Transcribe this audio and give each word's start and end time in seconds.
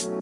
Okay, 0.00 0.16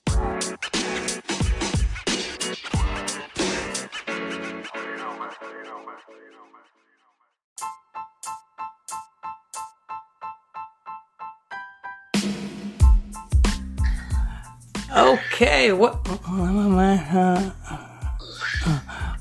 what? 15.72 16.04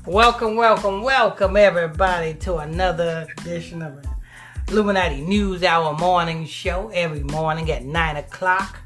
Welcome, 0.04 0.56
welcome, 0.56 1.02
welcome, 1.02 1.56
everybody, 1.56 2.34
to 2.34 2.56
another 2.56 3.28
edition 3.38 3.82
of 3.82 4.04
Illuminati 4.66 5.20
News 5.20 5.62
Hour 5.62 5.94
morning 5.94 6.46
show 6.46 6.90
every 6.92 7.22
morning 7.22 7.70
at 7.70 7.84
9 7.84 8.16
o'clock 8.16 8.80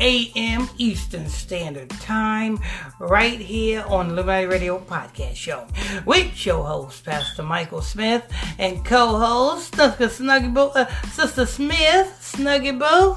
a.m. 0.00 0.68
Eastern 0.78 1.28
Standard 1.28 1.90
Time, 1.90 2.58
right 2.98 3.38
here 3.40 3.84
on 3.88 4.10
Illuminati 4.10 4.46
Radio 4.46 4.78
Podcast 4.78 5.36
Show 5.36 5.66
with 6.04 6.34
show 6.34 6.62
host 6.62 7.04
Pastor 7.04 7.42
Michael 7.42 7.82
Smith 7.82 8.24
and 8.58 8.84
co-host 8.84 9.74
Sister 9.74 10.06
Snuggy 10.08 10.52
Boo, 10.52 10.68
uh, 10.74 10.86
Sister 11.10 11.46
Smith, 11.46 12.16
Snuggy 12.20 12.78
Boo. 12.78 13.16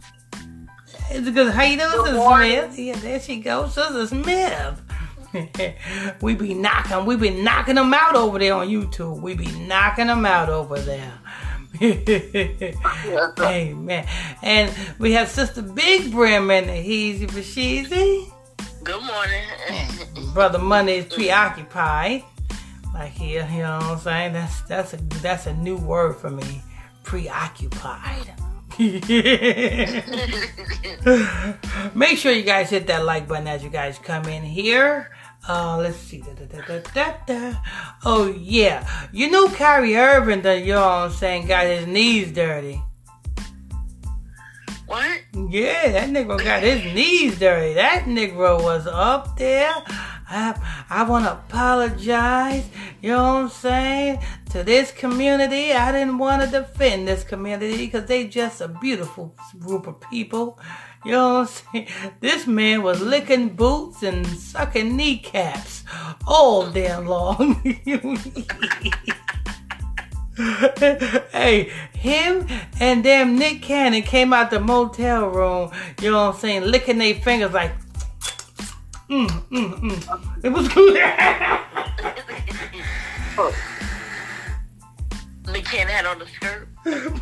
It's 1.08 1.30
good. 1.30 1.52
How 1.52 1.62
you 1.62 1.78
doing, 1.78 1.90
Sister 1.92 2.20
Smith? 2.20 2.78
Yeah, 2.78 2.96
there 2.96 3.20
she 3.20 3.36
goes, 3.36 3.74
Sister 3.74 4.08
Smith. 4.08 4.82
we 6.20 6.34
be 6.34 6.54
knocking, 6.54 7.04
we 7.06 7.16
be 7.16 7.30
knocking 7.30 7.76
them 7.76 7.94
out 7.94 8.16
over 8.16 8.38
there 8.38 8.54
on 8.54 8.68
YouTube. 8.68 9.20
We 9.20 9.34
be 9.34 9.50
knocking 9.66 10.08
them 10.08 10.26
out 10.26 10.48
over 10.48 10.78
there. 10.78 11.12
Amen. 13.40 14.06
And 14.42 14.74
we 14.98 15.12
have 15.12 15.28
Sister 15.28 15.62
Big 15.62 16.10
Brim 16.10 16.50
and 16.50 16.68
the 16.68 16.72
Heezy 16.72 17.30
for 17.30 17.40
Sheezy. 17.40 18.32
Good 18.82 19.02
morning. 19.02 19.44
Brother 20.34 20.58
Money 20.58 20.92
is 20.94 21.12
preoccupied. 21.12 22.24
Like 22.94 23.12
here, 23.12 23.46
you 23.52 23.58
know 23.58 23.78
what 23.78 23.84
I'm 23.84 23.98
saying? 23.98 24.32
That's 24.32 24.62
that's 24.62 24.94
a 24.94 24.96
that's 25.20 25.46
a 25.46 25.54
new 25.54 25.76
word 25.76 26.16
for 26.16 26.30
me. 26.30 26.62
Preoccupied. 27.02 28.32
Make 31.94 32.18
sure 32.18 32.32
you 32.32 32.42
guys 32.42 32.70
hit 32.70 32.86
that 32.86 33.04
like 33.04 33.28
button 33.28 33.46
as 33.46 33.62
you 33.64 33.70
guys 33.70 33.98
come 33.98 34.24
in 34.26 34.42
here. 34.42 35.10
Uh, 35.48 35.78
let's 35.78 35.96
see. 35.96 36.20
Da, 36.20 36.32
da, 36.32 36.80
da, 37.24 37.54
oh, 38.04 38.32
yeah. 38.36 38.86
You 39.12 39.30
know 39.30 39.48
Kyrie 39.48 39.96
Irving, 39.96 40.42
know 40.72 40.80
what 40.80 40.88
saying, 41.12 41.46
got 41.46 41.66
his 41.66 41.86
knees 41.86 42.32
dirty. 42.32 42.82
What? 44.86 45.20
Yeah, 45.48 45.90
that 45.92 46.10
nigga 46.10 46.42
got 46.42 46.62
his 46.62 46.84
knees 46.94 47.38
dirty. 47.38 47.74
That 47.74 48.04
nigga 48.04 48.62
was 48.62 48.86
up 48.86 49.36
there. 49.36 49.72
I, 50.28 50.84
I 50.90 51.04
want 51.04 51.24
to 51.24 51.32
apologize, 51.32 52.68
you 53.00 53.10
know 53.10 53.22
what 53.22 53.42
I'm 53.42 53.48
saying, 53.48 54.18
to 54.50 54.64
this 54.64 54.90
community. 54.90 55.72
I 55.72 55.92
didn't 55.92 56.18
want 56.18 56.42
to 56.42 56.50
defend 56.50 57.06
this 57.06 57.22
community 57.22 57.86
because 57.86 58.06
they 58.06 58.26
just 58.26 58.60
a 58.60 58.68
beautiful 58.68 59.36
group 59.58 59.86
of 59.86 60.00
people. 60.00 60.58
You 61.06 61.12
know 61.12 61.34
what 61.34 61.62
I'm 61.72 61.86
saying? 61.86 62.12
This 62.18 62.48
man 62.48 62.82
was 62.82 63.00
licking 63.00 63.50
boots 63.50 64.02
and 64.02 64.26
sucking 64.26 64.96
kneecaps 64.96 65.84
all 66.26 66.68
damn 66.68 67.06
long. 67.06 67.62
hey, 71.30 71.70
him 71.92 72.48
and 72.80 73.04
damn 73.04 73.38
Nick 73.38 73.62
Cannon 73.62 74.02
came 74.02 74.32
out 74.32 74.50
the 74.50 74.58
motel 74.58 75.28
room, 75.28 75.70
you 76.02 76.10
know 76.10 76.26
what 76.26 76.34
I'm 76.34 76.40
saying, 76.40 76.64
licking 76.64 76.98
their 76.98 77.14
fingers 77.14 77.52
like, 77.52 77.70
mm, 79.08 79.28
mm, 79.28 79.78
mm. 79.78 80.42
It 80.42 80.48
was 80.48 80.66
good. 80.66 80.96
oh. 83.38 83.54
Nick 85.52 85.66
Cannon 85.66 85.86
had 85.86 86.06
on 86.06 86.18
the 86.18 86.26
skirt. 86.26 86.68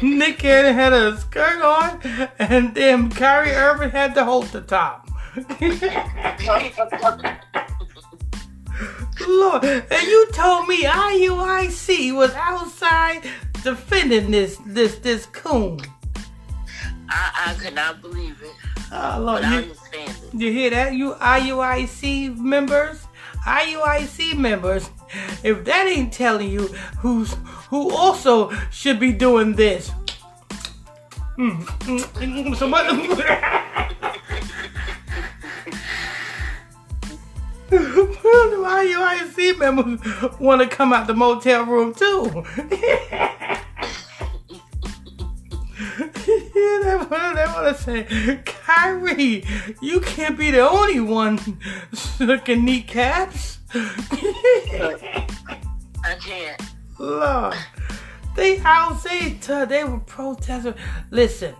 Nick 0.02 0.38
Cannon 0.38 0.74
had 0.74 0.92
a 0.92 1.16
skirt 1.18 1.62
on, 1.62 2.00
and 2.38 2.74
then 2.74 3.10
Kyrie 3.10 3.52
Irving 3.52 3.90
had 3.90 4.14
to 4.14 4.24
hold 4.24 4.46
the 4.48 4.60
top. 4.60 5.08
Lord, 9.26 9.64
and 9.64 10.02
you 10.06 10.28
told 10.32 10.68
me 10.68 10.82
IUIC 10.82 12.14
was 12.14 12.32
outside 12.34 13.22
defending 13.62 14.30
this 14.30 14.58
this 14.66 14.98
this 14.98 15.26
coon. 15.26 15.80
I, 17.08 17.46
I 17.46 17.54
could 17.54 17.74
not 17.74 18.02
believe 18.02 18.42
it. 18.42 18.52
Uh, 18.92 19.16
oh, 19.16 19.22
Lord, 19.22 19.42
you, 19.42 19.48
understand 19.48 20.10
it. 20.10 20.34
You 20.34 20.52
hear 20.52 20.70
that? 20.70 20.92
You 20.94 21.14
IUIC 21.14 22.36
members? 22.38 23.06
IUIC 23.46 24.36
members, 24.36 24.90
if 25.42 25.64
that 25.64 25.86
ain't 25.86 26.12
telling 26.12 26.50
you 26.50 26.68
who's 26.98 27.34
who 27.70 27.90
also 27.94 28.50
should 28.70 29.00
be 29.00 29.12
doing 29.12 29.54
this. 29.54 29.90
Mm, 31.38 31.64
mm, 31.64 32.00
mm, 32.00 32.56
somebody. 32.56 33.08
the 37.70 38.56
IUIC 38.60 39.58
members 39.58 40.38
want 40.38 40.62
to 40.62 40.68
come 40.68 40.92
out 40.92 41.06
the 41.06 41.14
motel 41.14 41.64
room 41.64 41.94
too. 41.94 42.44
yeah, 46.26 47.32
they 47.34 47.46
want 47.46 47.76
to 47.76 47.82
say, 47.82 48.40
Kyrie, 48.44 49.44
you 49.80 50.00
can't 50.00 50.38
be 50.38 50.50
the 50.50 50.68
only 50.68 51.00
one 51.00 51.40
looking 52.20 52.64
kneecaps. 52.64 53.53
I 53.74 55.26
can't. 56.20 56.62
Lord, 56.96 57.56
they 58.36 58.60
outside, 58.60 59.40
they 59.68 59.82
were 59.82 59.98
protesting. 59.98 60.74
Listen, 61.10 61.56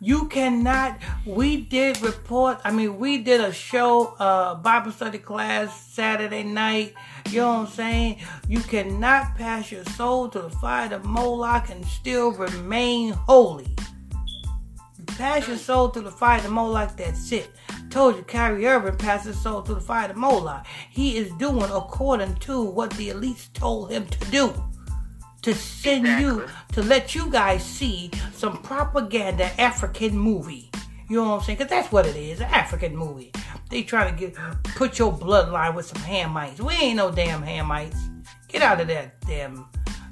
you 0.00 0.28
cannot. 0.28 0.98
We 1.26 1.58
did 1.58 2.00
report. 2.00 2.60
I 2.64 2.70
mean, 2.70 2.98
we 2.98 3.18
did 3.18 3.42
a 3.42 3.52
show, 3.52 4.14
uh, 4.18 4.54
Bible 4.54 4.92
study 4.92 5.18
class 5.18 5.78
Saturday 5.78 6.42
night. 6.42 6.94
You 7.28 7.40
know 7.40 7.48
what 7.48 7.58
I'm 7.58 7.66
saying? 7.66 8.18
You 8.48 8.60
cannot 8.60 9.36
pass 9.36 9.70
your 9.70 9.84
soul 9.84 10.30
to 10.30 10.40
the 10.40 10.50
fire 10.50 10.94
of 10.94 11.04
Moloch 11.04 11.68
and 11.68 11.84
still 11.84 12.32
remain 12.32 13.12
holy. 13.12 13.76
Pass 15.06 15.48
your 15.48 15.56
soul 15.56 15.90
to 15.90 16.00
the 16.00 16.10
fire 16.10 16.38
of 16.38 16.50
Moloch, 16.50 16.96
that's 16.96 17.32
it. 17.32 17.50
told 17.90 18.16
you 18.16 18.22
Kyrie 18.22 18.66
Irving 18.66 18.96
passed 18.96 19.26
his 19.26 19.40
soul 19.40 19.62
to 19.62 19.74
the 19.74 19.80
fire 19.80 20.10
of 20.10 20.16
Moloch. 20.16 20.66
He 20.90 21.16
is 21.16 21.32
doing 21.34 21.70
according 21.70 22.34
to 22.36 22.62
what 22.62 22.90
the 22.92 23.10
elites 23.10 23.52
told 23.52 23.90
him 23.90 24.06
to 24.06 24.30
do 24.30 24.54
to 25.46 25.54
send 25.54 26.06
exactly. 26.06 26.24
you 26.24 26.48
to 26.72 26.82
let 26.82 27.14
you 27.14 27.30
guys 27.30 27.64
see 27.64 28.10
some 28.34 28.60
propaganda 28.62 29.44
African 29.60 30.18
movie. 30.18 30.70
You 31.08 31.18
know 31.18 31.30
what 31.30 31.38
I'm 31.38 31.42
saying? 31.44 31.58
Because 31.58 31.70
that's 31.70 31.92
what 31.92 32.04
it 32.04 32.16
is, 32.16 32.40
an 32.40 32.48
African 32.50 32.96
movie. 32.96 33.32
They 33.70 33.84
trying 33.84 34.12
to 34.12 34.20
get 34.20 34.34
put 34.74 34.98
your 34.98 35.12
bloodline 35.12 35.74
with 35.74 35.86
some 35.86 36.02
Hamites. 36.02 36.60
We 36.60 36.74
ain't 36.74 36.96
no 36.96 37.12
damn 37.12 37.42
Hamites. 37.42 37.96
Get 38.48 38.62
out 38.62 38.80
of 38.80 38.88
that 38.88 39.20
damn. 39.20 39.66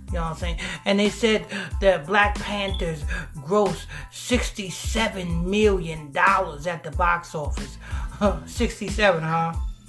You 0.09 0.15
know 0.15 0.23
what 0.23 0.31
I'm 0.31 0.37
saying? 0.37 0.59
And 0.85 0.99
they 0.99 1.11
said 1.11 1.47
that 1.81 2.07
Black 2.07 2.37
Panthers 2.37 3.03
grossed 3.39 3.87
$67 4.13 5.45
million 5.45 6.13
at 6.17 6.85
the 6.85 6.91
box 6.97 7.35
office. 7.35 7.79
67, 8.47 9.23
huh? 9.23 9.55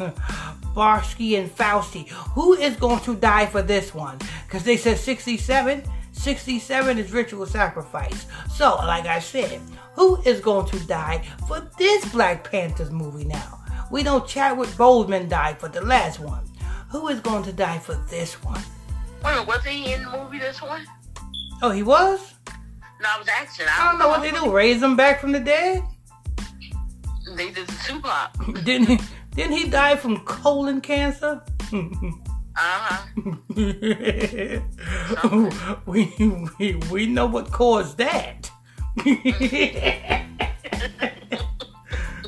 Barsky 0.75 1.39
and 1.39 1.49
Fauci. 1.49 2.09
Who 2.09 2.53
is 2.53 2.75
going 2.75 2.99
to 3.01 3.15
die 3.15 3.45
for 3.45 3.61
this 3.61 3.93
one? 3.93 4.17
Because 4.45 4.63
they 4.63 4.77
said 4.77 4.97
67. 4.97 5.83
67 6.11 6.97
is 6.97 7.11
ritual 7.11 7.45
sacrifice. 7.45 8.25
So, 8.49 8.75
like 8.75 9.05
I 9.05 9.19
said, 9.19 9.61
who 9.93 10.21
is 10.23 10.39
going 10.39 10.67
to 10.67 10.79
die 10.87 11.23
for 11.47 11.69
this 11.77 12.05
Black 12.11 12.49
Panthers 12.49 12.91
movie 12.91 13.25
now? 13.25 13.59
We 13.91 14.03
know 14.03 14.21
Chadwick 14.21 14.69
Boseman 14.69 15.29
died 15.29 15.59
for 15.59 15.67
the 15.67 15.81
last 15.81 16.19
one. 16.19 16.43
Who 16.89 17.07
is 17.09 17.19
going 17.19 17.43
to 17.43 17.53
die 17.53 17.79
for 17.79 17.95
this 18.09 18.41
one? 18.43 18.61
Wait, 19.25 19.47
was 19.47 19.63
he 19.65 19.91
in 19.93 20.03
the 20.03 20.09
movie 20.11 20.37
this 20.37 20.61
one? 20.61 20.85
Oh, 21.63 21.71
he 21.71 21.81
was? 21.81 22.35
No, 23.01 23.09
I 23.09 23.17
was 23.17 23.27
asking. 23.27 23.65
I, 23.67 23.81
I 23.81 23.91
don't 23.91 23.99
know, 23.99 24.09
what 24.09 24.21
they 24.21 24.29
do. 24.31 24.51
Raise 24.51 24.83
him 24.83 24.95
back 24.95 25.19
from 25.19 25.31
the 25.31 25.39
dead? 25.39 25.83
They 27.35 27.49
did 27.49 27.67
Tupac. 27.85 28.31
Didn't 28.63 28.87
he? 28.87 28.99
Didn't 29.31 29.53
he 29.53 29.67
die 29.67 29.95
from 29.95 30.19
colon 30.25 30.79
cancer? 30.79 31.41
uh-huh. 31.73 33.05
we, 35.85 36.13
we 36.59 36.75
we 36.91 37.05
know 37.07 37.25
what 37.25 37.51
caused 37.51 37.97
that. 37.97 38.51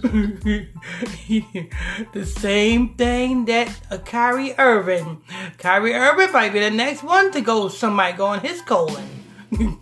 the 2.14 2.26
same 2.26 2.96
thing 2.96 3.46
that 3.46 3.80
uh, 3.90 3.98
Kyrie 4.00 4.54
Irving. 4.58 5.22
Kyrie 5.58 5.94
Irving 5.94 6.32
might 6.32 6.54
be 6.54 6.60
the 6.60 6.70
next 6.70 7.04
one 7.04 7.32
to 7.32 7.42
go. 7.42 7.68
Somebody 7.68 8.16
go 8.16 8.28
on 8.28 8.42
his 8.42 8.62
colon. 8.62 9.08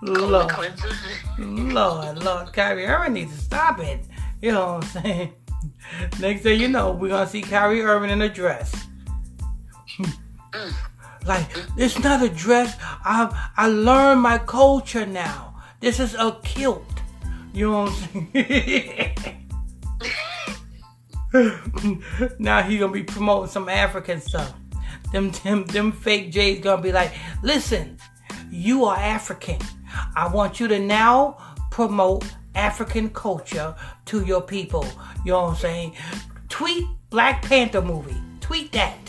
Lord, 1.38 2.22
Lord, 2.22 2.52
Kyrie 2.52 2.86
Irving 2.86 3.14
needs 3.14 3.36
to 3.36 3.40
stop 3.40 3.80
it. 3.80 4.00
You 4.40 4.52
know 4.52 4.74
what 4.74 4.84
I'm 4.84 5.02
saying? 5.02 5.32
Next 6.20 6.42
thing 6.42 6.60
you 6.60 6.68
know, 6.68 6.92
we're 6.92 7.08
gonna 7.08 7.26
see 7.26 7.42
Kyrie 7.42 7.82
Irving 7.82 8.10
in 8.10 8.22
a 8.22 8.28
dress. 8.28 8.86
like 11.26 11.46
it's 11.76 11.98
not 11.98 12.22
a 12.22 12.28
dress. 12.28 12.76
I 12.80 13.50
I 13.56 13.68
learned 13.68 14.22
my 14.22 14.38
culture 14.38 15.06
now. 15.06 15.56
This 15.80 16.00
is 16.00 16.14
a 16.14 16.38
kilt. 16.42 16.97
You 17.52 17.70
know 17.70 17.84
what 17.84 18.08
I'm 18.14 18.28
saying? 18.32 19.14
now 22.38 22.62
he 22.62 22.78
gonna 22.78 22.92
be 22.92 23.02
promoting 23.02 23.50
some 23.50 23.68
African 23.68 24.20
stuff. 24.20 24.54
Them 25.12 25.30
them 25.42 25.64
them 25.66 25.92
fake 25.92 26.32
J's 26.32 26.60
gonna 26.60 26.82
be 26.82 26.92
like, 26.92 27.12
listen, 27.42 27.98
you 28.50 28.84
are 28.84 28.96
African. 28.96 29.58
I 30.14 30.28
want 30.28 30.60
you 30.60 30.68
to 30.68 30.78
now 30.78 31.36
promote 31.70 32.24
African 32.54 33.10
culture 33.10 33.74
to 34.06 34.24
your 34.24 34.42
people. 34.42 34.86
You 35.24 35.32
know 35.32 35.42
what 35.44 35.50
I'm 35.50 35.56
saying? 35.56 35.94
Tweet 36.48 36.84
Black 37.10 37.42
Panther 37.42 37.82
movie. 37.82 38.16
Tweet 38.40 38.72
that. 38.72 38.98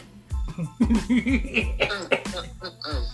Mm, 0.80 2.10
mm, 2.10 2.80
mm, 2.86 3.09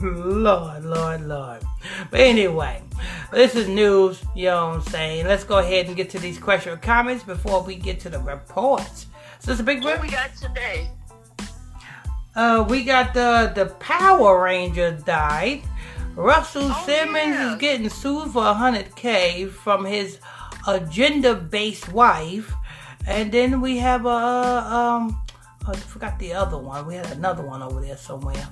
Lord, 0.00 0.84
Lord, 0.84 1.26
Lord. 1.26 1.62
But 2.10 2.20
anyway, 2.20 2.82
this 3.32 3.54
is 3.54 3.68
news, 3.68 4.22
you 4.34 4.46
know 4.46 4.68
what 4.68 4.74
I'm 4.76 4.82
saying? 4.82 5.26
Let's 5.26 5.44
go 5.44 5.58
ahead 5.58 5.86
and 5.86 5.96
get 5.96 6.10
to 6.10 6.18
these 6.18 6.38
question 6.38 6.72
or 6.72 6.76
comments 6.76 7.24
before 7.24 7.62
we 7.62 7.74
get 7.76 8.00
to 8.00 8.08
the 8.10 8.18
reports. 8.20 9.06
So 9.40 9.52
it's 9.52 9.60
a 9.60 9.64
big 9.64 9.82
What 9.82 10.00
we 10.02 10.08
got 10.08 10.34
today? 10.36 10.90
Uh, 12.34 12.64
we 12.68 12.84
got 12.84 13.14
the 13.14 13.52
the 13.54 13.66
Power 13.80 14.42
Ranger 14.42 14.92
died. 14.92 15.62
Russell 16.14 16.64
Oh, 16.72 16.82
Simmons 16.86 17.16
yeah. 17.34 17.52
is 17.52 17.58
getting 17.58 17.88
sued 17.88 18.32
for 18.32 18.42
100k 18.42 19.50
from 19.50 19.84
his 19.84 20.18
agenda-based 20.66 21.92
wife, 21.92 22.52
and 23.06 23.30
then 23.32 23.60
we 23.60 23.78
have 23.78 24.04
a 24.06 24.08
um, 24.08 25.20
I 25.66 25.74
forgot 25.76 26.18
the 26.18 26.32
other 26.32 26.58
one. 26.58 26.86
We 26.86 26.94
had 26.94 27.10
another 27.12 27.42
one 27.42 27.62
over 27.62 27.80
there 27.80 27.96
somewhere, 27.96 28.48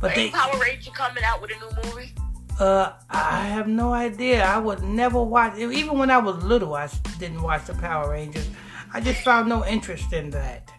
but 0.00 0.14
they 0.14 0.30
Power 0.30 0.58
Ranger 0.58 0.90
coming 0.90 1.24
out 1.24 1.40
with 1.40 1.50
a 1.50 1.54
new 1.54 1.90
movie? 1.90 2.12
uh, 2.58 2.92
I 3.10 3.46
have 3.46 3.68
no 3.68 3.92
idea. 3.92 4.44
I 4.44 4.58
would 4.58 4.82
never 4.82 5.22
watch. 5.22 5.58
Even 5.58 5.98
when 5.98 6.10
I 6.10 6.18
was 6.18 6.42
little, 6.42 6.74
I 6.74 6.88
didn't 7.18 7.42
watch 7.42 7.66
the 7.66 7.74
Power 7.74 8.10
Rangers. 8.10 8.48
I 8.92 9.00
just 9.00 9.22
found 9.22 9.48
no 9.48 9.64
interest 9.64 10.12
in 10.12 10.30
that. 10.30 10.70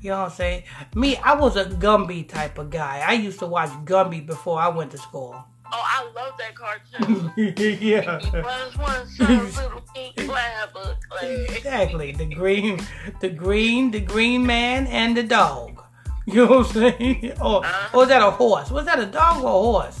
You 0.00 0.10
know 0.10 0.18
what 0.18 0.32
I'm 0.32 0.36
saying? 0.36 0.64
Me, 0.94 1.16
I 1.16 1.34
was 1.34 1.56
a 1.56 1.64
Gumby 1.64 2.28
type 2.28 2.58
of 2.58 2.70
guy. 2.70 3.02
I 3.06 3.14
used 3.14 3.38
to 3.38 3.46
watch 3.46 3.70
Gumby 3.84 4.26
before 4.26 4.60
I 4.60 4.68
went 4.68 4.90
to 4.90 4.98
school. 4.98 5.34
Oh, 5.72 5.82
I 5.82 6.04
love 6.14 6.34
that 6.38 6.54
cartoon. 6.54 7.32
yeah. 7.80 8.20
He 8.20 8.36
was 8.36 8.76
once 8.76 9.18
a 9.18 9.24
little 9.24 9.82
pink 9.94 10.28
lab 10.28 10.76
of 10.76 10.96
clay. 11.08 11.46
Exactly. 11.48 12.12
The 12.12 12.26
green, 12.26 12.80
the 13.20 13.30
green, 13.30 13.90
the 13.90 14.00
green 14.00 14.46
man, 14.46 14.86
and 14.88 15.16
the 15.16 15.22
dog. 15.22 15.83
You 16.32 16.46
know 16.46 16.58
what 16.58 16.68
I'm 16.68 16.72
saying? 16.72 17.32
Or, 17.38 17.66
or 17.66 18.00
was 18.00 18.08
that 18.08 18.22
a 18.22 18.30
horse? 18.30 18.70
Was 18.70 18.86
that 18.86 18.98
a 18.98 19.04
dog 19.04 19.44
or 19.44 19.48
a 19.48 19.50
horse? 19.50 20.00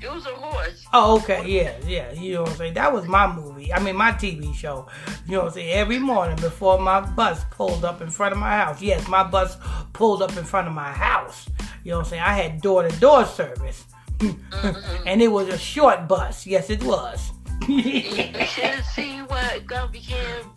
It 0.00 0.12
was 0.12 0.26
a 0.26 0.34
horse. 0.34 0.84
Oh, 0.92 1.16
okay, 1.18 1.42
yeah, 1.46 1.74
yeah. 1.86 2.12
You 2.12 2.34
know 2.34 2.42
what 2.42 2.50
I'm 2.50 2.56
saying? 2.56 2.74
That 2.74 2.92
was 2.92 3.06
my 3.08 3.26
movie. 3.32 3.72
I 3.72 3.80
mean, 3.80 3.96
my 3.96 4.12
TV 4.12 4.54
show. 4.54 4.86
You 5.26 5.32
know 5.32 5.38
what 5.38 5.46
I'm 5.48 5.54
saying? 5.54 5.70
Every 5.70 5.98
morning 5.98 6.36
before 6.36 6.78
my 6.78 7.00
bus 7.00 7.44
pulled 7.50 7.84
up 7.84 8.00
in 8.00 8.10
front 8.10 8.32
of 8.32 8.38
my 8.38 8.50
house. 8.50 8.80
Yes, 8.82 9.08
my 9.08 9.24
bus 9.24 9.56
pulled 9.92 10.22
up 10.22 10.36
in 10.36 10.44
front 10.44 10.68
of 10.68 10.74
my 10.74 10.92
house. 10.92 11.48
You 11.82 11.92
know 11.92 11.98
what 11.98 12.04
I'm 12.06 12.10
saying? 12.10 12.22
I 12.22 12.34
had 12.34 12.60
door 12.60 12.86
to 12.86 13.00
door 13.00 13.24
service. 13.24 13.84
Mm-hmm. 14.18 15.06
and 15.06 15.22
it 15.22 15.28
was 15.28 15.46
a 15.46 15.56
short 15.56 16.08
bus. 16.08 16.44
Yes, 16.44 16.70
it 16.70 16.82
was. 16.82 17.30
You 17.68 17.92
should 17.92 18.64
have 18.64 18.84
seen 18.86 19.20
what 19.26 19.64
Gumby 19.64 20.02
Cam 20.04 20.50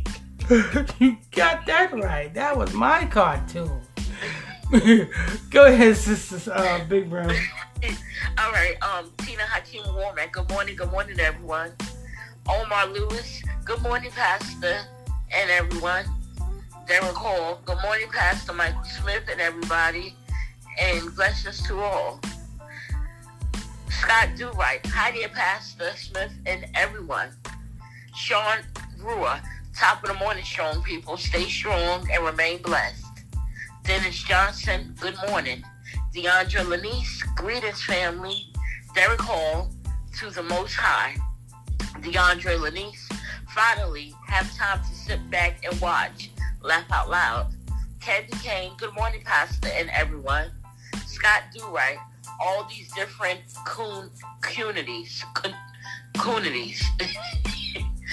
did. 0.00 0.20
You 0.50 1.16
got 1.30 1.64
that 1.66 1.92
right. 1.92 2.34
That 2.34 2.56
was 2.56 2.72
my 2.74 3.06
cartoon. 3.06 3.70
Go 5.50 5.66
ahead, 5.66 5.96
sister 5.96 6.52
uh, 6.52 6.84
Big 6.86 7.08
Brown. 7.08 7.30
All 8.38 8.50
right, 8.50 8.74
um, 8.82 9.12
Tina 9.18 9.42
Hakeem 9.42 9.84
Womack. 9.84 10.32
Good 10.32 10.50
morning, 10.50 10.74
good 10.74 10.90
morning, 10.90 11.20
everyone. 11.20 11.70
Omar 12.48 12.88
Lewis. 12.88 13.42
Good 13.64 13.80
morning, 13.82 14.10
Pastor, 14.10 14.80
and 15.32 15.50
everyone. 15.50 16.04
Derek 16.88 17.14
Hall. 17.14 17.60
Good 17.64 17.78
morning, 17.84 18.08
Pastor 18.12 18.52
Michael 18.52 18.82
Smith, 18.82 19.22
and 19.30 19.40
everybody. 19.40 20.16
And 20.80 21.14
blessings 21.14 21.62
to 21.68 21.78
all. 21.78 22.20
Scott 23.88 24.30
Durright. 24.36 24.84
Hi 24.86 25.12
there, 25.12 25.28
Pastor 25.28 25.92
Smith, 25.96 26.32
and 26.44 26.66
everyone. 26.74 27.28
Sean 28.16 28.58
Brewer. 28.98 29.40
Top 29.76 30.02
of 30.02 30.08
the 30.08 30.14
morning, 30.14 30.44
strong 30.44 30.82
people. 30.82 31.16
Stay 31.16 31.44
strong 31.44 32.06
and 32.12 32.24
remain 32.24 32.60
blessed. 32.62 33.04
Dennis 33.84 34.22
Johnson. 34.22 34.94
Good 35.00 35.16
morning. 35.28 35.62
Deandra 36.14 36.66
Lanice, 36.66 37.22
greetings 37.36 37.82
family. 37.82 38.52
Derek 38.94 39.20
Hall, 39.20 39.70
to 40.18 40.30
the 40.30 40.42
Most 40.42 40.74
High. 40.74 41.16
Deandre 42.00 42.60
Lanice, 42.60 43.08
finally 43.48 44.12
have 44.26 44.52
time 44.56 44.80
to 44.80 44.94
sit 44.94 45.30
back 45.30 45.64
and 45.64 45.80
watch. 45.80 46.30
Laugh 46.62 46.90
out 46.92 47.08
loud. 47.08 47.52
Candy 48.00 48.32
Kane, 48.42 48.72
good 48.76 48.94
morning, 48.94 49.22
Pastor, 49.24 49.68
and 49.68 49.88
everyone. 49.90 50.50
Scott 51.06 51.42
Durright, 51.54 51.98
all 52.40 52.66
these 52.68 52.92
different 52.92 53.40
coon 53.66 54.10
communities, 54.40 55.24
coon, 55.34 55.54
coonities. 56.16 56.82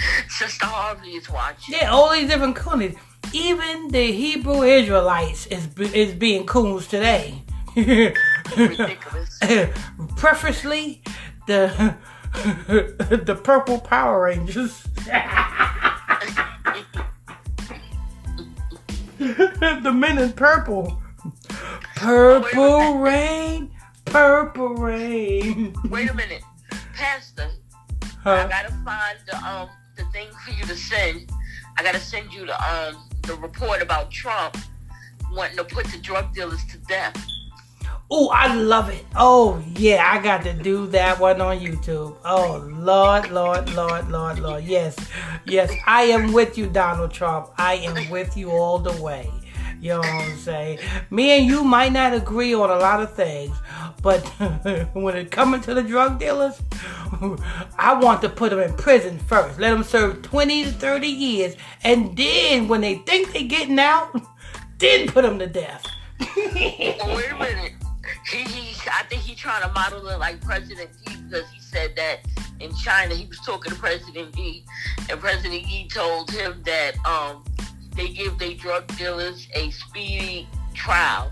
Sister 0.29 0.65
Harvey 0.65 1.11
is 1.11 1.29
watching. 1.29 1.75
Yeah, 1.75 1.91
all 1.91 2.11
these 2.11 2.29
different 2.29 2.55
coons. 2.55 2.95
Even 3.33 3.89
the 3.89 4.11
Hebrew 4.11 4.63
Israelites 4.63 5.47
is 5.47 5.67
is 5.77 6.13
being 6.13 6.45
coons 6.45 6.87
today. 6.87 7.43
Ridiculous. 7.75 9.39
Preferably 10.15 11.01
the 11.47 11.95
the 13.25 13.39
purple 13.43 13.79
Power 13.79 14.23
Rangers. 14.23 14.83
the 19.17 19.93
men 19.93 20.17
in 20.19 20.31
purple. 20.33 21.01
Purple 21.95 22.99
rain, 22.99 23.71
purple 24.05 24.75
rain. 24.75 25.75
Wait 25.89 26.09
a 26.09 26.13
minute, 26.13 26.43
Pastor. 26.93 27.49
I 28.23 28.47
gotta 28.47 28.71
find 28.85 29.17
the 29.25 29.35
um 29.37 29.69
the 29.97 30.05
thing 30.05 30.27
for 30.45 30.51
you 30.51 30.63
to 30.65 30.75
send. 30.75 31.31
I 31.77 31.83
gotta 31.83 31.99
send 31.99 32.33
you 32.33 32.45
the 32.45 32.55
um 32.63 33.03
the 33.23 33.35
report 33.35 33.81
about 33.81 34.11
Trump 34.11 34.57
wanting 35.33 35.57
to 35.57 35.63
put 35.63 35.85
the 35.87 35.97
drug 35.97 36.33
dealers 36.33 36.63
to 36.65 36.77
death. 36.79 37.15
Oh, 38.09 38.29
I 38.29 38.53
love 38.53 38.89
it. 38.89 39.03
Oh, 39.17 39.61
yeah, 39.75 40.09
I 40.09 40.23
got 40.23 40.41
to 40.43 40.53
do 40.53 40.87
that 40.87 41.19
one 41.19 41.41
on 41.41 41.59
YouTube. 41.59 42.15
Oh, 42.23 42.65
Lord, 42.71 43.31
Lord, 43.31 43.69
Lord, 43.73 44.09
Lord, 44.09 44.39
Lord. 44.39 44.63
Yes, 44.63 44.95
yes, 45.45 45.73
I 45.85 46.03
am 46.03 46.31
with 46.31 46.57
you, 46.57 46.67
Donald 46.67 47.11
Trump. 47.11 47.49
I 47.57 47.75
am 47.75 48.09
with 48.09 48.37
you 48.37 48.51
all 48.51 48.79
the 48.79 49.01
way. 49.01 49.29
You 49.87 49.93
know 49.93 49.99
what 49.99 50.07
I'm 50.09 50.37
saying? 50.39 50.79
Me 51.11 51.39
and 51.39 51.45
you 51.45 51.63
might 51.63 51.93
not 51.93 52.13
agree 52.13 52.53
on 52.53 52.69
a 52.69 52.75
lot 52.75 53.01
of 53.01 53.13
things, 53.13 53.55
but 54.01 54.19
when 54.93 55.15
it 55.15 55.31
comes 55.31 55.63
to 55.63 55.73
the 55.73 55.81
drug 55.81 56.19
dealers, 56.19 56.61
I 57.79 57.97
want 57.97 58.21
to 58.23 58.27
put 58.27 58.49
them 58.49 58.59
in 58.59 58.73
prison 58.73 59.17
first. 59.17 59.57
Let 59.57 59.69
them 59.69 59.85
serve 59.85 60.23
20 60.23 60.65
to 60.65 60.71
30 60.71 61.07
years, 61.07 61.55
and 61.85 62.17
then 62.17 62.67
when 62.67 62.81
they 62.81 62.95
think 62.95 63.31
they're 63.31 63.43
getting 63.43 63.79
out, 63.79 64.13
then 64.77 65.07
put 65.07 65.21
them 65.21 65.39
to 65.39 65.47
death. 65.47 65.85
Wait 66.35 66.99
a 66.99 67.37
minute. 67.39 67.71
He, 68.29 68.39
he 68.39 68.89
I 68.91 69.03
think 69.03 69.21
he's 69.21 69.37
trying 69.37 69.61
to 69.61 69.71
model 69.71 70.05
it 70.09 70.19
like 70.19 70.41
President 70.41 70.89
Xi 71.07 71.15
because 71.15 71.49
he 71.49 71.61
said 71.61 71.95
that 71.95 72.19
in 72.59 72.75
China 72.75 73.15
he 73.15 73.25
was 73.25 73.39
talking 73.39 73.71
to 73.71 73.79
President 73.79 74.35
Xi 74.35 74.65
and 75.09 75.17
President 75.17 75.65
Xi 75.65 75.87
told 75.87 76.29
him 76.29 76.61
that 76.65 76.97
um 77.05 77.45
they 77.97 78.09
give 78.09 78.37
their 78.37 78.53
drug 78.53 78.85
dealers 78.95 79.47
a 79.55 79.71
speedy 79.71 80.47
trial. 80.73 81.31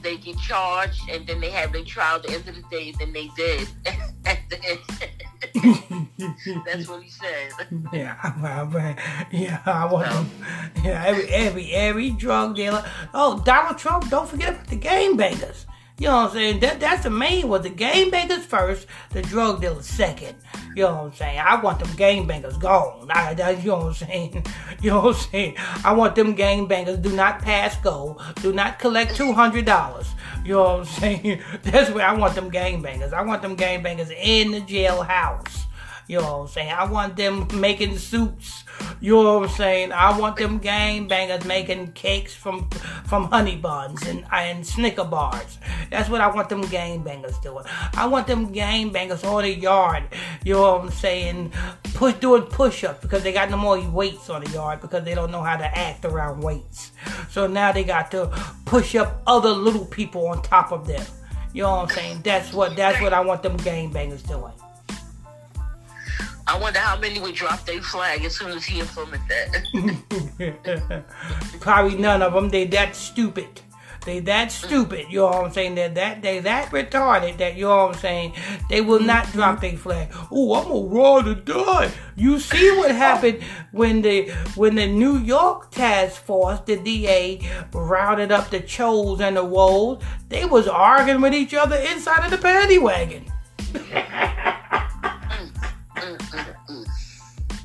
They 0.00 0.16
get 0.16 0.38
charged 0.38 1.00
and 1.10 1.26
then 1.26 1.40
they 1.40 1.50
have 1.50 1.72
their 1.72 1.84
trial 1.84 2.16
at 2.16 2.22
the 2.22 2.34
end 2.34 2.48
of 2.48 2.54
the 2.54 2.62
day, 2.70 2.94
then 2.98 3.12
they 3.12 3.28
dead. 3.36 3.68
That's 6.64 6.88
what 6.88 7.02
he 7.02 7.10
said. 7.10 7.50
Yeah, 7.92 8.16
yeah, 9.32 9.60
I 9.66 9.86
want 9.86 10.08
them. 10.08 10.30
Yeah, 10.84 11.02
every 11.04 11.28
every 11.28 11.72
every 11.72 12.10
drug 12.10 12.56
dealer. 12.56 12.84
Oh, 13.12 13.42
Donald 13.44 13.78
Trump! 13.78 14.08
Don't 14.08 14.28
forget 14.28 14.54
about 14.54 14.68
the 14.68 14.76
game 14.76 15.16
bangers. 15.16 15.66
You 15.96 16.08
know 16.08 16.16
what 16.16 16.30
I'm 16.30 16.32
saying? 16.32 16.60
That 16.60 16.80
that's 16.80 17.04
the 17.04 17.10
main 17.10 17.48
one. 17.48 17.62
The 17.62 17.70
game 17.70 18.10
bangers 18.10 18.44
first, 18.44 18.88
the 19.10 19.22
drug 19.22 19.60
dealers 19.60 19.86
second. 19.86 20.34
You 20.74 20.82
know 20.82 20.94
what 20.94 21.04
I'm 21.04 21.14
saying? 21.14 21.38
I 21.38 21.60
want 21.60 21.78
them 21.78 21.94
game 21.94 22.26
bangers 22.26 22.56
gone. 22.56 23.06
I, 23.10 23.32
that, 23.34 23.62
you 23.62 23.70
know 23.70 23.76
what 23.76 23.86
I'm 23.86 23.94
saying? 23.94 24.46
You 24.82 24.90
know 24.90 25.00
what 25.00 25.16
I'm 25.16 25.22
saying? 25.30 25.54
I 25.82 25.94
want 25.94 26.14
them 26.14 26.34
game 26.34 26.66
bangers. 26.66 26.98
Do 26.98 27.10
not 27.14 27.40
pass 27.40 27.76
go. 27.76 28.18
Do 28.42 28.52
not 28.52 28.78
collect 28.78 29.16
two 29.16 29.32
hundred 29.32 29.64
dollars. 29.66 30.08
You 30.44 30.54
know 30.54 30.62
what 30.62 30.80
I'm 30.80 30.84
saying? 31.00 31.42
That's 31.62 31.90
where 31.90 32.06
I 32.06 32.12
want 32.12 32.34
them 32.34 32.50
game 32.50 32.82
bangers. 32.82 33.12
I 33.12 33.22
want 33.22 33.40
them 33.40 33.54
game 33.54 33.82
bangers 33.82 34.10
in 34.10 34.50
the 34.50 34.60
jailhouse. 34.60 35.64
You 36.06 36.18
know 36.18 36.38
what 36.38 36.42
I'm 36.42 36.48
saying? 36.48 36.70
I 36.72 36.84
want 36.84 37.16
them 37.16 37.48
making 37.54 37.96
soups. 37.96 38.64
You 39.00 39.22
know 39.22 39.38
what 39.38 39.48
I'm 39.48 39.56
saying? 39.56 39.92
I 39.92 40.18
want 40.18 40.36
them 40.36 40.58
gang 40.58 41.08
bangers 41.08 41.44
making 41.44 41.92
cakes 41.92 42.34
from 42.34 42.68
from 43.06 43.24
honey 43.24 43.56
buns 43.56 44.06
and 44.06 44.24
and 44.30 44.66
Snicker 44.66 45.04
bars. 45.04 45.58
That's 45.90 46.10
what 46.10 46.20
I 46.20 46.26
want 46.28 46.48
them 46.48 46.62
gang 46.62 47.02
bangers 47.02 47.38
doing. 47.38 47.64
I 47.94 48.06
want 48.06 48.26
them 48.26 48.52
gang 48.52 48.90
bangers 48.90 49.24
on 49.24 49.42
the 49.42 49.54
yard. 49.54 50.04
You 50.44 50.54
know 50.54 50.72
what 50.74 50.80
I'm 50.82 50.90
saying? 50.90 51.52
Push 51.94 52.14
doing 52.14 52.42
push-ups 52.42 53.00
because 53.00 53.22
they 53.22 53.32
got 53.32 53.50
no 53.50 53.56
more 53.56 53.80
weights 53.90 54.28
on 54.28 54.44
the 54.44 54.50
yard 54.50 54.80
because 54.80 55.04
they 55.04 55.14
don't 55.14 55.30
know 55.30 55.42
how 55.42 55.56
to 55.56 55.78
act 55.78 56.04
around 56.04 56.42
weights. 56.42 56.92
So 57.30 57.46
now 57.46 57.72
they 57.72 57.84
got 57.84 58.10
to 58.10 58.26
push 58.66 58.94
up 58.94 59.22
other 59.26 59.50
little 59.50 59.86
people 59.86 60.26
on 60.28 60.42
top 60.42 60.72
of 60.72 60.86
them. 60.86 61.04
You 61.52 61.62
know 61.62 61.76
what 61.76 61.90
I'm 61.90 61.96
saying? 61.96 62.20
That's 62.24 62.52
what 62.52 62.76
that's 62.76 63.00
what 63.00 63.12
I 63.12 63.20
want 63.20 63.42
them 63.42 63.56
gang 63.58 63.90
bangers 63.90 64.22
doing. 64.22 64.52
I 66.54 66.56
wonder 66.56 66.78
how 66.78 66.96
many 66.96 67.18
would 67.18 67.34
drop 67.34 67.66
their 67.66 67.82
flag 67.82 68.24
as 68.24 68.36
soon 68.36 68.52
as 68.52 68.64
he 68.64 68.78
implement 68.78 69.22
that. 69.28 71.04
Probably 71.60 71.98
none 71.98 72.22
of 72.22 72.32
them. 72.32 72.48
They 72.48 72.64
that 72.66 72.94
stupid. 72.94 73.60
They 74.06 74.20
that 74.20 74.52
stupid. 74.52 75.06
You 75.10 75.18
know 75.18 75.26
what 75.26 75.46
I'm 75.46 75.50
saying? 75.50 75.74
They're 75.74 75.88
that 75.88 76.22
they 76.22 76.38
that 76.38 76.70
retarded 76.70 77.38
that 77.38 77.56
you 77.56 77.64
know 77.64 77.86
what 77.86 77.96
I'm 77.96 78.00
saying. 78.00 78.34
They 78.70 78.80
will 78.82 79.00
not 79.00 79.24
mm-hmm. 79.24 79.38
drop 79.38 79.60
their 79.62 79.76
flag. 79.76 80.10
Oh, 80.30 80.54
I'm 80.54 80.70
a 80.70 80.80
raw 80.80 81.22
to 81.22 81.34
die. 81.34 81.90
You 82.14 82.38
see 82.38 82.70
what 82.76 82.90
happened 82.94 83.42
when 83.72 84.02
the 84.02 84.30
when 84.54 84.76
the 84.76 84.86
New 84.86 85.18
York 85.18 85.72
task 85.72 86.22
force, 86.22 86.60
the 86.60 86.76
DA, 86.76 87.40
rounded 87.72 88.30
up 88.30 88.50
the 88.50 88.60
Chos 88.60 89.20
and 89.20 89.36
the 89.36 89.44
Woes. 89.44 90.00
They 90.28 90.44
was 90.44 90.68
arguing 90.68 91.20
with 91.20 91.34
each 91.34 91.52
other 91.52 91.74
inside 91.74 92.24
of 92.24 92.30
the 92.30 92.38
paddy 92.38 92.78
wagon. 92.78 93.24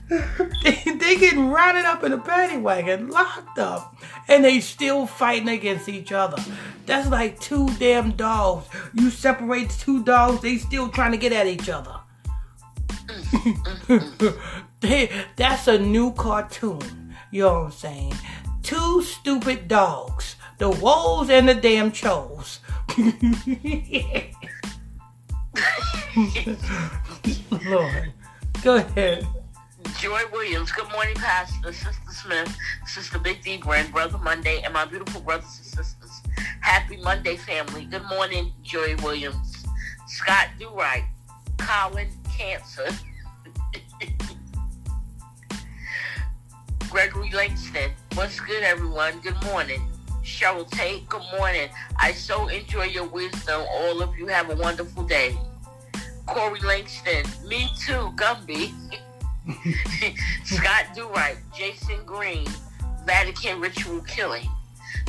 they, 0.64 0.82
they 0.86 1.16
getting 1.18 1.50
rounded 1.50 1.86
up 1.86 2.04
in 2.04 2.14
a 2.14 2.18
paddy 2.18 2.58
wagon, 2.58 3.10
locked 3.10 3.60
up, 3.60 3.96
and 4.28 4.44
they 4.44 4.60
still 4.60 5.06
fighting 5.06 5.50
against 5.50 5.88
each 5.88 6.12
other. 6.12 6.42
That's 6.88 7.10
like 7.10 7.40
two 7.40 7.70
damn 7.78 8.12
dogs. 8.12 8.68
You 8.96 9.12
separate 9.12 9.70
two 9.70 10.04
dogs, 10.04 10.42
they 10.42 10.58
still 10.58 10.90
trying 10.90 11.12
to 11.12 11.18
get 11.18 11.32
at 11.32 11.46
each 11.46 11.70
other. 11.70 11.96
they, 14.80 15.12
that's 15.36 15.68
a 15.68 15.78
new 15.78 16.12
cartoon. 16.14 17.14
You 17.32 17.44
know 17.44 17.54
what 17.54 17.66
I'm 17.66 17.72
saying? 17.72 18.14
Two 18.64 19.04
stupid 19.04 19.68
dogs. 19.68 20.36
The 20.58 20.72
Woes 20.72 21.30
and 21.30 21.48
the 21.48 21.54
damn 21.54 21.92
Chos. 21.92 22.60
Lord. 27.66 28.14
Go 28.64 28.76
ahead. 28.78 29.28
Joy 30.00 30.22
Williams, 30.32 30.72
good 30.72 30.90
morning, 30.94 31.16
Pastor, 31.16 31.74
Sister 31.74 32.10
Smith, 32.10 32.58
Sister 32.86 33.20
Big 33.20 33.42
D, 33.42 33.58
Grand 33.58 33.92
Brother 33.92 34.18
Monday, 34.18 34.62
and 34.62 34.74
my 34.74 34.86
beautiful 34.86 35.20
brothers 35.20 35.58
and 35.58 35.66
sisters. 35.66 36.22
Happy 36.62 36.96
Monday, 36.96 37.36
family. 37.36 37.84
Good 37.84 38.06
morning, 38.06 38.54
Joy 38.64 38.96
Williams. 39.04 39.66
Scott 40.08 40.48
Do 40.58 40.70
Right, 40.70 41.04
Colin 41.58 42.08
Cancer, 42.30 42.88
Gregory 46.90 47.32
Langston. 47.32 47.92
What's 48.14 48.40
good, 48.40 48.64
everyone? 48.64 49.20
Good 49.20 49.44
morning. 49.44 49.82
Cheryl 50.24 50.72
Tate, 50.72 51.10
good 51.10 51.26
morning. 51.38 51.68
I 51.98 52.14
so 52.14 52.48
enjoy 52.48 52.86
your 52.86 53.06
wisdom. 53.06 53.66
All 53.70 54.02
of 54.02 54.18
you 54.18 54.28
have 54.28 54.50
a 54.50 54.56
wonderful 54.56 55.04
day. 55.04 55.38
Corey 56.26 56.62
Langston, 56.62 57.26
me 57.46 57.70
too, 57.78 58.14
Gumby. 58.16 58.74
Scott 60.44 60.86
Durite, 60.96 61.38
Jason 61.56 62.04
Green, 62.06 62.48
Vatican 63.06 63.60
Ritual 63.60 64.02
Killing. 64.02 64.48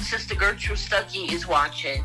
Sister 0.01 0.35
Gertrude 0.35 0.79
Stuckey 0.79 1.33
is 1.33 1.47
watching. 1.47 2.03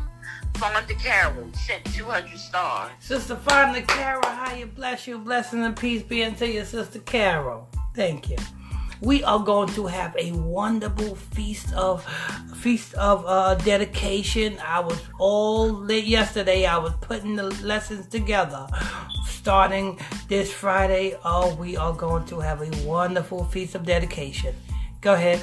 Fonda 0.56 0.94
Carroll 0.94 1.48
sent 1.52 1.84
200 1.94 2.38
stars. 2.38 2.92
Sister 3.00 3.36
Fonda 3.36 3.82
Carroll, 3.82 4.24
how 4.26 4.54
you 4.54 4.66
bless 4.66 5.06
you, 5.06 5.18
blessing 5.18 5.62
and 5.64 5.76
peace 5.76 6.02
be 6.02 6.24
unto 6.24 6.46
your 6.46 6.64
sister 6.64 6.98
Carol. 7.00 7.68
Thank 7.94 8.30
you. 8.30 8.36
We 9.00 9.22
are 9.24 9.38
going 9.38 9.68
to 9.74 9.86
have 9.86 10.16
a 10.18 10.32
wonderful 10.32 11.14
feast 11.16 11.72
of 11.74 12.04
feast 12.56 12.94
of 12.94 13.24
uh, 13.26 13.54
dedication. 13.56 14.58
I 14.64 14.80
was 14.80 15.00
all 15.18 15.68
lit 15.68 16.04
yesterday. 16.04 16.64
I 16.64 16.78
was 16.78 16.92
putting 17.02 17.36
the 17.36 17.44
lessons 17.64 18.06
together 18.06 18.66
starting 19.26 19.98
this 20.28 20.52
Friday. 20.52 21.16
Oh, 21.24 21.54
we 21.56 21.76
are 21.76 21.92
going 21.92 22.24
to 22.26 22.40
have 22.40 22.62
a 22.62 22.86
wonderful 22.86 23.44
feast 23.44 23.74
of 23.74 23.84
dedication. 23.84 24.54
Go 25.00 25.14
ahead. 25.14 25.40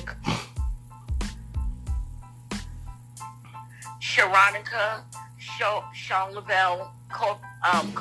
Sharonica, 4.02 5.04
Sean 5.94 6.34
Lavelle, 6.34 6.94
Col- 7.10 7.40
um. 7.72 7.94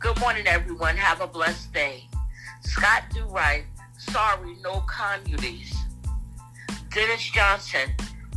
Good 0.00 0.20
morning, 0.20 0.46
everyone. 0.46 0.96
Have 0.96 1.20
a 1.20 1.26
blessed 1.26 1.72
day. 1.72 2.08
Scott 2.60 3.04
Do 3.14 3.24
Right. 3.26 3.64
Sorry, 4.10 4.56
no 4.62 4.84
communities. 4.86 5.74
Dennis 6.90 7.30
Johnson. 7.30 7.90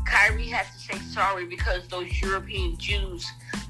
Kyrie 0.06 0.48
has 0.48 0.68
to 0.74 0.80
say 0.80 1.00
sorry 1.00 1.46
because 1.46 1.88
those 1.88 2.20
European 2.22 2.76
Jews 2.78 3.26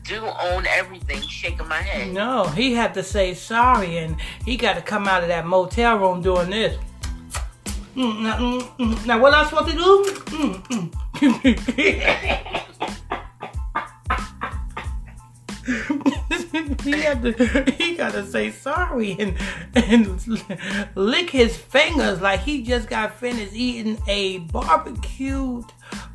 do 0.05 0.25
own 0.25 0.65
everything. 0.67 1.21
Shaking 1.21 1.67
my 1.67 1.81
head. 1.81 2.13
No, 2.13 2.45
he 2.45 2.73
had 2.73 2.93
to 2.95 3.03
say 3.03 3.33
sorry, 3.33 3.97
and 3.97 4.15
he 4.45 4.55
got 4.57 4.73
to 4.75 4.81
come 4.81 5.07
out 5.07 5.21
of 5.21 5.27
that 5.27 5.45
motel 5.45 5.97
room 5.97 6.21
doing 6.21 6.49
this. 6.49 6.77
Mm, 7.95 8.21
now, 8.21 8.37
mm, 8.37 8.61
mm, 8.77 9.05
now, 9.05 9.19
what 9.19 9.33
I 9.33 9.45
supposed 9.45 9.69
to 9.69 9.75
do? 9.75 10.05
Mm, 10.25 10.63
mm. 10.67 10.89
he 16.83 16.91
had 17.01 17.21
to 17.21 17.31
he 17.73 17.88
gotta 17.99 18.25
say 18.25 18.49
sorry 18.49 19.17
and 19.19 19.35
and 19.75 20.45
lick 20.95 21.29
his 21.29 21.57
fingers 21.57 22.21
like 22.21 22.39
he 22.39 22.63
just 22.63 22.87
got 22.87 23.13
finished 23.13 23.53
eating 23.53 23.97
a 24.07 24.37
barbecued 24.37 25.65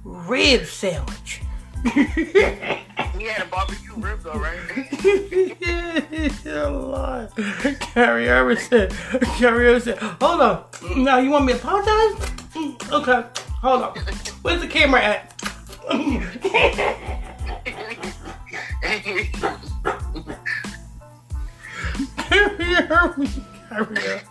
rib 0.03 0.65
sandwich. 0.65 1.43
he 1.95 2.01
had 3.27 3.43
a 3.43 3.47
barbecue 3.51 3.93
rib 3.97 4.19
though, 4.23 4.33
right? 4.33 4.59
yeah, 6.43 6.69
Lord. 6.69 7.31
Kyrie 7.81 8.31
Irving 8.31 8.57
said, 8.57 8.91
Kyrie 9.39 9.69
Irving 9.69 9.83
said, 9.83 9.99
hold 9.99 10.41
on. 10.41 10.65
Now 10.97 11.19
you 11.19 11.29
want 11.29 11.45
me 11.45 11.53
to 11.53 11.59
apologize? 11.59 12.31
Mm, 12.55 12.93
okay, 12.93 13.29
hold 13.61 13.83
on. 13.83 13.95
Where's 14.41 14.63
the 14.63 14.69
camera 14.69 15.03
at? 15.03 15.31
that 23.75 24.25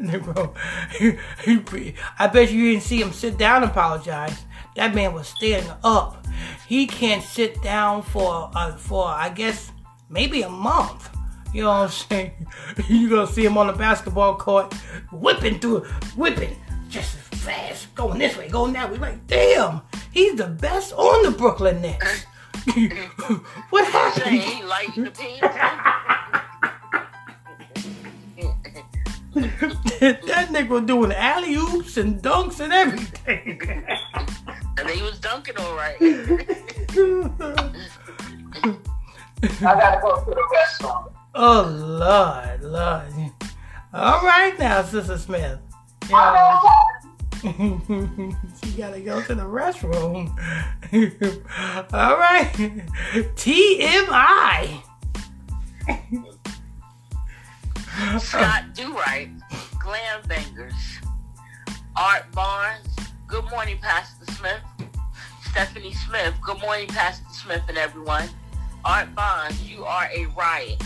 Negro, 0.00 0.54
he, 0.92 1.18
he, 1.44 1.94
I 2.18 2.26
bet 2.28 2.52
you 2.52 2.72
didn't 2.72 2.84
see 2.84 3.00
him 3.00 3.12
sit 3.12 3.38
down 3.38 3.62
and 3.62 3.70
apologize. 3.70 4.44
That 4.76 4.94
man 4.94 5.12
was 5.12 5.28
standing 5.28 5.70
up. 5.82 6.26
He 6.68 6.86
can't 6.86 7.22
sit 7.22 7.62
down 7.62 8.02
for 8.02 8.50
uh, 8.54 8.76
for 8.76 9.06
I 9.06 9.28
guess 9.28 9.72
maybe 10.08 10.42
a 10.42 10.48
month. 10.48 11.10
You 11.52 11.62
know 11.62 11.68
what 11.68 11.84
I'm 11.84 11.90
saying? 11.90 12.46
You 12.88 13.08
gonna 13.08 13.26
see 13.26 13.44
him 13.44 13.56
on 13.56 13.68
the 13.68 13.72
basketball 13.72 14.36
court 14.36 14.74
whipping 15.12 15.60
through, 15.60 15.80
whipping 16.16 16.56
just 16.88 17.16
as 17.16 17.40
fast, 17.40 17.94
going 17.94 18.18
this 18.18 18.36
way, 18.36 18.48
going 18.48 18.72
that 18.74 18.90
way. 18.90 18.98
Like, 18.98 19.26
damn, 19.26 19.82
he's 20.12 20.36
the 20.36 20.46
best 20.46 20.92
on 20.92 21.24
the 21.24 21.36
Brooklyn 21.36 21.82
Nets. 21.82 22.26
what 23.70 23.84
happened? 23.86 24.40
He 24.40 24.62
lighting 24.62 25.04
the 25.04 25.10
that 29.34 30.48
nigga 30.50 30.68
was 30.68 30.82
doing 30.84 31.12
alley 31.12 31.54
oops 31.56 31.96
and 31.96 32.22
dunks 32.22 32.60
and 32.60 32.72
everything. 32.72 33.60
and 34.78 34.90
he 34.90 35.02
was 35.02 35.18
dunking 35.18 35.56
all 35.58 35.74
right. 35.76 35.96
I 39.60 39.60
gotta 39.60 40.00
go 40.00 40.24
to 40.24 40.30
the 40.30 40.48
restaurant. 40.52 41.12
Oh 41.34 41.68
Lord, 41.68 42.62
Lord. 42.62 43.32
All 43.92 44.22
right 44.22 44.58
now, 44.58 44.82
Sister 44.82 45.18
Smith. 45.18 45.58
You 46.04 46.10
know, 46.10 46.60
she 48.64 48.70
gotta 48.78 49.00
go 49.00 49.20
to 49.20 49.34
the 49.34 49.42
restroom. 49.42 50.30
All 51.92 52.16
right. 52.16 52.50
TMI. 53.36 54.82
Scott 58.18 58.64
Do-Right, 58.72 59.28
Glam 59.78 60.22
Bangers, 60.26 60.72
Art 61.96 62.32
Barnes, 62.32 62.96
Good 63.26 63.44
Morning, 63.50 63.76
Pastor 63.82 64.24
Smith, 64.32 64.62
Stephanie 65.42 65.92
Smith, 65.92 66.34
Good 66.40 66.60
Morning, 66.62 66.88
Pastor 66.88 67.28
Smith 67.30 67.62
and 67.68 67.76
everyone. 67.76 68.26
Art 68.86 69.14
Barnes, 69.14 69.70
you 69.70 69.84
are 69.84 70.08
a 70.14 70.24
riot. 70.36 70.82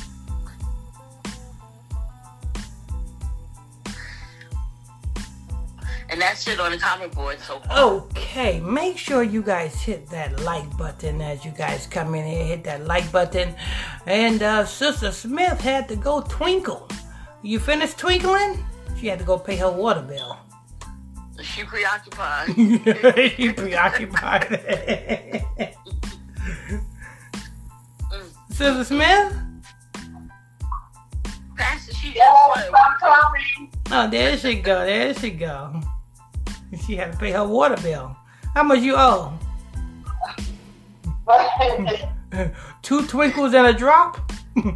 And 6.11 6.21
that's 6.21 6.49
it 6.49 6.59
on 6.59 6.73
the 6.73 6.79
comment 6.79 7.13
board 7.13 7.39
so 7.41 7.59
far. 7.61 7.79
Okay, 7.79 8.61
make 8.61 8.97
sure 8.97 9.23
you 9.23 9.43
guys 9.43 9.75
hit 9.83 10.09
that 10.09 10.41
like 10.41 10.77
button 10.79 11.21
as 11.21 11.45
you 11.45 11.51
guys 11.51 11.87
come 11.87 12.15
in 12.15 12.27
here. 12.27 12.45
Hit 12.45 12.65
that 12.65 12.87
like 12.87 13.11
button. 13.13 13.55
And 14.07 14.43
uh, 14.43 14.65
Sister 14.65 15.13
Smith 15.13 15.61
had 15.61 15.87
to 15.89 15.97
go 15.97 16.23
twinkle. 16.23 16.89
You 17.43 17.59
finished 17.59 17.99
twinkling? 17.99 18.65
She 18.99 19.07
had 19.07 19.19
to 19.19 19.25
go 19.25 19.39
pay 19.39 19.57
her 19.57 19.71
water 19.71 20.03
bill. 20.03 20.39
She 21.43 21.63
preoccupied. 21.63 22.55
she 23.37 23.53
preoccupied. 23.53 24.61
Sister 28.51 28.85
Smith? 28.85 29.37
Pastor, 31.57 31.95
she 31.95 32.13
Yes, 32.15 32.57
just 32.57 32.75
I'm 32.75 32.99
coming. 32.99 33.71
Oh, 33.91 34.11
there 34.11 34.37
she 34.37 34.57
go. 34.57 34.85
There 34.85 35.15
she 35.15 35.31
go. 35.31 35.81
She 36.89 36.97
had 36.97 37.13
to 37.13 37.19
pay 37.19 37.33
her 37.33 37.47
water 37.47 37.77
bill. 37.83 38.17
How 38.55 38.63
much 38.63 38.79
you 38.79 38.95
owe? 38.97 39.39
Two 42.83 43.07
twinkles 43.07 43.53
and 43.53 43.67
a 43.67 43.75
drop? 43.75 44.33
okay, 44.57 44.73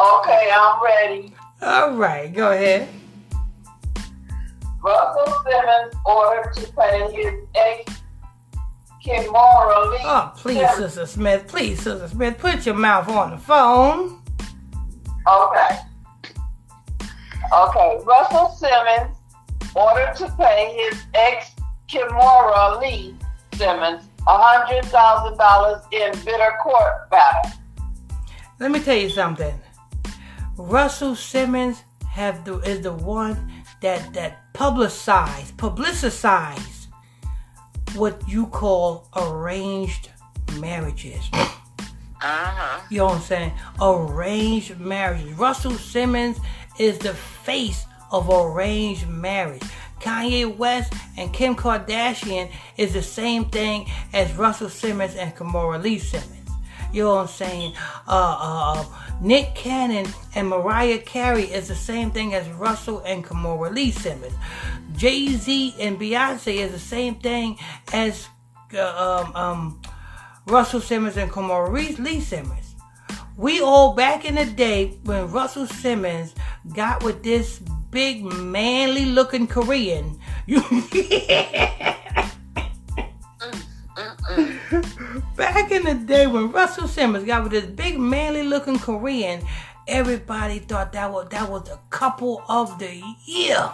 I'm 0.00 0.82
ready. 0.82 1.34
All 1.60 1.92
right, 1.92 2.32
go 2.32 2.52
ahead. 2.52 2.88
Russell 4.82 5.34
Simmons 5.44 5.94
ordered 6.06 6.54
to 6.54 6.72
pay 6.72 7.12
his 7.12 7.34
ex 7.54 8.00
Kimora 9.04 9.90
Lee. 9.90 9.98
Oh, 10.00 10.32
please, 10.34 10.70
Sister 10.76 11.04
Smith. 11.04 11.46
Please, 11.46 11.82
Sister 11.82 12.08
Smith, 12.08 12.38
put 12.38 12.64
your 12.64 12.76
mouth 12.76 13.06
on 13.10 13.32
the 13.32 13.36
phone. 13.36 14.22
Okay. 15.28 15.78
Okay. 17.52 17.98
Russell 18.04 18.48
Simmons 18.50 19.16
ordered 19.74 20.14
to 20.16 20.30
pay 20.38 20.88
his 20.90 21.02
ex 21.14 21.52
Kimora 21.88 22.80
Lee 22.80 23.16
Simmons 23.54 24.08
hundred 24.26 24.84
thousand 24.86 25.36
dollars 25.36 25.82
in 25.92 26.12
bitter 26.24 26.56
court 26.62 27.10
battle. 27.10 27.52
Let 28.58 28.70
me 28.70 28.80
tell 28.80 28.96
you 28.96 29.10
something. 29.10 29.58
Russell 30.56 31.14
Simmons 31.14 31.82
have 32.08 32.44
the 32.44 32.58
is 32.60 32.80
the 32.80 32.92
one 32.92 33.52
that 33.80 34.14
that 34.14 34.52
publicized, 34.52 35.56
publicized 35.56 36.88
what 37.94 38.22
you 38.28 38.46
call 38.46 39.08
arranged 39.16 40.10
marriages. 40.58 41.28
Uh-huh. 42.24 42.80
You 42.88 42.98
know 42.98 43.06
what 43.06 43.16
I'm 43.16 43.22
saying? 43.22 43.52
Arranged 43.80 44.78
marriages. 44.78 45.32
Russell 45.32 45.72
Simmons 45.72 46.38
is 46.78 46.98
the 46.98 47.14
face 47.14 47.84
of 48.10 48.28
arranged 48.28 49.08
marriage. 49.08 49.62
Kanye 50.00 50.56
West 50.56 50.92
and 51.16 51.32
Kim 51.32 51.54
Kardashian 51.54 52.50
is 52.76 52.92
the 52.92 53.02
same 53.02 53.46
thing 53.46 53.88
as 54.12 54.32
Russell 54.34 54.68
Simmons 54.68 55.14
and 55.14 55.34
Kamora 55.34 55.82
Lee 55.82 55.98
Simmons. 55.98 56.42
You 56.92 57.04
know 57.04 57.14
what 57.14 57.20
I'm 57.22 57.28
saying? 57.28 57.74
Uh, 58.06 58.36
uh, 58.38 58.84
Nick 59.20 59.54
Cannon 59.54 60.06
and 60.34 60.48
Mariah 60.48 60.98
Carey 60.98 61.44
is 61.44 61.68
the 61.68 61.74
same 61.74 62.10
thing 62.10 62.34
as 62.34 62.46
Russell 62.50 63.00
and 63.06 63.24
Kamora 63.24 63.72
Lee 63.72 63.92
Simmons. 63.92 64.34
Jay 64.96 65.28
Z 65.28 65.74
and 65.80 65.98
Beyonce 65.98 66.56
is 66.56 66.72
the 66.72 66.78
same 66.78 67.14
thing 67.14 67.58
as 67.94 68.28
uh, 68.74 69.24
um, 69.24 69.36
um, 69.36 69.82
Russell 70.46 70.80
Simmons 70.80 71.16
and 71.16 71.30
Kamora 71.30 71.98
Lee 71.98 72.20
Simmons. 72.20 72.71
We 73.36 73.60
all 73.60 73.94
back 73.94 74.24
in 74.26 74.34
the 74.34 74.44
day 74.44 74.98
when 75.04 75.30
Russell 75.30 75.66
Simmons 75.66 76.34
got 76.74 77.02
with 77.02 77.22
this 77.22 77.60
big 77.90 78.24
manly 78.24 79.06
looking 79.06 79.46
Korean. 79.46 80.18
You 80.46 80.60
back 85.36 85.70
in 85.70 85.84
the 85.84 85.94
day 86.06 86.26
when 86.26 86.52
Russell 86.52 86.88
Simmons 86.88 87.24
got 87.24 87.44
with 87.44 87.52
this 87.52 87.64
big 87.64 87.98
manly 87.98 88.42
looking 88.42 88.78
Korean, 88.78 89.42
everybody 89.88 90.58
thought 90.58 90.92
that 90.92 91.10
was 91.10 91.28
that 91.30 91.50
was 91.50 91.64
the 91.64 91.78
couple 91.88 92.42
of 92.50 92.78
the 92.78 93.02
year. 93.24 93.70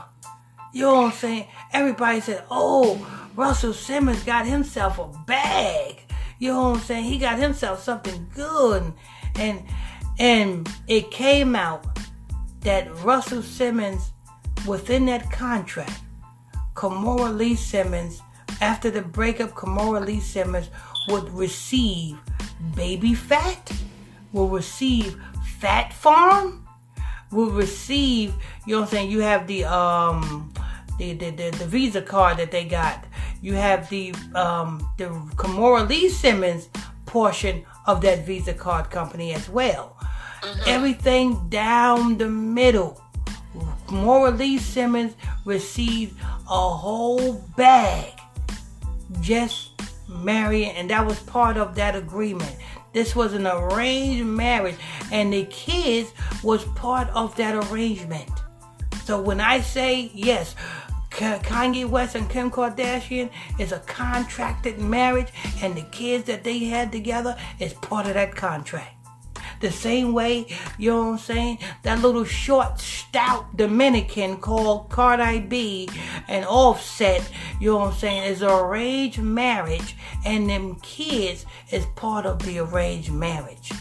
You 0.73 0.83
know 0.83 0.95
what 0.95 1.05
I'm 1.07 1.13
saying? 1.13 1.47
Everybody 1.73 2.21
said, 2.21 2.45
"Oh, 2.49 3.05
Russell 3.35 3.73
Simmons 3.73 4.23
got 4.23 4.47
himself 4.47 4.99
a 4.99 5.09
bag." 5.27 6.03
You 6.39 6.53
know 6.53 6.71
what 6.71 6.77
I'm 6.77 6.83
saying? 6.85 7.05
He 7.05 7.19
got 7.19 7.39
himself 7.39 7.83
something 7.83 8.29
good, 8.33 8.93
and 9.39 9.63
and 10.19 10.69
it 10.89 11.11
came 11.11 11.55
out 11.55 11.87
that 12.63 12.93
Russell 13.05 13.43
Simmons, 13.43 14.11
within 14.67 15.07
that 15.07 15.31
contract, 15.31 16.01
Kamora 16.75 17.37
Lee 17.37 17.55
Simmons, 17.55 18.21
after 18.61 18.91
the 18.91 19.03
breakup, 19.03 19.51
Kamora 19.51 20.05
Lee 20.05 20.21
Simmons 20.21 20.69
would 21.09 21.29
receive 21.31 22.19
Baby 22.75 23.15
Phat, 23.15 23.73
will 24.33 24.49
receive 24.49 25.21
Phat 25.59 25.93
Farm, 25.93 26.67
will 27.31 27.51
receive, 27.51 28.35
you 28.67 28.75
know 28.75 28.81
what 28.81 28.89
I'm 28.89 28.91
saying? 28.91 29.11
You 29.11 29.21
have 29.21 29.47
the 29.47 29.65
um 29.65 30.53
the 30.99 31.13
the, 31.15 31.31
the, 31.31 31.51
the 31.51 31.67
Visa 31.67 32.03
card 32.03 32.39
that 32.39 32.51
they 32.51 32.65
got. 32.65 33.05
You 33.41 33.55
have 33.55 33.89
the 33.89 34.13
um 34.35 34.89
the 34.99 35.07
Kamora 35.37 35.89
Lee 35.89 36.09
Simmons 36.09 36.69
portion 37.07 37.65
of 37.89 38.03
that 38.03 38.25
Visa 38.25 38.55
card 38.55 38.91
company 38.91 39.33
as 39.35 39.49
well. 39.49 39.97
Mm-hmm. 40.43 40.61
Everything 40.67 41.49
down 41.49 42.19
the 42.19 42.29
middle. 42.29 43.03
Kamora 43.87 44.39
Lee 44.39 44.59
Simmons 44.59 45.15
received 45.47 46.15
a 46.21 46.69
whole 46.71 47.33
bag 47.57 48.13
just 49.21 49.71
marrying, 50.07 50.71
and 50.73 50.91
that 50.91 51.05
was 51.05 51.19
part 51.21 51.57
of 51.57 51.75
that 51.77 51.97
agreement. 51.97 52.55
This 52.93 53.17
was 53.17 53.33
an 53.33 53.47
arranged 53.47 54.27
marriage, 54.27 54.77
and 55.11 55.33
the 55.33 55.47
kids 55.47 56.13
was 56.45 56.65
part 56.77 57.09
of 57.11 57.35
that 57.37 57.55
arrangement. 57.71 58.31
So 59.05 59.21
when 59.21 59.41
I 59.41 59.63
say 59.63 60.11
yes, 60.15 60.55
Kanye 61.11 61.89
West 61.89 62.15
and 62.15 62.29
Kim 62.29 62.51
Kardashian 62.51 63.31
is 63.59 63.73
a 63.73 63.81
contracted 63.81 64.79
marriage, 64.79 65.33
and 65.63 65.75
the 65.75 65.83
kids 65.83 66.25
that 66.25 66.45
they 66.45 66.61
had 66.61 66.93
together 66.93 67.37
is 67.59 67.73
part 67.73 68.07
of 68.07 68.15
that 68.15 68.35
contract. 68.35 68.95
The 69.61 69.73
same 69.73 70.13
way, 70.13 70.47
you 70.79 70.91
know 70.91 71.07
what 71.07 71.13
I'm 71.13 71.19
saying? 71.19 71.59
That 71.83 72.01
little 72.01 72.25
short, 72.25 72.79
stout 72.79 73.57
Dominican 73.57 74.37
called 74.37 74.89
Cardi 74.89 75.41
B 75.41 75.89
and 76.29 76.45
Offset, 76.45 77.29
you 77.61 77.73
know 77.73 77.79
what 77.79 77.93
I'm 77.95 77.99
saying, 77.99 78.23
is 78.33 78.43
an 78.43 78.51
arranged 78.51 79.21
marriage, 79.21 79.97
and 80.25 80.49
them 80.49 80.77
kids 80.77 81.45
is 81.73 81.87
part 81.97 82.25
of 82.25 82.39
the 82.45 82.61
arranged 82.61 83.11
marriage. 83.11 83.73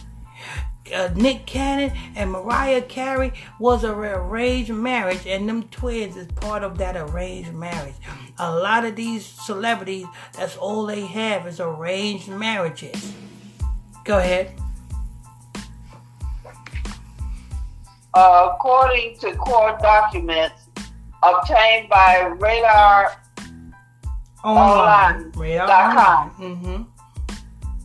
Uh, 0.94 1.10
Nick 1.16 1.46
Cannon 1.46 1.92
and 2.16 2.32
Mariah 2.32 2.82
Carey 2.82 3.34
was 3.60 3.84
a 3.84 3.94
arranged 3.94 4.74
marriage, 4.74 5.26
and 5.26 5.48
them 5.48 5.64
twins 5.70 6.16
is 6.16 6.28
part 6.28 6.64
of 6.64 6.78
that 6.78 6.96
arranged 6.96 7.54
marriage. 7.54 7.96
A 8.40 8.56
lot 8.56 8.86
of 8.86 8.96
these 8.96 9.26
celebrities, 9.26 10.06
that's 10.34 10.58
all 10.58 10.86
they 10.86 11.06
have 11.06 11.48
is 11.48 11.60
arranged 11.60 12.28
marriages. 12.28 13.14
Go 14.04 14.20
ahead. 14.20 14.54
Uh, 18.14 18.50
according 18.54 19.18
to 19.20 19.34
court 19.36 19.80
documents 19.80 20.64
obtained 21.22 21.90
by 21.90 22.34
Radar 22.40 23.12
Online. 24.44 25.16
Online. 25.16 25.32
Radar 25.32 25.90
online. 25.90 26.30
Mm-hmm. 26.32 26.84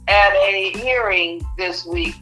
at 0.09 0.33
a 0.37 0.71
hearing 0.79 1.43
this 1.59 1.85
week, 1.85 2.15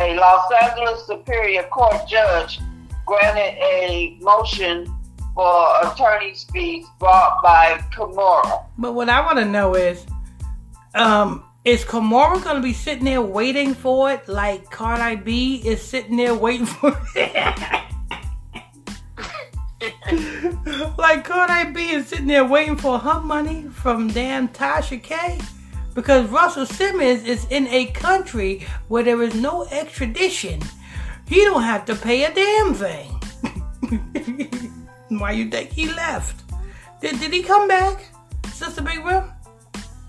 a 0.00 0.14
Los 0.14 0.50
Angeles 0.62 1.06
Superior 1.06 1.64
Court 1.64 2.08
judge 2.08 2.60
granted 3.06 3.58
a 3.60 4.18
motion 4.20 4.86
for 5.34 5.66
attorney's 5.82 6.44
fees 6.52 6.86
brought 6.98 7.42
by 7.42 7.78
Kimora. 7.94 8.66
But 8.76 8.92
what 8.92 9.08
I 9.08 9.24
want 9.24 9.38
to 9.38 9.44
know 9.44 9.74
is, 9.74 10.04
um, 10.94 11.44
is 11.64 11.84
Kamora 11.84 12.42
gonna 12.42 12.60
be 12.60 12.72
sitting 12.72 13.04
there 13.04 13.22
waiting 13.22 13.74
for 13.74 14.12
it 14.12 14.28
like 14.28 14.70
Cardi 14.70 15.16
B 15.16 15.56
is 15.56 15.82
sitting 15.82 16.16
there 16.16 16.34
waiting 16.34 16.66
for 16.66 16.98
it? 17.14 17.34
like 20.98 21.24
Cardi 21.24 21.72
B 21.72 21.90
is 21.90 22.08
sitting 22.08 22.26
there 22.26 22.44
waiting 22.44 22.76
for 22.76 22.98
her 22.98 23.20
money 23.20 23.64
from 23.70 24.08
damn 24.08 24.48
Tasha 24.48 25.02
K. 25.02 25.38
Because 25.98 26.30
Russell 26.30 26.64
Simmons 26.64 27.24
is 27.24 27.44
in 27.50 27.66
a 27.66 27.86
country 27.86 28.64
where 28.86 29.02
there 29.02 29.20
is 29.20 29.34
no 29.34 29.64
extradition. 29.64 30.62
He 31.26 31.44
don't 31.44 31.64
have 31.64 31.86
to 31.86 31.96
pay 31.96 32.22
a 32.22 32.32
damn 32.32 32.72
thing. 32.72 33.10
Why 35.18 35.32
you 35.32 35.50
think 35.50 35.70
he 35.70 35.88
left? 35.88 36.44
Did, 37.00 37.18
did 37.18 37.32
he 37.32 37.42
come 37.42 37.66
back? 37.66 38.12
Sister 38.52 38.80
Big 38.80 39.04
Rim? 39.04 39.24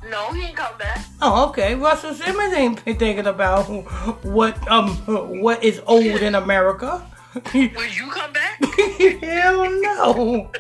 No, 0.08 0.32
he 0.32 0.44
ain't 0.44 0.58
come 0.58 0.78
back. 0.78 1.04
Oh, 1.24 1.50
okay. 1.50 1.74
Russell 1.74 2.14
Simmons 2.14 2.54
ain't 2.54 2.82
thinking 2.82 3.26
about 3.26 3.64
what 4.24 4.56
um 4.70 4.90
what 5.42 5.64
is 5.64 5.82
old 5.88 6.06
in 6.06 6.36
America. 6.36 7.04
Would 7.36 7.98
you 7.98 8.10
come 8.10 8.34
back? 8.34 8.64
Hell 9.22 9.70
no. 9.82 10.52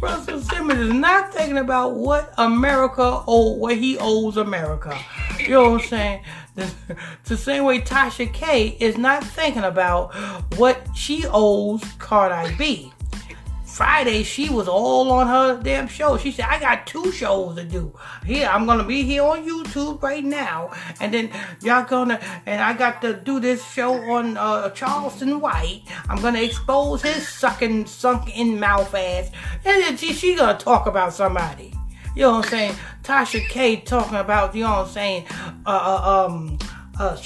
Russell 0.00 0.40
Simmons 0.40 0.80
is 0.80 0.92
not 0.92 1.34
thinking 1.34 1.58
about 1.58 1.96
what 1.96 2.32
America 2.38 3.22
owe, 3.26 3.54
what 3.54 3.76
he 3.76 3.98
owes 3.98 4.36
America. 4.36 4.96
You 5.40 5.50
know 5.50 5.70
what 5.70 5.82
I'm 5.82 5.88
saying? 5.88 6.24
The, 6.54 6.72
the 7.24 7.36
same 7.36 7.64
way 7.64 7.80
Tasha 7.80 8.32
K 8.32 8.76
is 8.80 8.96
not 8.96 9.24
thinking 9.24 9.64
about 9.64 10.14
what 10.56 10.86
she 10.94 11.24
owes 11.28 11.82
Cardi 11.98 12.54
B. 12.56 12.92
Friday, 13.78 14.24
she 14.24 14.50
was 14.50 14.66
all 14.66 15.12
on 15.12 15.28
her 15.28 15.62
damn 15.62 15.86
show. 15.86 16.16
She 16.16 16.32
said, 16.32 16.46
I 16.46 16.58
got 16.58 16.84
two 16.84 17.12
shows 17.12 17.54
to 17.54 17.62
do. 17.62 17.94
Here, 18.26 18.48
I'm 18.48 18.66
gonna 18.66 18.82
be 18.82 19.04
here 19.04 19.22
on 19.22 19.46
YouTube 19.46 20.02
right 20.02 20.24
now. 20.24 20.72
And 20.98 21.14
then 21.14 21.30
y'all 21.62 21.84
gonna, 21.84 22.18
and 22.44 22.60
I 22.60 22.72
got 22.72 23.00
to 23.02 23.14
do 23.14 23.38
this 23.38 23.64
show 23.70 23.94
on 24.10 24.36
uh, 24.36 24.70
Charleston 24.70 25.40
White. 25.40 25.84
I'm 26.08 26.20
gonna 26.20 26.42
expose 26.42 27.02
his 27.02 27.28
sucking, 27.28 27.86
sunk 27.86 28.36
in 28.36 28.58
mouth 28.58 28.92
ass. 28.96 29.30
And 29.64 29.80
then 29.80 29.96
she, 29.96 30.12
she 30.12 30.34
gonna 30.34 30.58
talk 30.58 30.88
about 30.88 31.12
somebody. 31.12 31.72
You 32.16 32.22
know 32.22 32.32
what 32.32 32.46
I'm 32.46 32.50
saying? 32.50 32.74
Tasha 33.04 33.48
K 33.48 33.76
talking 33.76 34.18
about, 34.18 34.56
you 34.56 34.64
know 34.64 34.70
what 34.70 34.86
I'm 34.88 34.92
saying? 34.92 35.26
Uh, 35.64 35.68
uh 35.68 36.26
um, 36.26 36.58
uh, 36.98 37.16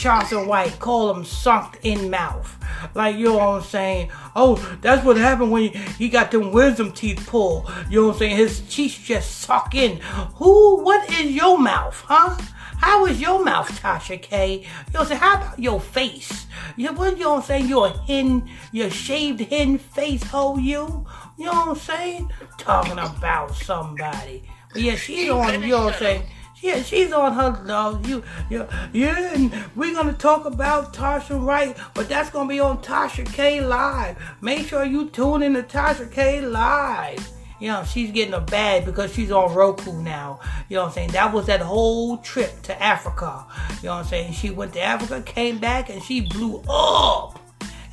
White, 0.45 0.79
call 0.79 1.15
him 1.15 1.25
sunk 1.25 1.79
in 1.83 2.11
mouth. 2.11 2.57
Like, 2.95 3.17
you 3.17 3.27
know 3.27 3.37
what 3.37 3.49
I'm 3.49 3.63
saying? 3.63 4.11
Oh, 4.37 4.57
that's 4.81 5.05
what 5.05 5.17
happened 5.17 5.51
when 5.51 5.73
he, 5.99 6.09
got 6.09 6.31
them 6.31 6.53
wisdom 6.53 6.93
teeth 6.93 7.27
pulled. 7.27 7.71
You 7.89 8.01
know 8.01 8.07
what 8.09 8.13
I'm 8.15 8.19
saying? 8.19 8.37
His 8.37 8.61
teeth 8.69 9.01
just 9.05 9.41
suck 9.41 9.75
in. 9.75 9.99
Who, 10.35 10.83
what 10.83 11.11
is 11.11 11.33
your 11.33 11.59
mouth, 11.59 12.03
huh? 12.07 12.37
How 12.79 13.07
is 13.07 13.21
your 13.21 13.45
mouth, 13.45 13.71
Tasha 13.81 14.21
K? 14.21 14.55
You 14.55 14.59
know 14.59 14.67
what 14.93 15.01
I'm 15.01 15.07
saying? 15.07 15.21
How 15.21 15.37
about 15.37 15.59
your 15.59 15.81
face? 15.81 16.47
You, 16.77 16.93
what, 16.93 17.17
you 17.17 17.25
know 17.25 17.35
what 17.35 17.37
I'm 17.37 17.43
saying? 17.43 17.69
You're 17.69 17.87
a 17.87 17.91
hen, 17.91 18.51
you're 18.73 18.91
shaved 18.91 19.41
hen 19.41 19.79
face, 19.79 20.25
ho, 20.25 20.57
you? 20.59 21.07
You 21.39 21.47
know 21.47 21.53
what 21.53 21.69
I'm 21.69 21.77
saying? 21.77 22.33
Talking 22.59 22.99
about 22.99 23.55
somebody. 23.55 24.43
But 24.73 24.83
yeah, 24.83 24.97
she's 24.97 25.31
on, 25.31 25.63
you 25.63 25.69
know 25.69 25.85
what 25.85 25.95
I'm 25.95 25.99
saying? 26.01 26.23
Yeah, 26.63 26.81
she's 26.81 27.13
on 27.13 27.33
her. 27.33 27.73
Uh, 27.73 27.99
you, 28.07 28.23
you, 28.49 28.69
yeah, 28.93 29.35
and 29.35 29.53
we're 29.75 29.93
gonna 29.93 30.13
talk 30.13 30.45
about 30.45 30.95
Tasha 30.95 31.45
Wright, 31.45 31.77
but 31.93 32.09
that's 32.09 32.31
gonna 32.31 32.49
be 32.49 32.61
on 32.61 32.79
Tasha 32.79 33.27
K 33.27 33.61
Live. 33.61 34.17
Make 34.41 34.69
sure 34.69 34.85
you 34.85 35.11
tune 35.11 35.43
in 35.43 35.55
to 35.55 35.65
Tasha 35.65 36.11
K 36.11 36.41
Live. 36.41 37.29
You 37.59 37.69
know, 37.69 37.83
she's 37.83 38.13
getting 38.13 38.35
a 38.35 38.41
bag 38.41 38.85
because 38.85 39.13
she's 39.13 39.33
on 39.33 39.53
Roku 39.53 39.93
now. 40.03 40.39
You 40.69 40.77
know 40.77 40.83
what 40.83 40.89
I'm 40.91 40.95
saying? 40.95 41.11
That 41.11 41.33
was 41.33 41.47
that 41.47 41.61
whole 41.61 42.19
trip 42.19 42.63
to 42.63 42.81
Africa. 42.81 43.45
You 43.79 43.87
know 43.87 43.95
what 43.95 43.99
I'm 43.99 44.05
saying? 44.05 44.33
She 44.33 44.51
went 44.51 44.73
to 44.75 44.81
Africa, 44.81 45.21
came 45.21 45.59
back, 45.59 45.91
and 45.91 46.01
she 46.01 46.21
blew 46.21 46.63
up. 46.69 47.41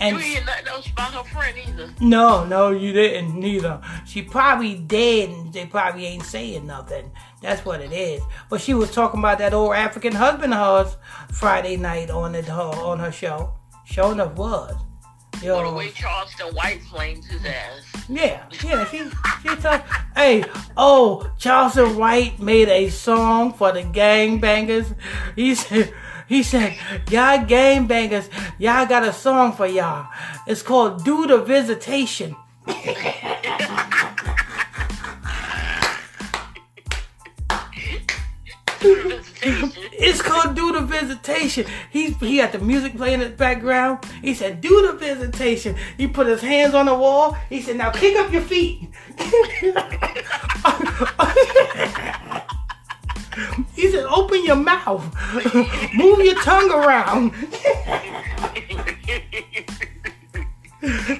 And 0.01 0.17
you 0.17 0.39
nothing 0.45 0.67
else 0.67 0.89
about 0.89 1.13
her 1.13 1.23
friend 1.25 1.57
either. 1.67 1.93
No, 1.99 2.45
no, 2.45 2.69
you 2.69 2.93
didn't 2.93 3.37
neither. 3.37 3.81
She 4.05 4.21
probably 4.21 4.75
dead 4.75 5.29
and 5.29 5.51
they 5.51 5.65
probably 5.65 6.05
ain't 6.05 6.23
saying 6.23 6.65
nothing. 6.65 7.11
That's 7.41 7.65
what 7.65 7.81
it 7.81 7.91
is. 7.91 8.21
But 8.49 8.61
she 8.61 8.73
was 8.73 8.91
talking 8.91 9.19
about 9.19 9.37
that 9.37 9.53
old 9.53 9.73
African 9.73 10.13
husband 10.13 10.53
of 10.53 10.87
hers 10.87 10.97
Friday 11.31 11.77
night 11.77 12.09
on 12.09 12.35
it 12.35 12.49
on 12.49 12.99
her 12.99 13.11
show. 13.11 13.53
Sure 13.85 14.11
enough 14.11 14.35
was. 14.35 14.75
Yo. 15.41 15.55
Well, 15.55 15.71
the 15.71 15.77
way 15.77 15.89
Charleston 15.91 16.53
White 16.53 16.81
flames 16.83 17.25
his 17.27 17.45
ass. 17.45 18.05
Yeah, 18.09 18.43
yeah, 18.63 18.85
she 18.85 19.09
she 19.41 19.55
talk. 19.55 19.85
hey, 20.15 20.43
oh, 20.75 21.31
Charleston 21.37 21.95
White 21.97 22.39
made 22.39 22.67
a 22.67 22.89
song 22.89 23.53
for 23.53 23.71
the 23.71 23.83
gangbangers. 23.83 24.93
He 25.35 25.55
said 25.55 25.93
he 26.29 26.43
said, 26.43 26.77
Y'all 27.09 27.43
game 27.43 27.87
bangers, 27.87 28.29
y'all 28.59 28.85
got 28.85 29.03
a 29.03 29.11
song 29.11 29.51
for 29.51 29.65
y'all. 29.65 30.07
It's 30.45 30.61
called 30.61 31.03
Do 31.03 31.25
the 31.25 31.39
Visitation. 31.39 32.35
it's 38.81 40.21
called 40.21 40.55
Do 40.55 40.71
the 40.71 40.81
Visitation. 40.81 41.65
He 41.89 42.11
he 42.11 42.37
had 42.37 42.51
the 42.51 42.59
music 42.59 42.95
playing 42.95 43.21
in 43.21 43.31
the 43.31 43.35
background. 43.35 44.05
He 44.21 44.33
said, 44.33 44.61
Do 44.61 44.87
the 44.87 44.93
visitation. 44.93 45.75
He 45.97 46.07
put 46.07 46.27
his 46.27 46.41
hands 46.41 46.73
on 46.73 46.85
the 46.85 46.95
wall. 46.95 47.37
He 47.49 47.61
said, 47.61 47.77
Now 47.77 47.91
kick 47.91 48.15
up 48.17 48.31
your 48.31 48.41
feet. 48.41 48.89
He 53.75 53.89
said, 53.89 54.03
open 54.05 54.43
your 54.43 54.57
mouth. 54.57 55.03
Move 55.93 56.19
your 56.19 56.35
tongue 56.41 56.71
around. 56.71 57.31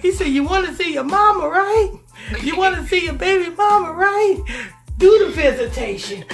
he 0.02 0.12
said, 0.12 0.28
you 0.28 0.44
want 0.44 0.68
to 0.68 0.76
see 0.76 0.94
your 0.94 1.04
mama, 1.04 1.48
right? 1.48 1.92
You 2.42 2.58
want 2.58 2.76
to 2.76 2.86
see 2.88 3.06
your 3.06 3.14
baby 3.14 3.50
mama, 3.56 3.94
right? 3.94 4.38
Do 5.00 5.26
the 5.26 5.32
visitation. 5.32 6.26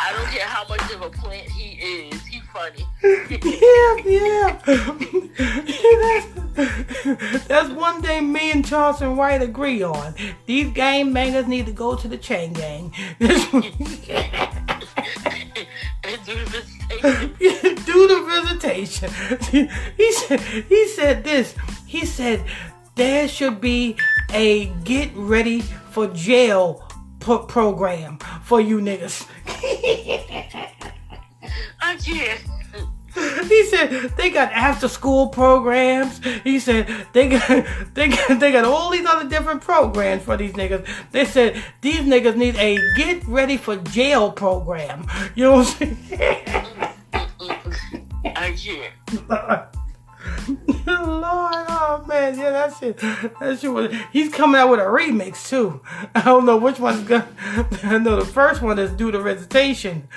I 0.00 0.12
don't 0.12 0.26
care 0.28 0.46
how 0.46 0.64
much 0.68 0.92
of 0.92 1.02
a 1.02 1.10
plant 1.10 1.48
he 1.48 1.72
is. 1.82 2.24
He 2.26 2.40
funny. 2.52 2.86
yeah, 3.02 3.96
yeah. 4.04 4.60
that's, 6.54 7.46
that's 7.48 7.70
one 7.70 8.00
thing 8.02 8.32
me 8.32 8.52
and 8.52 8.64
Charleston 8.64 9.16
White 9.16 9.42
agree 9.42 9.82
on. 9.82 10.14
These 10.46 10.70
game 10.74 11.12
bangers 11.12 11.48
need 11.48 11.66
to 11.66 11.72
go 11.72 11.96
to 11.96 12.06
the 12.06 12.16
chain 12.18 12.52
gang. 12.52 12.92
Do 13.18 13.26
the 18.06 18.22
visitation. 18.28 19.10
He 19.96 20.12
said. 20.12 20.40
He 20.40 20.86
said 20.88 21.24
this. 21.24 21.54
He 21.84 22.06
said 22.06 22.44
there 22.94 23.26
should 23.28 23.60
be 23.60 23.96
a 24.32 24.66
get 24.84 25.10
ready 25.14 25.60
for 25.60 26.06
jail 26.08 26.84
program 27.20 28.18
for 28.42 28.60
you 28.60 28.78
niggas. 28.78 29.26
I 31.80 31.96
can't. 31.96 32.40
He 33.48 33.64
said 33.66 34.12
they 34.16 34.30
got 34.30 34.52
after 34.52 34.86
school 34.88 35.28
programs. 35.28 36.20
He 36.44 36.58
said 36.60 36.88
they 37.12 37.28
got 37.30 37.66
they 37.94 38.08
got 38.08 38.40
they 38.40 38.52
got 38.52 38.64
all 38.64 38.90
these 38.90 39.06
other 39.06 39.28
different 39.28 39.60
programs 39.62 40.22
for 40.22 40.36
these 40.36 40.52
niggas. 40.52 40.86
They 41.10 41.24
said 41.24 41.62
these 41.80 42.00
niggas 42.00 42.36
need 42.36 42.56
a 42.56 42.78
get 42.96 43.26
ready 43.26 43.56
for 43.56 43.76
jail 43.76 44.30
program. 44.30 45.06
You 45.34 45.44
know 45.44 45.52
what 45.56 45.82
I'm 45.82 45.96
saying? 45.96 45.98
I 48.36 48.52
can't. 48.52 48.92
Lord, 50.86 51.66
oh 51.68 52.04
man, 52.06 52.38
yeah, 52.38 52.50
that 52.50 52.76
shit, 52.78 52.96
that 52.96 53.58
shit 53.60 53.70
was. 53.70 53.94
He's 54.12 54.32
coming 54.32 54.58
out 54.58 54.70
with 54.70 54.80
a 54.80 54.84
remix 54.84 55.46
too. 55.48 55.80
I 56.14 56.22
don't 56.22 56.46
know 56.46 56.56
which 56.56 56.78
one's 56.78 57.02
gonna. 57.06 57.28
I 57.82 57.98
know 57.98 58.16
the 58.16 58.24
first 58.24 58.62
one 58.62 58.78
is 58.78 58.90
due 58.92 59.10
to 59.10 59.20
recitation. 59.20 60.08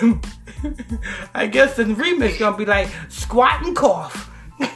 I 1.34 1.48
guess 1.48 1.76
the 1.76 1.84
remix 1.84 2.38
gonna 2.38 2.56
be 2.56 2.66
like 2.66 2.88
squat 3.08 3.66
and 3.66 3.74
cough. 3.74 4.30
oh, 4.60 4.68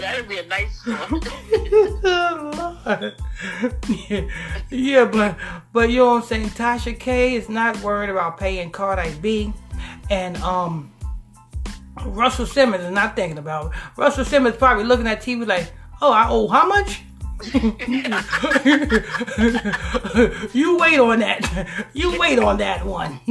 that'd 0.00 0.28
be 0.28 0.38
a 0.38 0.46
nice 0.46 0.84
one. 0.84 1.20
Lord. 2.02 3.14
yeah, 4.08 4.28
yeah, 4.70 5.04
but 5.04 5.36
but 5.72 5.90
you 5.90 5.98
know 5.98 6.06
what 6.06 6.22
I'm 6.22 6.28
saying. 6.28 6.48
Tasha 6.48 6.98
K 6.98 7.34
is 7.36 7.48
not 7.48 7.80
worried 7.82 8.10
about 8.10 8.38
paying 8.38 8.70
Cardi 8.70 9.14
B, 9.20 9.52
and 10.10 10.36
um 10.38 10.90
Russell 12.04 12.46
Simmons 12.46 12.84
is 12.84 12.90
not 12.90 13.16
thinking 13.16 13.38
about 13.38 13.66
it. 13.66 13.72
Russell 13.96 14.24
Simmons 14.24 14.56
probably 14.56 14.84
looking 14.84 15.06
at 15.06 15.22
TV 15.22 15.46
like, 15.46 15.72
oh, 16.02 16.12
I 16.12 16.28
owe 16.28 16.48
how 16.48 16.66
much? 16.66 17.02
you 20.54 20.78
wait 20.78 20.98
on 20.98 21.18
that. 21.18 21.68
You 21.92 22.18
wait 22.18 22.38
on 22.38 22.56
that 22.58 22.86
one. 22.86 23.12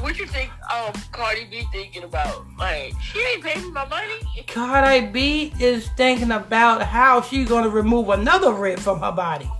what 0.00 0.16
you 0.16 0.26
think 0.26 0.50
um 0.72 0.92
Cardi 1.10 1.46
B 1.50 1.64
thinking 1.72 2.04
about? 2.04 2.46
Like, 2.56 2.94
she 3.00 3.18
ain't 3.18 3.42
paying 3.42 3.62
me 3.62 3.72
my 3.72 3.84
money. 3.88 4.20
Cardi 4.46 5.06
B 5.06 5.52
is 5.58 5.88
thinking 5.96 6.30
about 6.30 6.82
how 6.82 7.20
she's 7.20 7.48
gonna 7.48 7.68
remove 7.68 8.10
another 8.10 8.52
rib 8.52 8.78
from 8.78 9.00
her 9.00 9.10
body. 9.10 9.50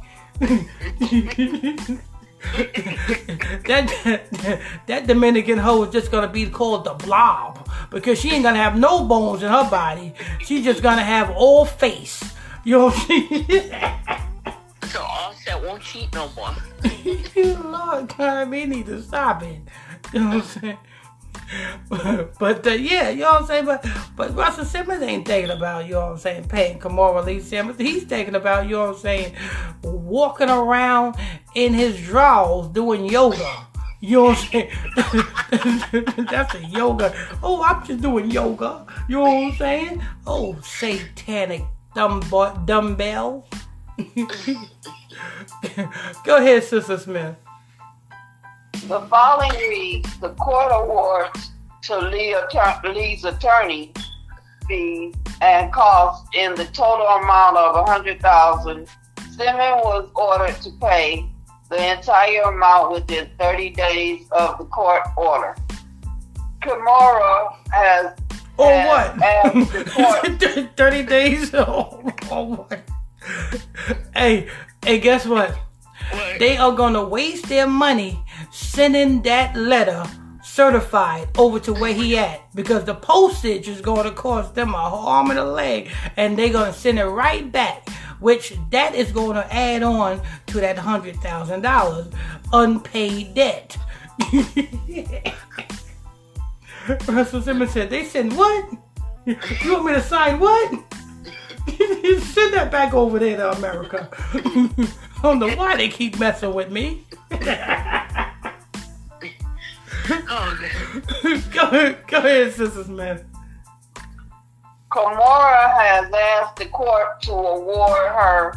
that 3.67 4.21
that 4.87 5.07
Dominican 5.07 5.59
hoe 5.59 5.83
is 5.85 5.93
just 5.93 6.11
gonna 6.11 6.29
be 6.29 6.49
called 6.49 6.85
the 6.85 6.95
blob 6.95 7.69
because 7.91 8.19
she 8.19 8.31
ain't 8.31 8.45
gonna 8.45 8.59
have 8.59 8.79
no 8.79 9.05
bones 9.05 9.43
in 9.43 9.51
her 9.51 9.69
body. 9.69 10.15
She's 10.41 10.65
just 10.65 10.83
gonna 10.83 11.03
have 11.03 11.31
all 11.31 11.65
face. 11.65 12.25
You 12.65 12.79
know 12.79 12.85
what 12.87 12.95
I'm 12.95 13.07
saying? 13.07 13.73
So 14.91 15.01
Offset 15.03 15.63
won't 15.63 15.81
cheat 15.81 16.13
no 16.15 16.29
more. 16.35 16.51
Lord 17.63 18.13
God, 18.17 18.51
we 18.51 18.67
need 18.67 18.87
to 18.87 19.01
stop 19.01 19.41
it. 19.45 19.61
You 20.13 20.19
know 20.19 20.27
what 20.27 20.35
I'm 20.35 20.43
saying? 20.43 20.79
but 21.89 22.67
uh, 22.67 22.71
yeah, 22.71 23.11
you 23.11 23.21
know 23.21 23.33
what 23.33 23.43
I'm 23.43 23.47
saying? 23.47 23.65
But 23.65 23.87
but 24.17 24.37
Russell 24.37 24.65
Simmons 24.65 25.03
ain't 25.03 25.27
thinking 25.27 25.51
about, 25.51 25.87
you 25.87 25.93
know 25.93 26.07
what 26.07 26.13
I'm 26.13 26.19
saying, 26.19 26.45
paying 26.49 26.79
Kimora 26.79 27.25
Lee 27.25 27.41
Simmons. 27.41 27.79
He's 27.79 28.05
thinking 28.05 28.35
about, 28.35 28.67
you 28.67 28.77
know 28.77 28.89
what 28.89 28.97
I'm 28.97 29.01
saying, 29.01 29.35
walking 29.83 30.49
around 30.49 31.17
in 31.55 31.75
his 31.75 32.01
drawers 32.01 32.69
doing 32.69 33.07
yoga. 33.07 33.67
You 34.01 34.17
know 34.17 34.25
what 34.25 34.39
I'm 34.39 34.47
saying? 34.51 36.27
That's 36.31 36.55
a 36.55 36.65
yoga. 36.65 37.13
Oh, 37.43 37.63
I'm 37.63 37.85
just 37.85 38.01
doing 38.01 38.31
yoga. 38.31 38.87
You 39.09 39.17
know 39.17 39.23
what 39.23 39.53
I'm 39.53 39.57
saying? 39.57 40.03
Oh, 40.27 40.59
satanic 40.63 41.65
dumb 41.95 42.21
dumbbell. 42.65 43.47
Go 46.25 46.37
ahead, 46.37 46.65
Sister 46.65 46.97
Smith. 46.97 47.37
The 48.91 49.03
following 49.03 49.53
reads 49.69 50.19
the 50.19 50.31
court 50.31 50.73
awards 50.73 51.53
to 51.83 51.97
Lee's 51.97 53.25
attorney 53.25 53.93
fees 54.67 55.15
and 55.41 55.73
costs 55.73 56.29
in 56.35 56.57
the 56.57 56.65
total 56.65 57.07
amount 57.07 57.57
of 57.57 57.77
a 57.77 57.89
hundred 57.89 58.21
thousand. 58.21 58.89
Simmons 59.31 59.85
was 59.85 60.09
ordered 60.17 60.61
to 60.63 60.71
pay 60.81 61.25
the 61.69 61.93
entire 61.93 62.43
amount 62.43 62.91
within 62.91 63.31
30 63.39 63.71
days 63.71 64.27
of 64.33 64.59
the 64.59 64.65
court 64.65 65.03
order. 65.17 65.55
Kimora 66.61 67.55
has 67.71 68.07
Or 68.57 68.73
has 68.73 69.23
asked 69.23 69.73
the 69.73 69.85
what? 69.95 70.41
court 70.43 70.77
30 70.77 71.03
days? 71.05 71.55
Oh, 71.55 72.13
oh 72.33 72.45
what? 72.45 72.83
Hey, 74.17 74.49
hey, 74.85 74.99
guess 74.99 75.27
what? 75.27 75.51
What? 76.11 76.41
They 76.41 76.57
are 76.57 76.73
gonna 76.73 77.05
waste 77.05 77.49
their 77.49 77.69
money 77.69 78.21
sending 78.51 79.23
that 79.23 79.57
letter 79.57 80.05
certified 80.43 81.29
over 81.39 81.61
to 81.61 81.73
where 81.73 81.93
he 81.93 82.19
at. 82.19 82.41
Because 82.55 82.85
the 82.85 82.95
postage 82.95 83.69
is 83.69 83.81
gonna 83.81 84.13
cost 84.13 84.55
them 84.55 84.75
a 84.75 84.77
arm 84.77 85.31
and 85.31 85.39
a 85.39 85.45
leg 85.45 85.91
and 86.17 86.39
they're 86.39 86.53
gonna 86.53 86.73
send 86.73 86.99
it 86.99 87.07
right 87.07 87.51
back 87.51 87.89
which 88.21 88.55
that 88.71 88.95
is 88.95 89.11
gonna 89.13 89.47
add 89.51 89.83
on 89.83 90.21
to 90.47 90.61
that 90.61 90.79
hundred 90.79 91.17
thousand 91.17 91.63
dollars 91.63 92.07
unpaid 92.53 93.35
debt. 93.35 93.77
Russell 97.09 97.43
Simmons 97.43 97.73
said 97.73 97.91
they 97.91 98.05
send 98.05 98.37
what? 98.37 98.71
You 99.25 99.37
want 99.73 99.87
me 99.87 99.93
to 99.95 100.03
sign 100.03 100.39
what? 100.39 100.71
Send 102.21 102.55
that 102.55 102.71
back 102.71 102.95
over 102.95 103.19
there 103.19 103.37
to 103.37 103.53
America. 103.53 104.09
I 104.33 105.21
don't 105.23 105.39
know 105.39 105.55
why 105.55 105.77
they 105.77 105.89
keep 105.89 106.19
messing 106.19 106.55
with 106.55 106.71
me 106.71 107.05
Oh, 110.13 110.71
go, 111.53 111.95
go 112.09 112.19
ahead, 112.19 112.53
Sister 112.53 112.85
Smith. 112.85 113.25
Kimora 114.91 115.79
has 115.79 116.13
asked 116.13 116.57
the 116.57 116.67
court 116.67 117.23
to 117.23 117.33
award 117.33 118.09
her 118.09 118.55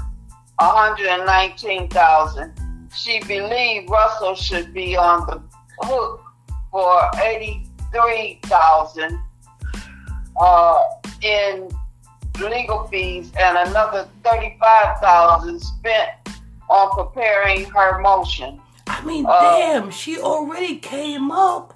119,000. 0.57 2.53
She 2.95 3.19
believes 3.27 3.87
Russell 3.89 4.33
should 4.35 4.73
be 4.73 4.95
on 4.95 5.27
the 5.27 5.41
hook 5.85 6.23
for 6.71 7.11
83,000 7.21 9.19
uh, 10.39 10.79
in 11.21 11.69
legal 12.41 12.87
fees 12.87 13.31
and 13.39 13.69
another 13.69 14.07
35,000 14.23 15.59
spent 15.59 16.09
on 16.69 16.89
preparing 16.91 17.65
her 17.65 17.99
motion. 17.99 18.59
I 18.87 19.03
mean, 19.05 19.25
Uh, 19.25 19.39
damn, 19.57 19.91
she 19.91 20.19
already 20.19 20.77
came 20.77 21.31
up. 21.31 21.73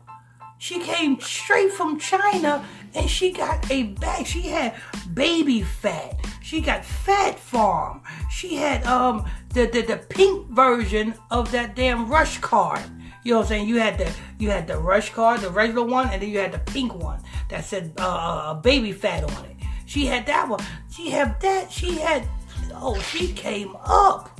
She 0.60 0.80
came 0.80 1.20
straight 1.20 1.72
from 1.72 2.00
China 2.00 2.66
and 2.96 3.10
she 3.10 3.32
got 3.32 3.70
a 3.70 3.84
bag. 3.84 4.26
She 4.26 4.42
had 4.42 4.74
Baby 5.14 5.62
Phat. 5.62 6.26
She 6.42 6.62
got 6.62 6.84
Phat 6.84 7.40
Farm. 7.40 8.02
She 8.32 8.56
had 8.56 8.86
um 8.86 9.26
the, 9.54 9.68
the, 9.68 9.82
the 9.82 9.98
pink 9.98 10.48
version 10.50 11.14
of 11.30 11.52
that 11.52 11.76
damn 11.76 12.10
rush 12.10 12.40
card. 12.40 12.82
You 13.24 13.34
know 13.34 13.40
what 13.40 13.44
I'm 13.46 13.50
saying? 13.50 13.68
You 13.68 13.80
had 13.80 13.98
the 13.98 14.12
you 14.40 14.50
had 14.50 14.68
the 14.68 14.78
rush 14.80 15.12
card, 15.14 15.42
the 15.42 15.50
regular 15.52 15.86
one, 15.86 16.10
and 16.10 16.22
then 16.22 16.30
you 16.30 16.40
had 16.40 16.52
the 16.54 16.60
pink 16.60 16.96
one 16.96 17.22
that 17.50 17.64
said 17.66 17.94
uh, 17.98 18.56
Baby 18.56 18.94
Phat 18.94 19.24
on 19.24 19.46
it. 19.46 19.58
She 19.86 20.06
had 20.06 20.26
that 20.26 20.50
one. 20.50 20.64
She 20.90 21.12
had 21.12 21.40
that. 21.42 21.72
She 21.72 22.00
had 22.00 22.28
oh, 22.74 23.00
she 23.00 23.32
came 23.34 23.76
up 23.86 24.37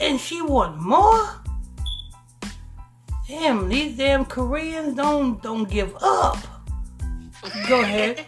and 0.00 0.18
she 0.20 0.42
want 0.42 0.78
more. 0.78 1.40
Damn, 3.26 3.68
these 3.68 3.96
damn 3.96 4.24
Koreans 4.24 4.94
don't 4.96 5.42
don't 5.42 5.68
give 5.68 5.94
up. 6.00 6.38
Go 7.68 7.80
ahead. 7.80 8.24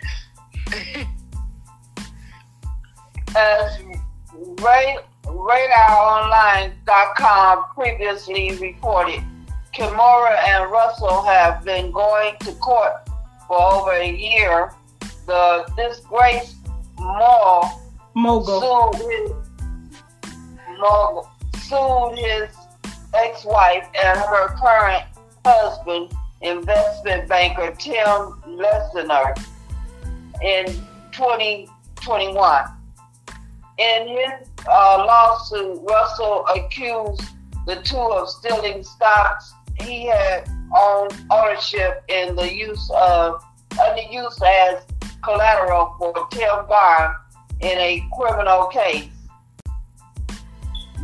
As 3.36 3.78
Ra- 4.60 4.96
RadarOnline.com 5.24 7.64
previously 7.74 8.56
reported, 8.56 9.22
Kimora 9.74 10.36
and 10.46 10.70
Russell 10.70 11.22
have 11.22 11.64
been 11.64 11.90
going 11.92 12.34
to 12.40 12.52
court 12.54 13.08
for 13.46 13.60
over 13.72 13.92
a 13.92 14.10
year. 14.12 14.72
The 15.26 15.64
disgraced 15.76 16.56
mall 16.98 17.80
Mogul. 18.14 18.60
sued 18.60 18.96
his, 19.10 19.30
mogul, 20.78 21.28
sued 21.70 22.18
his 22.18 22.48
ex-wife 23.14 23.86
and 24.02 24.18
her 24.18 24.48
current 24.56 25.04
husband, 25.44 26.10
investment 26.40 27.28
banker 27.28 27.70
Tim 27.78 28.34
Leissner, 28.58 29.36
in 30.42 30.66
2021. 31.12 32.64
In 33.78 34.08
his 34.08 34.48
uh, 34.68 35.04
lawsuit, 35.06 35.80
Russell 35.88 36.44
accused 36.54 37.22
the 37.66 37.76
two 37.76 37.96
of 37.96 38.28
stealing 38.28 38.82
stocks 38.82 39.54
he 39.78 40.06
had 40.06 40.50
owned 40.76 41.14
ownership 41.30 42.02
in 42.08 42.34
the 42.34 42.52
use 42.52 42.90
of 42.94 43.44
under 43.80 44.02
use 44.10 44.38
as 44.44 44.82
collateral 45.22 45.94
for 45.98 46.12
Tim 46.30 46.66
Bond 46.68 47.14
in 47.60 47.78
a 47.78 48.02
criminal 48.18 48.66
case. 48.66 49.08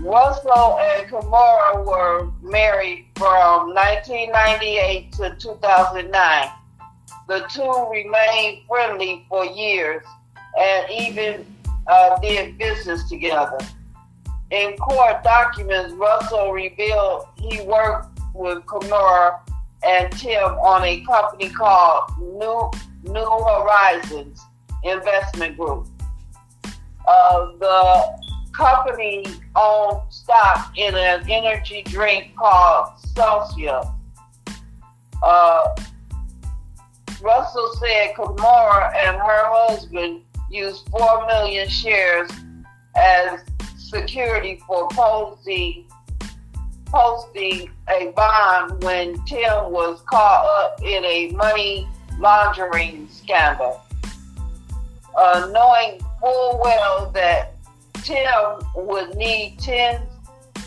Russell 0.06 0.78
and 0.78 1.10
Kimora 1.10 1.84
were 1.84 2.30
married 2.40 3.06
from 3.16 3.74
1998 3.74 5.10
to 5.14 5.36
2009. 5.36 6.48
The 7.26 7.40
two 7.50 7.88
remained 7.90 8.62
friendly 8.68 9.26
for 9.28 9.44
years 9.44 10.04
and 10.56 10.86
even 10.92 11.44
uh, 11.88 12.20
did 12.20 12.56
business 12.56 13.08
together. 13.08 13.58
In 14.52 14.76
court 14.76 15.24
documents, 15.24 15.92
Russell 15.94 16.52
revealed 16.52 17.26
he 17.36 17.62
worked 17.62 18.20
with 18.32 18.58
Kimora 18.64 19.40
and 19.84 20.12
Tim 20.12 20.52
on 20.62 20.84
a 20.84 21.00
company 21.04 21.50
called 21.50 22.12
New 22.20 22.70
New 23.02 23.24
Horizons 23.24 24.40
Investment 24.84 25.56
Group. 25.56 25.88
Uh, 27.08 27.52
the 27.58 28.25
company 28.56 29.24
owned 29.54 30.00
stock 30.10 30.72
in 30.76 30.94
an 30.94 31.28
energy 31.28 31.82
drink 31.82 32.34
called 32.36 32.98
Celsius. 33.14 33.86
Uh, 35.22 35.68
Russell 37.20 37.72
said 37.80 38.14
Kimora 38.14 38.94
and 38.96 39.16
her 39.16 39.42
husband 39.44 40.22
used 40.50 40.88
4 40.90 41.26
million 41.26 41.68
shares 41.68 42.30
as 42.94 43.40
security 43.76 44.60
for 44.66 44.88
posting, 44.88 45.86
posting 46.86 47.70
a 47.88 48.12
bond 48.16 48.82
when 48.82 49.14
Tim 49.24 49.70
was 49.70 50.02
caught 50.08 50.46
up 50.60 50.82
in 50.82 51.04
a 51.04 51.32
money 51.32 51.88
laundering 52.18 53.08
scandal. 53.10 53.80
Uh, 55.16 55.48
knowing 55.50 56.00
full 56.20 56.60
well 56.62 57.10
that 57.12 57.55
Tim 58.06 58.60
would 58.76 59.16
need 59.16 59.58
tens 59.58 60.00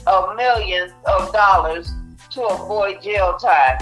of 0.06 0.36
millions 0.36 0.92
of 1.06 1.32
dollars 1.32 1.90
to 2.32 2.44
avoid 2.44 3.02
jail 3.02 3.38
time. 3.38 3.78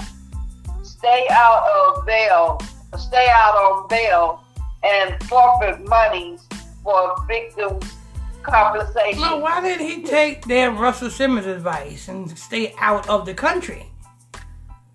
Stay 0.84 1.26
out 1.28 1.68
of 1.68 2.06
bail, 2.06 2.60
stay 2.96 3.28
out 3.28 3.56
on 3.56 3.88
bail, 3.88 4.44
and 4.84 5.20
forfeit 5.24 5.88
monies 5.88 6.46
for 6.84 7.16
victims' 7.26 7.96
compensation. 8.44 9.40
Why 9.40 9.60
did 9.60 9.80
he 9.80 10.04
take 10.04 10.46
damn 10.46 10.78
Russell 10.78 11.10
Simmons' 11.10 11.46
advice 11.46 12.06
and 12.06 12.38
stay 12.38 12.74
out 12.78 13.08
of 13.08 13.26
the 13.26 13.34
country? 13.34 13.86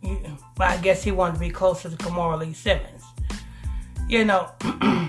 Well, 0.01 0.37
I 0.59 0.77
guess 0.77 1.03
he 1.03 1.11
wanted 1.11 1.33
to 1.33 1.39
be 1.41 1.49
closer 1.49 1.89
to 1.89 1.97
Kamara 1.97 2.39
Lee 2.39 2.53
Simmons. 2.53 3.03
You 4.07 4.23
know, 4.23 4.51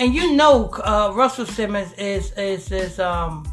and 0.00 0.14
you 0.14 0.34
know, 0.34 0.70
uh, 0.70 1.12
Russell 1.14 1.44
Simmons 1.44 1.92
is 1.92 2.32
is 2.32 2.72
is 2.72 2.98
um 2.98 3.46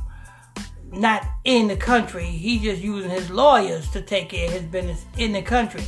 not 0.91 1.27
in 1.43 1.67
the 1.67 1.75
country. 1.75 2.25
He's 2.25 2.61
just 2.61 2.81
using 2.81 3.11
his 3.11 3.29
lawyers 3.29 3.89
to 3.91 4.01
take 4.01 4.29
care 4.29 4.47
of 4.47 4.53
his 4.53 4.63
business 4.63 5.05
in 5.17 5.33
the 5.33 5.41
country. 5.41 5.83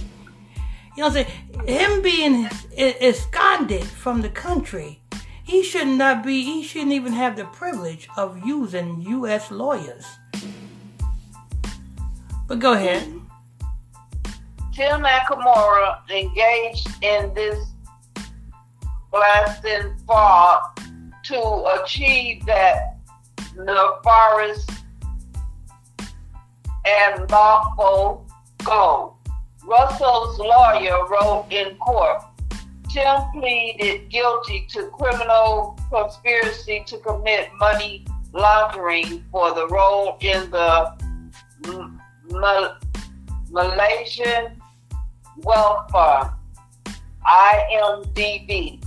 You 0.98 1.04
know 1.04 1.10
what 1.10 1.18
I'm 1.18 1.26
saying? 1.26 1.68
Him 1.80 2.02
being 2.02 2.46
es- 2.76 3.22
esconded 3.22 3.86
from 3.86 4.22
the 4.22 4.28
country, 4.28 5.02
he 5.46 5.64
should 5.64 5.88
not 5.88 6.26
be, 6.26 6.44
he 6.44 6.62
shouldn't 6.62 6.92
even 6.92 7.14
have 7.14 7.38
the 7.38 7.46
privilege 7.46 8.10
of 8.18 8.46
using 8.46 9.02
U.S. 9.04 9.52
lawyers. 9.52 10.06
But 12.48 12.60
go 12.60 12.74
ahead. 12.74 13.04
Tim 14.74 15.02
Nakamura 15.02 16.02
engaged 16.10 16.90
in 17.02 17.34
this 17.34 17.69
blasting 19.12 19.96
fraud 20.06 20.62
to 21.24 21.82
achieve 21.82 22.46
that 22.46 22.98
nefarious 23.58 24.66
and 26.86 27.30
lawful 27.30 28.28
goal. 28.64 29.18
Russell's 29.66 30.40
lawyer 30.40 31.06
wrote 31.10 31.48
in 31.52 31.76
court, 31.78 32.24
Tim 32.90 33.22
pleaded 33.34 34.10
guilty 34.10 34.66
to 34.72 34.88
criminal 34.88 35.78
conspiracy 35.92 36.84
to 36.88 36.98
commit 36.98 37.50
money 37.60 38.06
laundering 38.34 39.24
for 39.32 39.54
the 39.54 39.68
role 39.68 40.18
in 40.22 40.50
the 40.50 40.96
M- 41.66 42.02
Ma- 42.32 42.76
Malaysian 43.52 44.60
Fund, 45.44 46.32
IMDB. 47.28 48.84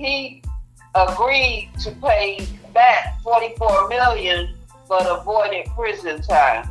He 0.00 0.42
agreed 0.94 1.72
to 1.82 1.90
pay 1.90 2.48
back 2.72 3.20
44 3.20 3.88
million 3.90 4.56
but 4.88 5.02
avoided 5.06 5.66
prison 5.76 6.22
time. 6.22 6.66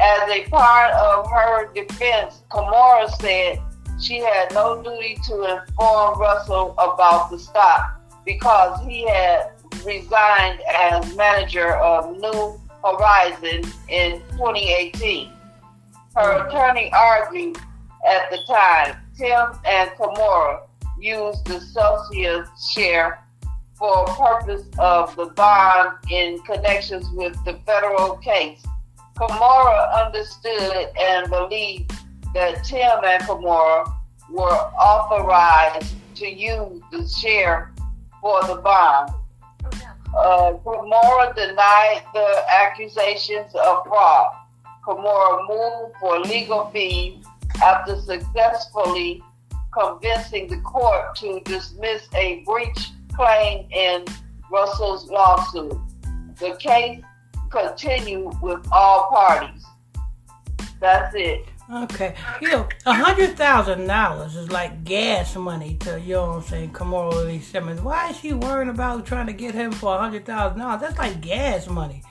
As 0.00 0.30
a 0.30 0.48
part 0.48 0.94
of 0.94 1.30
her 1.30 1.70
defense, 1.74 2.40
Kimora 2.50 3.10
said 3.20 3.60
she 4.00 4.16
had 4.16 4.50
no 4.54 4.82
duty 4.82 5.18
to 5.26 5.58
inform 5.58 6.18
Russell 6.18 6.72
about 6.78 7.30
the 7.30 7.38
stock 7.38 8.00
because 8.24 8.80
he 8.86 9.06
had 9.06 9.50
resigned 9.84 10.62
as 10.74 11.14
manager 11.16 11.74
of 11.74 12.16
New 12.16 12.58
Horizon 12.82 13.70
in 13.90 14.22
2018. 14.30 15.30
Her 16.16 16.46
attorney 16.48 16.90
argued 16.94 17.58
at 18.08 18.30
the 18.30 18.38
time 18.46 18.96
Tim 19.18 19.60
and 19.66 19.90
Kimora 19.90 20.67
used 21.00 21.44
the 21.46 21.60
Celsius 21.60 22.48
share 22.72 23.24
for 23.74 24.04
purpose 24.06 24.66
of 24.78 25.14
the 25.16 25.26
bond 25.26 25.98
in 26.10 26.40
connections 26.40 27.08
with 27.12 27.36
the 27.44 27.54
federal 27.64 28.16
case. 28.16 28.64
Kimora 29.16 30.06
understood 30.06 30.88
and 31.00 31.30
believed 31.30 31.92
that 32.34 32.64
Tim 32.64 33.04
and 33.04 33.22
Kimora 33.22 33.92
were 34.30 34.42
authorized 34.42 35.94
to 36.16 36.28
use 36.28 36.82
the 36.90 37.06
share 37.06 37.72
for 38.20 38.42
the 38.46 38.56
bond. 38.56 39.10
Uh, 40.16 40.52
denied 41.34 42.02
the 42.14 42.44
accusations 42.50 43.54
of 43.54 43.84
fraud. 43.84 44.34
Kimora 44.84 45.48
moved 45.48 45.96
for 46.00 46.18
legal 46.20 46.70
fees 46.70 47.24
after 47.62 47.96
successfully 48.00 49.22
convincing 49.78 50.48
the 50.48 50.58
court 50.58 51.14
to 51.16 51.40
dismiss 51.44 52.08
a 52.14 52.42
breach 52.44 52.90
claim 53.14 53.68
in 53.70 54.04
Russell's 54.50 55.10
lawsuit. 55.10 55.78
The 56.38 56.56
case 56.58 57.02
continued 57.50 58.34
with 58.40 58.66
all 58.72 59.08
parties. 59.10 59.64
That's 60.80 61.14
it. 61.16 61.44
Okay. 61.70 62.14
You 62.40 62.48
know, 62.48 62.68
a 62.86 62.94
hundred 62.94 63.36
thousand 63.36 63.86
dollars 63.86 64.36
is 64.36 64.50
like 64.50 64.84
gas 64.84 65.36
money 65.36 65.76
to, 65.80 66.00
you 66.00 66.14
know 66.14 66.28
what 66.28 66.36
I'm 66.36 66.42
saying, 66.42 66.72
Kimora 66.72 67.26
Lee 67.26 67.40
Simmons. 67.40 67.82
Why 67.82 68.10
is 68.10 68.18
she 68.18 68.32
worrying 68.32 68.70
about 68.70 69.04
trying 69.04 69.26
to 69.26 69.34
get 69.34 69.54
him 69.54 69.72
for 69.72 69.94
a 69.94 69.98
hundred 69.98 70.24
thousand 70.24 70.60
dollars? 70.60 70.80
That's 70.80 70.98
like 70.98 71.20
gas 71.20 71.68
money. 71.68 72.02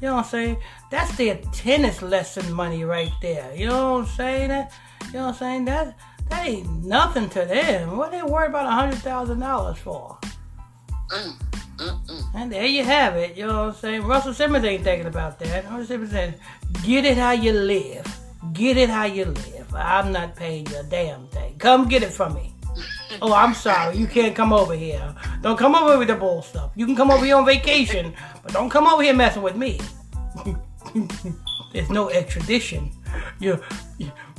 You 0.00 0.08
know 0.08 0.16
what 0.16 0.24
I'm 0.24 0.30
saying? 0.30 0.56
That's 0.90 1.16
their 1.16 1.36
tennis 1.52 2.02
lesson 2.02 2.52
money 2.52 2.84
right 2.84 3.12
there. 3.22 3.54
You 3.54 3.68
know 3.68 3.92
what 3.92 4.00
I'm 4.00 4.06
saying? 4.06 4.50
You 4.50 5.12
know 5.12 5.26
what 5.26 5.28
I'm 5.28 5.34
saying? 5.34 5.64
That 5.66 5.96
that 6.30 6.46
ain't 6.46 6.84
nothing 6.84 7.28
to 7.30 7.44
them. 7.44 7.96
What 7.96 8.10
they 8.12 8.22
worry 8.22 8.48
about 8.48 8.66
a 8.66 8.70
hundred 8.70 8.98
thousand 8.98 9.40
dollars 9.40 9.78
for? 9.78 10.18
Mm, 11.10 11.40
mm, 11.76 12.06
mm. 12.06 12.24
And 12.34 12.52
there 12.52 12.66
you 12.66 12.84
have 12.84 13.16
it. 13.16 13.36
You 13.36 13.46
know 13.46 13.66
what 13.66 13.74
I'm 13.74 13.80
saying? 13.80 14.02
Russell 14.02 14.34
Simmons 14.34 14.64
ain't 14.64 14.84
thinking 14.84 15.06
about 15.06 15.38
that. 15.40 15.64
Russell 15.64 15.86
Simmons 15.86 16.10
said, 16.10 16.40
get 16.82 17.04
it 17.04 17.16
how 17.16 17.32
you 17.32 17.52
live. 17.52 18.06
Get 18.52 18.76
it 18.76 18.88
how 18.88 19.04
you 19.04 19.26
live. 19.26 19.74
I'm 19.74 20.12
not 20.12 20.36
paying 20.36 20.66
you 20.66 20.76
a 20.78 20.82
damn 20.82 21.26
thing. 21.28 21.56
Come 21.58 21.88
get 21.88 22.02
it 22.02 22.10
from 22.10 22.34
me. 22.34 22.54
Oh, 23.22 23.32
I'm 23.32 23.54
sorry. 23.54 23.96
You 23.96 24.08
can't 24.08 24.34
come 24.34 24.52
over 24.52 24.74
here. 24.74 25.14
Don't 25.40 25.56
come 25.56 25.76
over 25.76 25.96
with 25.96 26.08
the 26.08 26.16
bull 26.16 26.42
stuff. 26.42 26.72
You 26.74 26.84
can 26.84 26.96
come 26.96 27.12
over 27.12 27.24
here 27.24 27.36
on 27.36 27.46
vacation, 27.46 28.12
but 28.42 28.52
don't 28.52 28.68
come 28.68 28.88
over 28.88 29.04
here 29.04 29.14
messing 29.14 29.40
with 29.40 29.54
me. 29.54 29.78
There's 31.72 31.90
no 31.90 32.08
extradition. 32.10 32.90
You, 33.38 33.62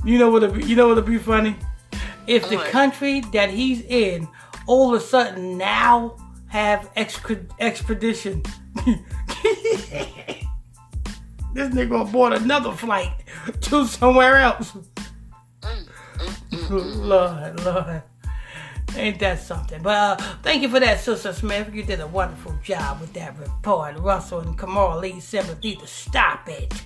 you, 0.03 0.19
know 0.19 0.29
what'll 0.29 0.59
you 0.59 0.75
know 0.75 0.89
what'll 0.89 1.03
be 1.03 1.17
funny? 1.17 1.55
If 2.27 2.49
the 2.49 2.57
country 2.57 3.21
that 3.33 3.49
he's 3.49 3.81
in 3.81 4.27
all 4.67 4.93
of 4.93 5.01
a 5.01 5.03
sudden 5.05 5.57
now 5.57 6.17
have 6.47 6.89
extra, 6.95 7.37
expedition. 7.59 8.43
this 11.53 11.69
nigga 11.69 12.07
aboard 12.07 12.33
another 12.33 12.71
flight 12.71 13.11
to 13.61 13.85
somewhere 13.85 14.37
else. 14.37 14.73
Mm, 15.61 15.87
mm, 16.19 16.67
mm. 16.67 17.05
Lord, 17.05 17.63
Lord. 17.65 18.03
Ain't 18.95 19.19
that 19.19 19.39
something? 19.41 19.81
But 19.81 20.21
uh, 20.21 20.23
thank 20.41 20.61
you 20.61 20.69
for 20.69 20.79
that, 20.79 21.01
Sister 21.01 21.33
Smith. 21.33 21.73
You 21.73 21.83
did 21.83 21.99
a 21.99 22.07
wonderful 22.07 22.55
job 22.63 23.01
with 23.01 23.11
that 23.13 23.37
report. 23.37 23.97
Russell 23.97 24.39
and 24.39 24.57
Kimora 24.57 25.01
Lee 25.01 25.19
Simmons 25.19 25.59
to 25.59 25.87
stop 25.87 26.47
it. 26.47 26.85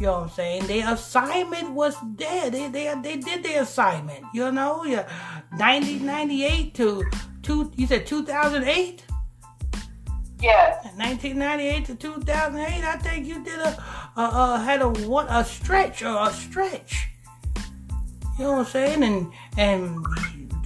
You 0.00 0.06
know 0.06 0.12
what 0.12 0.22
I'm 0.22 0.30
saying? 0.30 0.66
Their 0.66 0.92
assignment 0.92 1.70
was 1.70 1.96
there. 2.16 2.50
They 2.50 2.68
they 2.68 2.92
they 3.00 3.16
did 3.16 3.44
their 3.44 3.62
assignment. 3.62 4.24
You 4.34 4.50
know, 4.50 4.84
yeah, 4.84 5.08
1998 5.56 6.74
to 6.74 7.04
two. 7.42 7.70
You 7.76 7.86
said 7.86 8.06
2008. 8.06 9.04
Yes. 10.40 10.84
1998 10.96 11.84
to 11.86 11.94
2008, 11.94 12.84
I 12.84 12.96
think 12.98 13.26
you 13.26 13.42
did 13.42 13.58
a, 13.58 13.82
a, 14.16 14.20
a 14.20 14.62
had 14.62 14.82
a 14.82 14.88
what 15.08 15.26
a 15.30 15.44
stretch 15.44 16.02
or 16.02 16.28
a 16.28 16.30
stretch. 16.32 17.08
You 18.38 18.44
know 18.44 18.50
what 18.50 18.58
I'm 18.58 18.64
saying? 18.66 19.02
And 19.04 19.32
and 19.56 20.06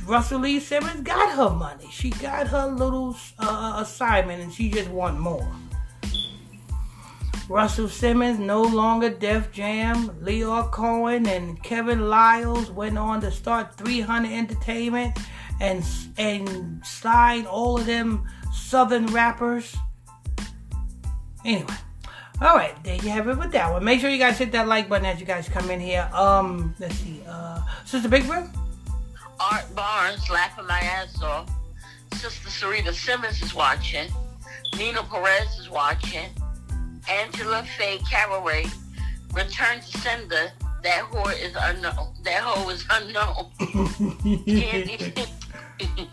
Russell 0.05 0.41
Lee 0.41 0.59
Simmons 0.59 1.03
got 1.03 1.37
her 1.37 1.55
money. 1.55 1.87
She 1.91 2.11
got 2.11 2.49
her 2.49 2.67
little 2.67 3.15
uh, 3.39 3.75
assignment, 3.77 4.43
and 4.43 4.53
she 4.53 4.71
just 4.71 4.89
want 4.89 5.21
more. 5.21 5.47
Russell 7.49 7.89
Simmons 7.89 8.39
no 8.39 8.63
longer 8.63 9.09
Def 9.09 9.51
Jam. 9.53 10.11
Lyor 10.23 10.71
Cohen 10.71 11.27
and 11.27 11.63
Kevin 11.63 12.09
Liles 12.09 12.71
went 12.71 12.99
on 12.99 13.21
to 13.23 13.31
start 13.31 13.75
300 13.75 14.31
Entertainment 14.31 15.19
and 15.61 15.83
and 16.19 16.85
signed 16.85 17.47
all 17.47 17.79
of 17.79 17.87
them 17.87 18.29
Southern 18.53 19.07
rappers. 19.07 19.75
Anyway, 21.45 21.75
all 22.43 22.55
right, 22.55 22.83
there 22.85 22.97
you 22.97 23.09
have 23.09 23.29
it 23.29 23.39
with 23.39 23.53
that 23.53 23.73
one. 23.73 23.83
Make 23.83 24.01
sure 24.01 24.11
you 24.11 24.19
guys 24.19 24.37
hit 24.37 24.53
that 24.53 24.69
like 24.69 24.89
button 24.89 25.07
as 25.07 25.19
you 25.19 25.27
guys 25.27 25.49
come 25.49 25.71
in 25.71 25.81
here. 25.81 26.09
Um, 26.13 26.75
let's 26.79 26.97
see. 26.97 27.23
Uh, 27.27 27.63
Sister 27.85 28.09
Big 28.09 28.27
Brim. 28.27 28.51
Art 29.41 29.75
Barnes 29.75 30.29
laughing 30.29 30.67
my 30.67 30.81
ass 30.81 31.23
off. 31.23 31.51
Sister 32.13 32.49
Sarita 32.49 32.93
Simmons 32.93 33.41
is 33.41 33.55
watching. 33.55 34.11
Nina 34.77 35.03
Perez 35.05 35.59
is 35.59 35.71
watching. 35.71 36.29
Angela 37.11 37.65
Faye 37.77 37.99
Cabaret. 38.11 38.67
Return 39.35 39.81
to 39.81 39.99
sender. 39.99 40.53
That 40.83 41.05
whore 41.11 41.33
is 41.43 41.55
unknown. 41.61 42.15
That 42.25 42.41
hoe 42.43 42.69
is 42.71 42.85
unknown. 42.91 43.51
Candy, 44.47 45.13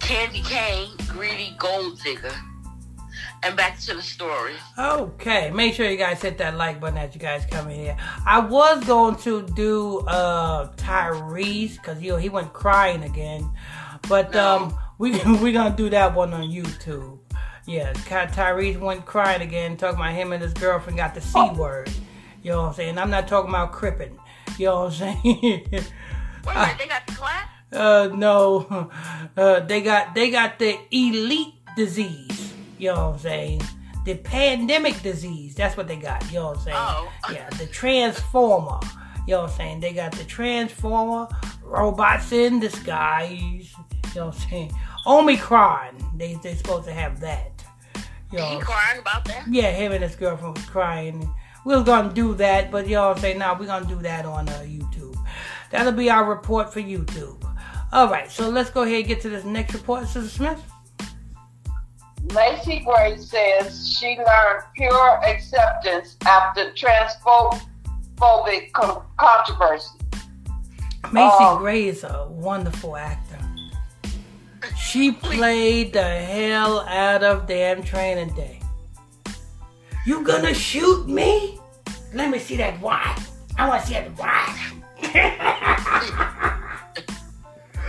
Candy 0.00 0.42
Kane, 0.42 0.90
greedy 1.08 1.54
gold 1.58 2.00
digger. 2.02 2.32
And 3.42 3.56
back 3.56 3.78
to 3.80 3.94
the 3.94 4.02
story. 4.02 4.52
Okay, 4.78 5.50
make 5.50 5.74
sure 5.74 5.88
you 5.88 5.96
guys 5.96 6.20
hit 6.20 6.36
that 6.38 6.56
like 6.56 6.78
button 6.80 6.98
as 6.98 7.14
you 7.14 7.20
guys 7.20 7.46
come 7.50 7.70
in 7.70 7.76
here. 7.80 7.96
I 8.26 8.38
was 8.38 8.84
going 8.84 9.16
to 9.16 9.42
do 9.54 10.00
uh 10.00 10.72
Tyrese 10.76 11.76
because 11.76 12.02
you 12.02 12.12
know 12.12 12.16
he 12.18 12.28
went 12.28 12.52
crying 12.52 13.02
again, 13.04 13.50
but 14.08 14.32
No. 14.34 14.56
um 14.56 14.78
we 14.98 15.12
we 15.42 15.52
gonna 15.52 15.74
do 15.74 15.88
that 15.90 16.14
one 16.14 16.34
on 16.34 16.42
YouTube. 16.50 17.18
Yeah, 17.70 17.92
Tyrese 17.92 18.80
went 18.80 19.06
crying 19.06 19.42
again, 19.42 19.76
talking 19.76 20.00
about 20.00 20.12
him 20.12 20.32
and 20.32 20.42
his 20.42 20.52
girlfriend 20.52 20.98
got 20.98 21.14
the 21.14 21.20
C 21.20 21.50
word. 21.50 21.88
You 22.42 22.50
know 22.50 22.62
what 22.62 22.68
I'm 22.70 22.74
saying? 22.74 22.98
I'm 22.98 23.10
not 23.10 23.28
talking 23.28 23.48
about 23.48 23.70
cripping. 23.70 24.18
You 24.58 24.66
know 24.66 24.84
what 24.86 25.00
I'm 25.00 25.16
saying? 25.22 25.22
Wait 25.24 25.92
a 26.46 26.52
minute, 26.52 26.78
they 26.78 26.88
got 26.88 27.06
the 27.06 27.12
clap? 27.12 27.48
uh, 27.72 28.08
no, 28.12 28.90
uh, 29.36 29.60
they 29.60 29.82
got 29.82 30.16
they 30.16 30.32
got 30.32 30.58
the 30.58 30.80
elite 30.90 31.54
disease. 31.76 32.54
You 32.76 32.88
know 32.88 33.10
what 33.10 33.14
I'm 33.14 33.18
saying? 33.20 33.62
The 34.04 34.16
pandemic 34.16 35.00
disease. 35.02 35.54
That's 35.54 35.76
what 35.76 35.86
they 35.86 35.94
got. 35.94 36.24
You 36.32 36.40
know 36.40 36.46
what 36.48 36.58
I'm 36.58 36.64
saying? 36.64 36.76
Oh. 36.76 37.12
Yeah, 37.32 37.48
the 37.50 37.66
transformer. 37.66 38.80
You 39.28 39.34
know 39.34 39.42
what 39.42 39.50
I'm 39.50 39.56
saying? 39.56 39.80
They 39.80 39.92
got 39.92 40.10
the 40.10 40.24
transformer, 40.24 41.28
robots 41.62 42.32
in 42.32 42.58
disguise. 42.58 43.38
You 43.38 44.16
know 44.16 44.26
what 44.26 44.34
I'm 44.34 44.40
saying? 44.50 44.72
Omicron. 45.06 46.16
They 46.16 46.34
they 46.42 46.56
supposed 46.56 46.86
to 46.86 46.92
have 46.92 47.20
that. 47.20 47.59
You 48.32 48.38
He 48.38 48.58
crying 48.60 48.98
about 49.00 49.24
that? 49.26 49.44
yeah, 49.50 49.70
him 49.72 49.92
and 49.92 50.02
his 50.02 50.14
girlfriend 50.16 50.56
was 50.56 50.66
crying. 50.66 51.28
We 51.64 51.74
was 51.74 51.84
gonna 51.84 52.12
do 52.12 52.34
that, 52.36 52.70
but 52.70 52.88
y'all 52.88 53.16
say, 53.16 53.34
nah, 53.34 53.58
we're 53.58 53.66
gonna 53.66 53.86
do 53.86 53.96
that 54.02 54.24
on 54.24 54.48
uh, 54.48 54.52
YouTube. 54.64 55.16
That'll 55.70 55.92
be 55.92 56.08
our 56.10 56.24
report 56.24 56.72
for 56.72 56.80
YouTube. 56.80 57.36
All 57.92 58.08
right, 58.08 58.30
so 58.30 58.48
let's 58.48 58.70
go 58.70 58.82
ahead 58.82 58.96
and 59.00 59.06
get 59.08 59.20
to 59.22 59.28
this 59.28 59.44
next 59.44 59.74
report, 59.74 60.06
Sister 60.06 60.28
Smith. 60.30 60.62
Macy 62.34 62.80
Gray 62.84 63.16
says 63.16 63.96
she 63.98 64.16
learned 64.16 64.62
pure 64.76 65.20
acceptance 65.24 66.16
after 66.24 66.70
transphobic 66.72 67.60
controversy. 69.18 69.98
Macy 71.12 71.36
Oh. 71.40 71.58
Gray 71.58 71.88
is 71.88 72.04
a 72.04 72.26
wonderful 72.30 72.96
actor. 72.96 73.29
She 74.78 75.12
played 75.12 75.92
the 75.92 76.02
hell 76.02 76.80
out 76.80 77.22
of 77.22 77.46
damn 77.46 77.82
Training 77.82 78.34
Day. 78.34 78.60
You 80.06 80.24
gonna 80.24 80.54
shoot 80.54 81.06
me? 81.08 81.58
Let 82.12 82.30
me 82.30 82.38
see 82.38 82.56
that 82.56 82.80
wine. 82.80 83.18
I 83.56 83.68
wanna 83.68 83.86
see 83.86 83.94
that 83.94 84.16
wine. 84.18 84.82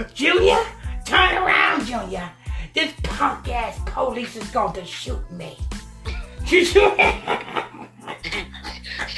Junior, 0.13 0.59
turn 1.05 1.37
around, 1.37 1.85
Junior. 1.85 2.29
This 2.73 2.93
punk 3.03 3.49
ass 3.49 3.79
police 3.85 4.35
is 4.35 4.49
going 4.51 4.73
to 4.73 4.85
shoot 4.85 5.29
me. 5.31 5.57
She 6.45 6.59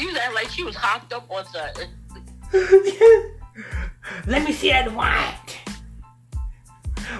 was 0.05 0.15
acting 0.17 0.35
like 0.35 0.49
she 0.49 0.63
was 0.63 0.75
hopped 0.75 1.13
up 1.13 1.29
on 1.29 1.45
something. 1.45 1.89
Let 4.27 4.43
me 4.43 4.53
see 4.53 4.69
that 4.69 4.93
white. 4.93 5.62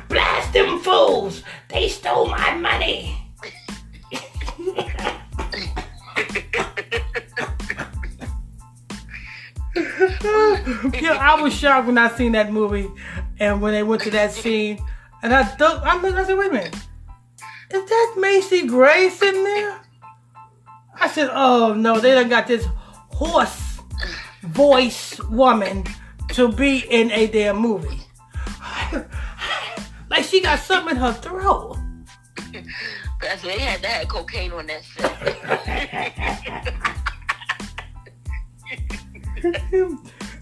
Blast 0.07 0.53
them 0.53 0.79
fools! 0.79 1.43
They 1.69 1.88
stole 1.89 2.27
my 2.27 2.55
money. 2.55 3.19
yeah, 9.75 11.17
I 11.19 11.39
was 11.41 11.53
shocked 11.53 11.88
when 11.88 11.97
I 11.97 12.09
seen 12.15 12.34
that 12.34 12.51
movie, 12.51 12.89
and 13.39 13.61
when 13.61 13.73
they 13.73 13.84
went 13.84 14.03
to 14.03 14.11
that 14.11 14.31
scene, 14.31 14.79
and 15.21 15.34
I 15.34 15.43
thought, 15.43 15.81
I, 15.86 15.99
mean, 16.01 16.13
I 16.13 16.23
said, 16.23 16.38
wait 16.38 16.51
a 16.51 16.53
minute, 16.53 16.75
is 17.71 17.89
that 17.89 18.15
Macy 18.17 18.67
Gray 18.67 19.09
sitting 19.09 19.43
there? 19.43 19.81
I 20.99 21.07
said, 21.07 21.29
oh 21.34 21.73
no, 21.73 21.99
they 21.99 22.13
done 22.13 22.29
got 22.29 22.47
this 22.47 22.65
horse 23.09 23.79
voice 24.43 25.19
woman 25.23 25.84
to 26.29 26.51
be 26.51 26.79
in 26.89 27.11
a 27.11 27.27
damn 27.27 27.57
movie. 27.57 27.99
like 30.14 30.26
she 30.26 30.41
got 30.41 30.59
something 30.59 30.95
in 30.95 31.01
her 31.01 31.11
throat. 31.11 31.76
That's 33.20 33.41
they 33.41 33.57
had 33.57 33.82
that 33.82 34.07
cocaine 34.07 34.51
on 34.51 34.68
that 34.68 34.84
set. 34.84 35.18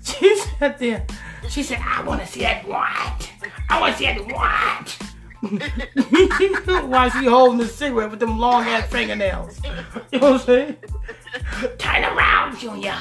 she 0.03 0.35
sat 0.35 0.77
there. 0.77 1.05
She 1.49 1.63
said, 1.63 1.79
I 1.81 2.03
want 2.03 2.19
to 2.19 2.27
see 2.27 2.41
that 2.41 2.67
what? 2.67 3.31
I 3.69 3.79
want 3.79 3.93
to 3.93 3.99
see 3.99 4.07
that 4.07 4.19
what?" 4.27 4.97
While 6.89 7.09
she 7.09 7.25
holding 7.25 7.59
the 7.59 7.67
cigarette 7.67 8.11
with 8.11 8.19
them 8.19 8.37
long 8.37 8.65
ass 8.65 8.87
fingernails. 8.91 9.59
You 10.11 10.19
know 10.19 10.31
what 10.31 10.41
I'm 10.41 10.45
saying? 10.45 10.75
Turn 11.77 12.03
around, 12.03 12.59
Junior. 12.59 12.97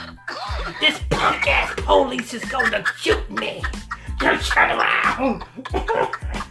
This 0.81 1.01
punk 1.11 1.49
ass 1.49 1.75
police 1.79 2.33
is 2.33 2.45
going 2.45 2.71
to 2.71 2.85
shoot 2.97 3.29
me. 3.29 3.63
Just 4.21 4.53
turn 4.53 4.71
around. 4.71 5.45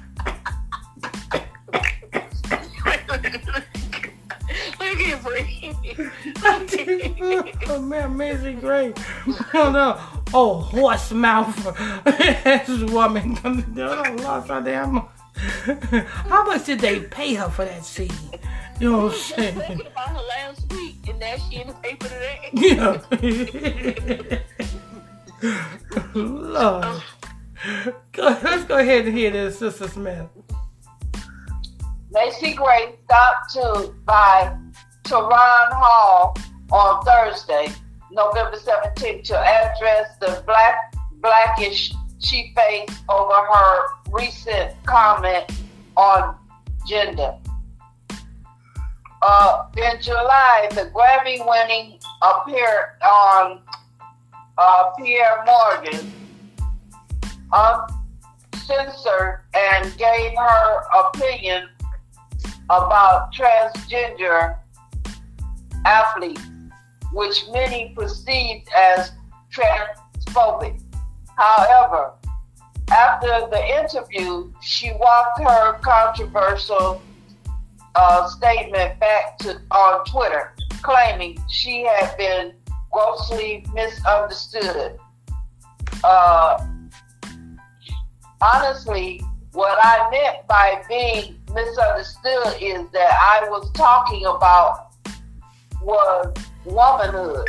oh 7.67 7.81
man, 7.81 8.05
amazing 8.05 8.59
great. 8.59 8.97
Oh 9.53 9.71
no. 9.71 9.99
Oh, 10.33 10.55
horse 10.59 11.11
mouth. 11.11 11.55
this 12.05 12.91
woman 12.91 13.35
lost 13.75 14.47
her 14.49 14.61
damn. 14.61 15.07
How 16.29 16.43
much 16.45 16.65
did 16.65 16.79
they 16.79 17.01
pay 17.01 17.33
her 17.35 17.49
for 17.49 17.65
that 17.65 17.83
scene? 17.83 18.11
You 18.79 18.91
know 18.91 19.05
what 19.05 19.13
I'm 19.13 19.19
saying? 19.19 19.55
Talking 19.55 19.87
about 19.87 20.09
her 20.09 20.21
last 20.21 20.71
week, 20.71 20.95
and 21.07 21.19
now 21.19 21.35
she 21.37 21.61
in 21.61 21.67
the 21.67 21.73
paper 21.73 22.07
today. 22.07 22.49
Yeah. 22.53 23.01
Lord. 26.13 27.01
Go, 28.13 28.37
let's 28.43 28.63
go 28.65 28.77
ahead 28.77 29.05
and 29.05 29.17
hear 29.17 29.31
this, 29.31 29.59
Sister 29.59 29.87
Smith. 29.87 30.27
Macy 32.11 32.53
Gray 32.53 32.95
stopped 33.05 33.53
to 33.53 33.93
by 34.05 34.55
Tamron 35.09 35.71
Hall 35.71 36.37
on 36.71 37.03
Thursday, 37.03 37.69
November 38.11 38.57
17th, 38.57 39.23
to 39.23 39.39
address 39.39 40.15
the 40.21 40.43
black 40.45 40.93
blackish 41.13 41.91
she 42.19 42.53
faced 42.55 43.01
over 43.09 43.33
her 43.33 43.81
recent 44.11 44.71
comment 44.85 45.45
on 45.97 46.35
gender. 46.87 47.33
Uh, 49.23 49.65
in 49.77 49.99
July, 49.99 50.67
the 50.71 50.91
Grammy-winning 50.93 51.99
appeared 52.21 53.01
on 53.03 53.61
uh, 54.59 54.91
Piers 54.91 55.25
Morgan, 55.47 56.13
uncensored, 57.51 59.39
and 59.55 59.97
gave 59.97 60.37
her 60.37 60.83
opinion 61.03 61.67
about 62.69 63.33
transgender 63.33 64.55
athletes, 65.85 66.41
which 67.13 67.45
many 67.51 67.93
perceived 67.95 68.69
as 68.75 69.11
transphobic. 69.51 70.81
However, 71.35 72.13
after 72.91 73.47
the 73.51 73.63
interview, 73.79 74.51
she 74.61 74.91
walked 74.93 75.41
her 75.41 75.73
controversial 75.79 77.01
uh, 77.95 78.27
statement 78.27 78.99
back 78.99 79.37
to 79.39 79.59
on 79.71 80.05
Twitter, 80.05 80.53
claiming 80.81 81.37
she 81.49 81.83
had 81.83 82.17
been 82.17 82.53
grossly 82.91 83.65
misunderstood. 83.73 84.97
Uh, 86.03 86.65
honestly, 88.41 89.21
what 89.51 89.77
I 89.83 90.09
meant 90.11 90.47
by 90.47 90.83
being 90.87 91.39
misunderstood 91.53 92.61
is 92.61 92.89
that 92.91 93.41
I 93.41 93.47
was 93.49 93.71
talking 93.71 94.25
about 94.25 94.88
was 95.81 96.33
womanhood. 96.65 97.47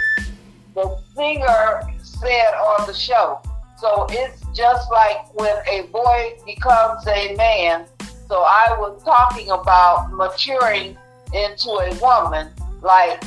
The 0.74 0.98
singer 1.16 1.82
said 2.02 2.54
on 2.54 2.86
the 2.86 2.94
show. 2.94 3.40
So 3.78 4.06
it's 4.10 4.44
just 4.54 4.90
like 4.90 5.32
when 5.34 5.56
a 5.68 5.82
boy 5.86 6.36
becomes 6.44 7.06
a 7.06 7.34
man. 7.36 7.86
So 8.28 8.42
I 8.42 8.76
was 8.78 9.02
talking 9.02 9.50
about 9.50 10.12
maturing 10.12 10.96
into 11.32 11.70
a 11.70 11.94
woman. 12.00 12.50
Like 12.82 13.22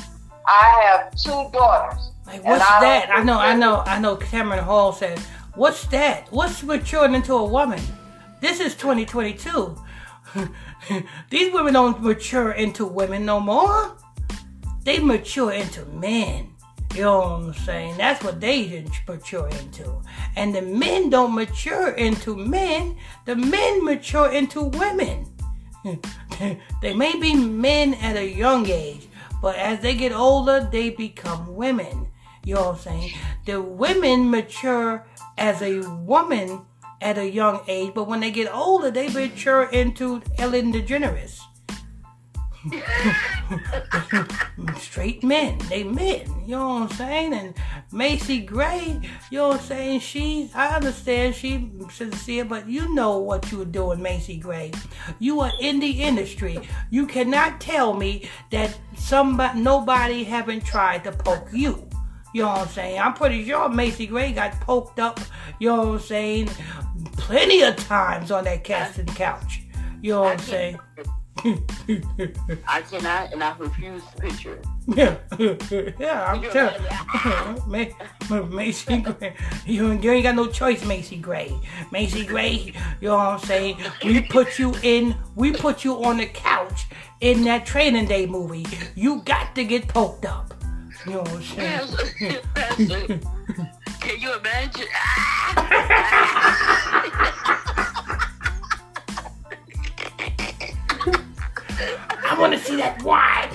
I 0.46 0.84
have 0.86 1.16
two 1.16 1.50
daughters. 1.52 2.12
Like, 2.26 2.44
what's 2.46 2.64
I 2.64 2.80
that? 2.82 3.10
I 3.12 3.24
know, 3.24 3.38
I 3.38 3.56
know, 3.56 3.84
I 3.86 4.00
know. 4.00 4.16
Tamron 4.16 4.60
Hall 4.60 4.94
said, 4.94 5.20
"What's 5.56 5.86
that? 5.88 6.28
What's 6.32 6.64
maturing 6.64 7.16
into 7.16 7.34
a 7.34 7.44
woman? 7.44 7.82
This 8.40 8.60
is 8.60 8.76
2022. 8.76 9.76
These 11.30 11.54
women 11.54 11.74
don't 11.74 12.02
mature 12.02 12.52
into 12.52 12.86
women 12.86 13.26
no 13.26 13.40
more. 13.40 13.96
They 14.84 15.00
mature 15.00 15.52
into 15.52 15.86
men. 15.86 16.54
You 16.94 17.02
know 17.02 17.20
what 17.20 17.28
I'm 17.28 17.54
saying? 17.54 17.98
That's 17.98 18.24
what 18.24 18.40
they 18.40 18.68
didn't 18.68 18.94
mature 19.08 19.48
into. 19.48 20.02
And 20.36 20.54
the 20.54 20.62
men 20.62 21.10
don't 21.10 21.34
mature 21.34 21.90
into 21.90 22.36
men. 22.36 22.98
The 23.26 23.36
men 23.36 23.84
mature 23.84 24.32
into 24.32 24.66
women. 24.66 25.26
they 26.82 26.94
may 26.94 27.20
be 27.20 27.36
men 27.36 27.96
at 27.96 28.16
a 28.16 28.30
young 28.30 28.68
age, 28.70 29.08
but 29.42 29.56
as 29.56 29.80
they 29.80 29.96
get 29.96 30.12
older, 30.12 30.70
they 30.72 30.92
become 30.92 31.56
women. 31.56 32.08
You 32.46 32.56
know 32.56 32.68
what 32.68 32.76
I'm 32.76 32.82
saying? 32.82 33.14
The 33.46 33.62
women 33.62 34.30
mature 34.30 35.08
as 35.38 35.62
a 35.62 35.80
woman 35.80 36.62
at 37.02 37.18
a 37.18 37.30
young 37.30 37.62
age, 37.68 37.94
but 37.96 38.08
when 38.08 38.20
they 38.20 38.32
get 38.32 38.54
older, 38.54 38.92
they 38.92 39.10
mature 39.10 39.64
into 39.64 40.22
Ellen 40.38 40.72
DeGeneres. 40.72 41.40
straight 44.78 45.24
men. 45.24 45.58
They 45.70 45.84
men. 45.84 46.22
You 46.46 46.56
know 46.56 46.68
what 46.68 46.82
I'm 46.84 46.90
saying? 46.90 47.34
And 47.34 47.54
Macy 47.92 48.42
Gray, 48.42 49.00
you 49.30 49.38
know 49.38 49.50
what 49.50 49.62
I'm 49.62 49.66
saying? 49.66 50.00
She, 50.02 50.50
I 50.54 50.76
understand 50.76 51.36
she 51.36 51.72
sincere, 51.92 52.46
but 52.46 52.68
you 52.68 52.94
know 52.94 53.20
what 53.20 53.52
you 53.52 53.60
were 53.60 53.66
doing, 53.66 54.02
Macy 54.02 54.38
Gray. 54.38 54.72
You 55.20 55.42
are 55.42 55.52
in 55.60 55.80
the 55.80 55.92
industry. 55.92 56.60
You 56.90 57.06
cannot 57.06 57.60
tell 57.60 57.94
me 57.94 58.30
that 58.52 58.78
somebody, 58.96 59.60
nobody 59.60 60.24
haven't 60.24 60.66
tried 60.66 61.04
to 61.06 61.12
poke 61.12 61.50
you. 61.52 61.88
You 62.34 62.44
know 62.44 62.50
what 62.50 62.62
I'm 62.62 62.68
saying? 62.68 63.00
I'm 63.00 63.14
pretty 63.14 63.46
sure 63.46 63.70
Macy 63.70 64.08
Gray 64.08 64.32
got 64.32 64.60
poked 64.60 65.00
up, 65.00 65.20
you 65.60 65.70
know 65.70 65.78
what 65.78 65.88
I'm 65.88 66.00
saying, 66.00 66.50
plenty 67.16 67.62
of 67.62 67.76
times 67.76 68.32
on 68.32 68.46
that 68.46 68.64
casting 68.64 69.06
couch. 69.06 69.62
You 70.02 70.14
know 70.14 70.22
what 70.22 70.34
I'm 70.34 70.40
saying? 70.40 70.80
I 71.46 72.82
cannot, 72.90 73.34
and 73.34 73.44
I 73.44 73.56
refuse 73.58 74.02
to 74.16 74.22
picture 74.22 74.56
it. 74.56 74.66
Yeah, 74.96 75.18
yeah, 75.98 76.26
I'm 76.26 76.42
telling 76.52 76.84
you. 77.68 78.44
Macy 78.56 78.98
Gray, 79.02 79.34
you, 79.66 79.92
you 79.94 80.12
ain't 80.12 80.24
got 80.24 80.36
no 80.36 80.48
choice, 80.48 80.86
Macy 80.86 81.18
Gray. 81.18 81.58
Macy 81.92 82.26
Gray, 82.26 82.74
you 83.00 83.08
know 83.08 83.16
what 83.16 83.28
I'm 83.28 83.40
saying? 83.40 83.78
We 84.04 84.22
put 84.22 84.60
you 84.60 84.76
in, 84.84 85.16
we 85.36 85.54
put 85.54 85.86
you 85.86 86.04
on 86.04 86.18
the 86.18 86.26
couch 86.26 86.86
in 87.22 87.44
that 87.44 87.66
Training 87.66 88.08
Day 88.08 88.26
movie. 88.26 88.66
You 88.96 89.22
got 89.22 89.56
to 89.56 89.64
get 89.64 89.88
poked 89.88 90.26
up. 90.26 90.54
You 91.06 91.14
know 91.14 91.20
what 91.20 91.32
I'm 91.32 91.44
saying? 91.44 91.90
Can 94.02 94.20
you 94.20 94.38
imagine? 94.38 94.88
I 102.26 102.36
want 102.40 102.54
to 102.54 102.60
see 102.60 102.78
that 102.78 103.02
wide. 103.04 103.52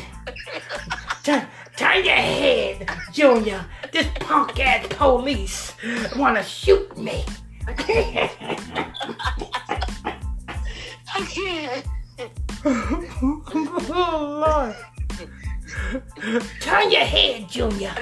Turn, 1.23 1.47
turn 1.77 2.05
your 2.05 2.15
head, 2.15 2.89
Junior. 3.13 3.65
This 3.93 4.07
punk 4.21 4.61
ass 4.61 4.87
police 4.91 5.75
want 6.17 6.37
to 6.37 6.43
shoot 6.43 6.97
me. 6.97 7.25
I 7.67 7.73
can't. 11.29 11.85
oh, 13.91 14.75
Lord. 14.75 14.77
Turn 16.61 16.91
your 16.91 17.01
head, 17.01 17.49
Junior. 17.49 17.95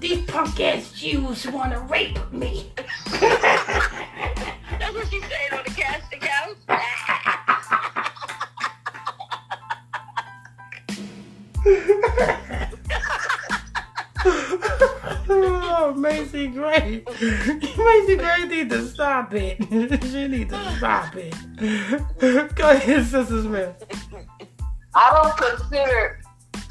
These 0.00 0.24
punk 0.26 0.60
ass 0.60 0.92
Jews 0.92 1.46
want 1.46 1.72
to 1.72 1.78
rape 1.80 2.18
me. 2.32 2.72
That's 3.20 4.94
what 4.94 5.08
she 5.10 5.20
said 5.20 5.52
on 5.52 5.64
the 5.64 5.70
casting 5.70 6.20
couch. 6.20 6.56
oh, 15.28 15.94
Macy 15.96 16.48
Gray. 16.48 17.04
Macy 17.06 18.16
Gray 18.16 18.44
need 18.46 18.70
to 18.70 18.86
stop 18.86 19.32
it. 19.34 19.58
she 20.02 20.28
need 20.28 20.48
to 20.48 20.76
stop 20.76 21.14
it. 21.16 21.34
Go 22.54 22.70
ahead, 22.70 23.04
Sister 23.04 23.42
Smith. 23.42 23.84
I 24.94 25.22
don't 25.22 25.36
consider, 25.36 26.20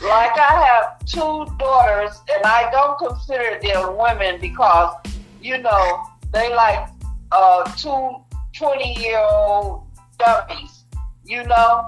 like 0.01 0.37
I 0.37 0.65
have 0.65 1.05
two 1.05 1.45
daughters, 1.57 2.21
and 2.33 2.43
I 2.43 2.69
don't 2.71 2.97
consider 2.97 3.59
them 3.61 3.97
women 3.97 4.39
because, 4.39 4.95
you 5.41 5.57
know, 5.57 6.03
they 6.31 6.53
like 6.53 6.87
uh, 7.31 7.63
two 7.75 8.17
20 8.57 8.99
year 8.99 9.19
old 9.19 9.87
dummies. 10.19 10.83
You 11.25 11.43
know, 11.45 11.87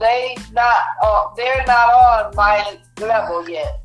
they 0.00 0.34
not, 0.52 0.74
uh, 1.02 1.26
they're 1.36 1.64
not 1.66 1.88
on 1.92 2.34
my 2.34 2.78
level 3.00 3.48
yet. 3.48 3.82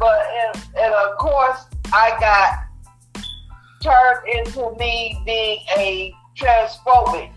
But 0.00 0.26
and, 0.44 0.62
and 0.78 0.94
of 0.94 1.16
course, 1.18 1.66
I 1.92 2.16
got 2.18 3.22
turned 3.82 4.28
into 4.28 4.74
me 4.78 5.20
being 5.24 5.60
a 5.76 6.14
transphobic, 6.36 7.30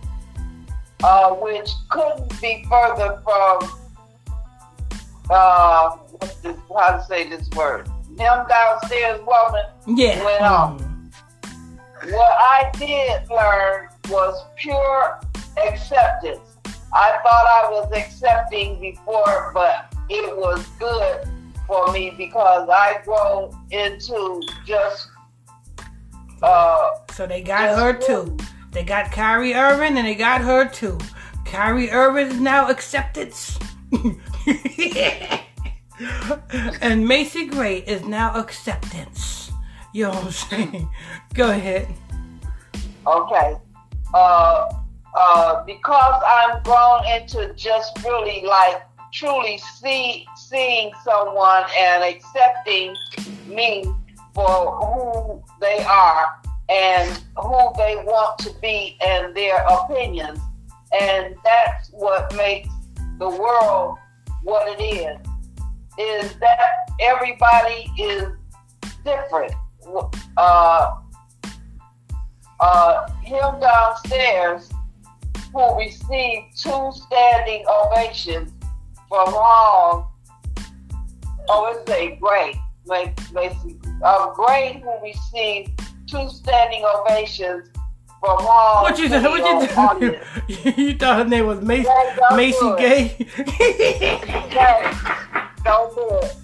uh, 1.04 1.32
which 1.36 1.70
couldn't 1.90 2.42
be 2.42 2.66
further 2.70 3.22
from 3.24 3.60
uh, 5.30 5.98
this, 6.42 6.58
how 6.76 6.98
to 6.98 7.06
say 7.08 7.30
this 7.30 7.48
word? 7.56 7.88
Him 8.18 8.46
downstairs 8.50 9.22
woman 9.26 9.66
Yeah. 9.88 10.24
went 10.26 10.42
on. 10.42 11.12
What 12.10 12.32
I 12.40 12.70
did 12.78 13.30
learn 13.30 13.90
was 14.10 14.44
pure 14.58 15.20
acceptance. 15.66 16.49
I 16.94 17.20
thought 17.24 17.46
I 17.48 17.70
was 17.70 17.92
accepting 17.94 18.80
before, 18.82 19.52
but 19.54 19.94
it 20.10 20.36
was 20.36 20.66
good 20.80 21.28
for 21.68 21.92
me 21.92 22.16
because 22.18 22.68
I 22.68 23.02
grown 23.06 23.56
into 23.70 24.42
just 24.66 25.10
uh 26.42 26.90
So 27.14 27.28
they 27.28 27.42
got 27.42 27.78
her 27.78 27.94
too. 27.94 28.36
They 28.72 28.84
got 28.84 29.12
Kyrie 29.12 29.54
Irving 29.54 29.98
and 29.98 30.08
they 30.08 30.16
got 30.16 30.42
her 30.42 30.68
too. 30.68 30.98
Kyrie 31.46 31.92
Irving 31.92 32.28
is 32.28 32.40
now 32.40 32.70
acceptance. 32.70 33.60
and 36.82 37.08
Macy 37.08 37.46
Gray 37.48 37.80
is 37.80 38.04
now 38.06 38.34
acceptance. 38.34 39.52
You 39.94 40.06
know 40.06 40.10
what 40.12 40.26
I'm 40.26 40.32
saying? 40.32 40.90
Go 41.34 41.52
ahead. 41.52 41.88
okay. 43.06 43.58
Uh 44.14 44.79
uh 45.16 45.64
because 45.66 46.22
I'm 46.26 46.62
grown 46.64 47.06
into 47.08 47.54
just 47.56 47.98
really 48.04 48.44
like 48.46 48.84
truly 49.12 49.58
see 49.58 50.26
seeing 50.36 50.92
someone 51.04 51.64
and 51.78 52.04
accepting 52.04 52.96
me 53.48 53.86
for 54.34 54.72
who 54.78 55.44
they 55.60 55.84
are 55.84 56.40
and 56.70 57.24
who 57.38 57.72
they 57.78 57.96
want 58.06 58.38
to 58.40 58.54
be 58.62 58.98
and 59.06 59.36
their 59.36 59.66
opinions. 59.68 60.40
And 61.00 61.36
that's 61.44 61.90
what 61.90 62.34
makes 62.36 62.70
the 63.18 63.30
world 63.30 63.98
what 64.44 64.80
it 64.80 64.84
is. 64.84 65.18
Is 65.98 66.36
that 66.40 66.70
everybody 67.02 67.92
is 67.98 68.30
different. 69.04 69.54
Uh, 70.38 70.92
uh, 72.60 73.12
him 73.22 73.60
downstairs 73.60 74.70
who 75.54 75.78
received 75.78 76.58
two 76.58 76.92
standing 76.94 77.66
ovations 77.68 78.52
from 79.08 79.28
Hall. 79.34 80.12
Oh, 81.48 81.74
it's 81.76 81.90
a 81.92 82.16
great, 82.18 82.56
basically, 83.34 83.80
uh, 84.04 84.32
Gray 84.34 84.82
who 84.84 84.92
received 85.04 85.82
two 86.08 86.30
standing 86.30 86.84
ovations 86.86 87.70
from 88.20 88.38
Hall. 88.42 88.84
What 88.90 89.00
you 89.00 89.08
said? 89.10 89.24
What 89.24 89.40
you 89.40 89.68
thought? 89.68 90.02
you 90.78 90.96
thought 90.96 91.18
her 91.18 91.26
name 91.26 91.48
was 91.48 91.62
Macy, 91.62 91.88
Yeah, 91.88 92.36
Macy 92.36 92.60
do 92.60 92.76
Gay? 92.78 93.28
Okay, 93.40 94.92
don't 95.64 95.96
do 95.96 96.08
it. 96.22 96.36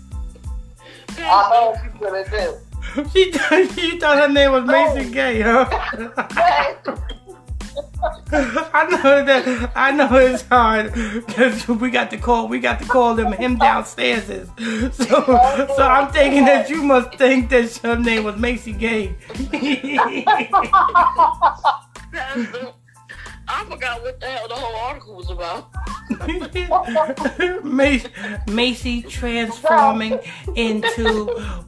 I 1.17 1.49
know 1.49 1.71
what 1.71 1.83
you're 1.83 2.11
gonna 2.11 2.29
do. 2.29 3.11
she 3.13 3.91
you 3.91 3.99
thought 3.99 4.17
her 4.17 4.27
name 4.27 4.51
was 4.51 4.63
Macy 4.65 5.11
Gay, 5.11 5.41
huh? 5.41 7.05
I 8.31 8.87
know 8.89 9.25
that 9.25 9.71
I 9.75 9.91
know 9.91 10.13
it's 10.15 10.43
hard 10.43 10.93
because 10.93 11.67
we 11.67 11.89
got 11.89 12.09
to 12.11 12.17
call 12.17 12.47
we 12.47 12.59
got 12.59 12.79
to 12.79 12.85
call 12.85 13.15
them 13.15 13.31
him 13.33 13.57
downstairs. 13.57 14.25
So 14.95 15.23
so 15.75 15.83
I'm 15.83 16.11
thinking 16.11 16.45
that 16.45 16.69
you 16.69 16.83
must 16.83 17.15
think 17.17 17.49
that 17.49 17.75
her 17.77 17.97
name 17.97 18.23
was 18.23 18.37
Macy 18.37 18.73
Gay. 18.73 19.15
I 23.47 23.63
forgot 23.69 24.01
what 24.01 24.19
the 24.19 24.25
hell 24.25 24.47
the 24.47 24.55
whole 24.55 24.75
article 24.75 25.15
was 25.15 25.29
about. 25.29 25.69
Macy, 27.63 28.09
Macy 28.47 29.01
transforming 29.03 30.19
into 30.55 31.25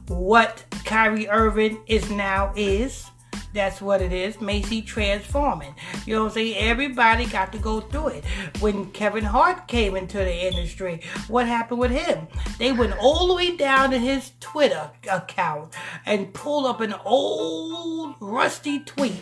what 0.08 0.64
Kyrie 0.84 1.28
Irving 1.28 1.80
is 1.86 2.10
now 2.10 2.52
is. 2.56 3.10
That's 3.54 3.80
what 3.80 4.02
it 4.02 4.12
is. 4.12 4.40
Macy 4.40 4.82
transforming. 4.82 5.74
You 6.06 6.14
know 6.14 6.24
what 6.24 6.28
I'm 6.30 6.34
saying? 6.34 6.56
Everybody 6.58 7.26
got 7.26 7.52
to 7.52 7.58
go 7.58 7.80
through 7.80 8.08
it. 8.08 8.24
When 8.60 8.90
Kevin 8.90 9.24
Hart 9.24 9.68
came 9.68 9.96
into 9.96 10.18
the 10.18 10.46
industry, 10.46 11.00
what 11.28 11.46
happened 11.46 11.80
with 11.80 11.90
him? 11.90 12.28
They 12.58 12.72
went 12.72 12.96
all 12.98 13.28
the 13.28 13.34
way 13.34 13.56
down 13.56 13.90
to 13.90 13.98
his 13.98 14.32
Twitter 14.40 14.90
account 15.10 15.74
and 16.06 16.32
pulled 16.34 16.66
up 16.66 16.80
an 16.80 16.94
old 17.04 18.16
rusty 18.20 18.80
tweet 18.80 19.14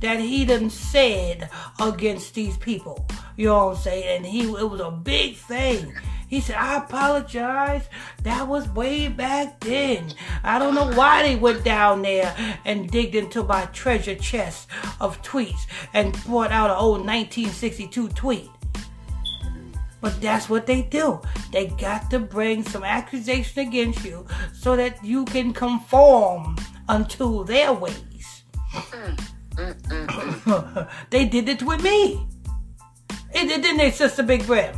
that 0.00 0.20
he 0.20 0.44
done 0.44 0.70
said 0.70 1.50
against 1.80 2.34
these 2.34 2.56
people. 2.56 3.06
You 3.36 3.46
know 3.46 3.66
what 3.66 3.76
I'm 3.76 3.82
saying? 3.82 4.16
And 4.16 4.26
he 4.26 4.42
it 4.42 4.70
was 4.70 4.80
a 4.80 4.90
big 4.90 5.36
thing. 5.36 5.94
He 6.28 6.40
said, 6.40 6.56
I 6.56 6.76
apologize. 6.76 7.88
That 8.22 8.46
was 8.46 8.68
way 8.68 9.08
back 9.08 9.60
then. 9.60 10.12
I 10.44 10.58
don't 10.58 10.74
know 10.74 10.92
why 10.92 11.22
they 11.22 11.36
went 11.36 11.64
down 11.64 12.02
there 12.02 12.36
and 12.66 12.90
digged 12.90 13.14
into 13.14 13.42
my 13.42 13.64
treasure 13.66 14.14
chest 14.14 14.68
of 15.00 15.22
tweets 15.22 15.66
and 15.94 16.12
brought 16.24 16.52
out 16.52 16.70
an 16.70 16.76
old 16.76 16.98
1962 17.06 18.10
tweet. 18.10 18.50
But 20.00 20.20
that's 20.20 20.48
what 20.48 20.66
they 20.66 20.82
do. 20.82 21.20
They 21.50 21.66
got 21.66 22.10
to 22.10 22.18
bring 22.18 22.62
some 22.62 22.84
accusation 22.84 23.66
against 23.66 24.04
you 24.04 24.26
so 24.52 24.76
that 24.76 25.02
you 25.02 25.24
can 25.24 25.52
conform 25.52 26.56
unto 26.88 27.44
their 27.44 27.72
ways. 27.72 28.44
Mm, 28.74 29.18
mm, 29.54 29.80
mm, 29.82 30.88
they 31.10 31.24
did 31.24 31.48
it 31.48 31.62
with 31.62 31.82
me. 31.82 32.26
Did, 33.32 33.62
didn't 33.62 33.78
they, 33.78 33.90
Sister 33.90 34.22
Big 34.22 34.46
Brim? 34.46 34.76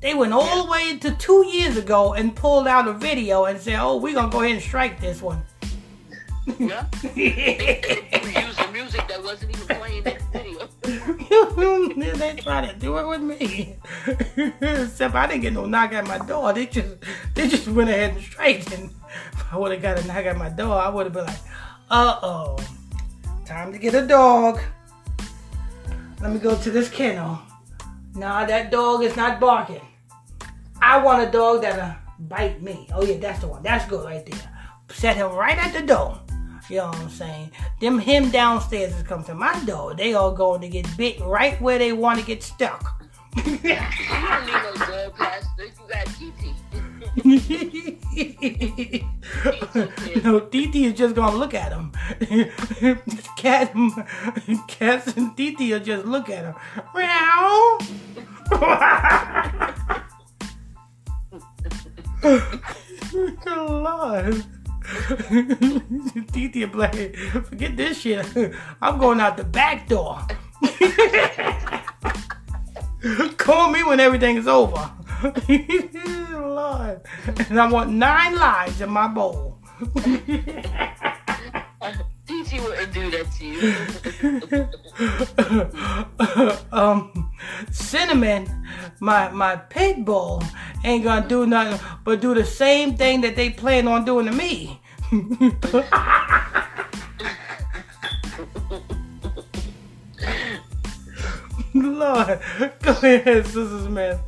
They 0.00 0.14
went 0.14 0.32
all 0.32 0.64
the 0.64 0.70
way 0.70 0.96
to 0.98 1.10
two 1.16 1.44
years 1.46 1.76
ago 1.76 2.14
and 2.14 2.34
pulled 2.34 2.68
out 2.68 2.86
a 2.86 2.92
video 2.92 3.46
and 3.46 3.60
said, 3.60 3.80
"Oh, 3.80 3.96
we're 3.96 4.14
gonna 4.14 4.30
go 4.30 4.42
ahead 4.42 4.54
and 4.54 4.62
strike 4.62 5.00
this 5.00 5.20
one." 5.20 5.42
Yeah. 6.58 6.86
they 7.14 8.44
using 8.46 8.72
music 8.72 9.06
that 9.08 9.22
wasn't 9.22 9.54
even 9.54 9.76
playing 9.76 9.98
in 9.98 10.04
the 10.04 10.16
video. 10.32 10.68
they 12.14 12.40
tried 12.40 12.70
to 12.70 12.76
do 12.78 12.96
it 12.98 13.06
with 13.06 13.20
me. 13.20 13.76
Except 14.60 15.14
I 15.14 15.26
didn't 15.26 15.42
get 15.42 15.52
no 15.52 15.66
knock 15.66 15.92
at 15.92 16.06
my 16.06 16.18
door. 16.18 16.52
They 16.52 16.66
just 16.66 16.94
they 17.34 17.48
just 17.48 17.66
went 17.66 17.90
ahead 17.90 18.14
and 18.14 18.22
straightened. 18.22 18.90
If 19.32 19.52
I 19.52 19.58
would 19.58 19.72
have 19.72 19.82
got 19.82 19.98
a 19.98 20.06
knock 20.06 20.24
at 20.24 20.36
my 20.36 20.48
door, 20.48 20.74
I 20.74 20.88
would 20.88 21.06
have 21.06 21.12
been 21.12 21.26
like, 21.26 21.38
uh 21.90 22.18
oh. 22.22 22.58
Time 23.44 23.72
to 23.72 23.78
get 23.78 23.94
a 23.94 24.06
dog. 24.06 24.60
Let 26.20 26.32
me 26.32 26.38
go 26.38 26.56
to 26.56 26.70
this 26.70 26.88
kennel. 26.88 27.40
Nah, 28.14 28.44
that 28.46 28.70
dog 28.70 29.02
is 29.02 29.16
not 29.16 29.40
barking. 29.40 29.87
I 30.88 30.96
want 30.96 31.28
a 31.28 31.30
dog 31.30 31.60
that'll 31.60 31.96
bite 32.18 32.62
me. 32.62 32.88
Oh 32.94 33.04
yeah, 33.04 33.18
that's 33.18 33.40
the 33.40 33.48
one. 33.48 33.62
That's 33.62 33.84
good 33.90 34.06
right 34.06 34.24
there. 34.24 34.40
Set 34.88 35.16
him 35.16 35.32
right 35.32 35.58
at 35.58 35.74
the 35.74 35.82
door. 35.86 36.18
You 36.70 36.76
know 36.78 36.86
what 36.86 36.96
I'm 36.96 37.10
saying? 37.10 37.50
Them 37.78 37.98
him 37.98 38.30
downstairs 38.30 38.94
is 38.94 39.02
come 39.02 39.22
to 39.24 39.34
my 39.34 39.52
door. 39.66 39.94
They 39.94 40.14
all 40.14 40.32
going 40.32 40.62
to 40.62 40.68
get 40.68 40.86
bit 40.96 41.20
right 41.20 41.60
where 41.60 41.78
they 41.78 41.92
want 41.92 42.20
to 42.20 42.24
get 42.24 42.42
stuck. 42.42 43.02
You 43.36 43.42
don't 43.44 43.62
need 43.62 43.68
no 43.68 44.72
dog, 44.78 45.14
Pastor. 45.14 45.66
You 45.66 45.72
got 45.90 46.06
TT. 46.06 46.54
no, 50.24 50.40
Titi 50.40 50.86
is 50.86 50.94
just 50.94 51.14
gonna 51.14 51.36
look 51.36 51.52
at 51.52 51.70
him. 51.70 51.92
Cat, 53.36 53.74
cats 54.68 55.14
and 55.18 55.36
TT 55.36 55.60
will 55.70 55.80
just 55.80 56.06
look 56.06 56.30
at 56.30 56.44
him. 56.46 56.54
Meow. 56.94 57.78
Lord. 63.46 64.44
Titi 66.32 66.64
be 66.64 66.66
forget 66.66 67.76
this 67.76 68.00
shit. 68.00 68.26
I'm 68.80 68.98
going 68.98 69.20
out 69.20 69.36
the 69.36 69.44
back 69.44 69.86
door. 69.88 70.20
Call 73.36 73.70
me 73.70 73.84
when 73.84 74.00
everything 74.00 74.36
is 74.36 74.48
over. 74.48 74.90
Lord. 76.32 77.00
And 77.48 77.60
I 77.60 77.70
want 77.70 77.90
nine 77.90 78.34
lives 78.36 78.80
in 78.80 78.90
my 78.90 79.08
bowl. 79.08 79.58
TT 82.28 82.60
wouldn't 82.62 82.92
do 82.92 83.10
that 83.10 83.32
to 83.38 83.46
you. 83.46 83.74
um, 86.78 87.32
cinnamon, 87.70 88.46
my 89.00 89.30
my 89.30 89.56
pit 89.56 90.04
bull, 90.04 90.42
ain't 90.84 91.04
gonna 91.04 91.26
do 91.26 91.46
nothing 91.46 91.80
but 92.04 92.20
do 92.20 92.34
the 92.34 92.44
same 92.44 92.94
thing 92.98 93.22
that 93.22 93.34
they 93.34 93.48
plan 93.48 93.88
on 93.88 94.04
doing 94.04 94.26
to 94.26 94.32
me. 94.32 94.78
Lord, 101.74 102.40
go 102.82 102.90
ahead, 102.90 103.46
Sister 103.46 103.80
Smith. 103.86 104.20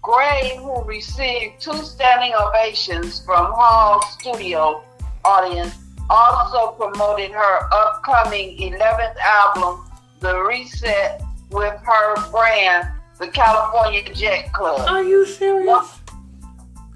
Gray, 0.00 0.56
who 0.56 0.82
received 0.84 1.60
two 1.60 1.76
standing 1.84 2.32
ovations 2.32 3.22
from 3.22 3.52
Hall 3.52 4.00
Studio 4.06 4.82
audience, 5.26 5.83
also 6.10 6.72
promoted 6.72 7.30
her 7.32 7.72
upcoming 7.72 8.56
11th 8.58 9.16
album, 9.18 9.88
The 10.20 10.42
Reset, 10.42 11.22
with 11.50 11.74
her 11.84 12.30
brand, 12.30 12.88
the 13.18 13.28
California 13.28 14.12
Jet 14.12 14.52
Club. 14.52 14.88
Are 14.88 15.02
you 15.02 15.24
serious? 15.24 16.00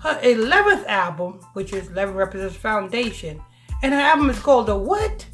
Her 0.00 0.18
11th 0.22 0.86
album, 0.86 1.40
which 1.54 1.72
is 1.72 1.88
11 1.88 2.14
Represents 2.14 2.56
Foundation, 2.56 3.40
and 3.82 3.92
her 3.92 4.00
album 4.00 4.30
is 4.30 4.38
called 4.38 4.66
The 4.66 4.76
What? 4.76 5.26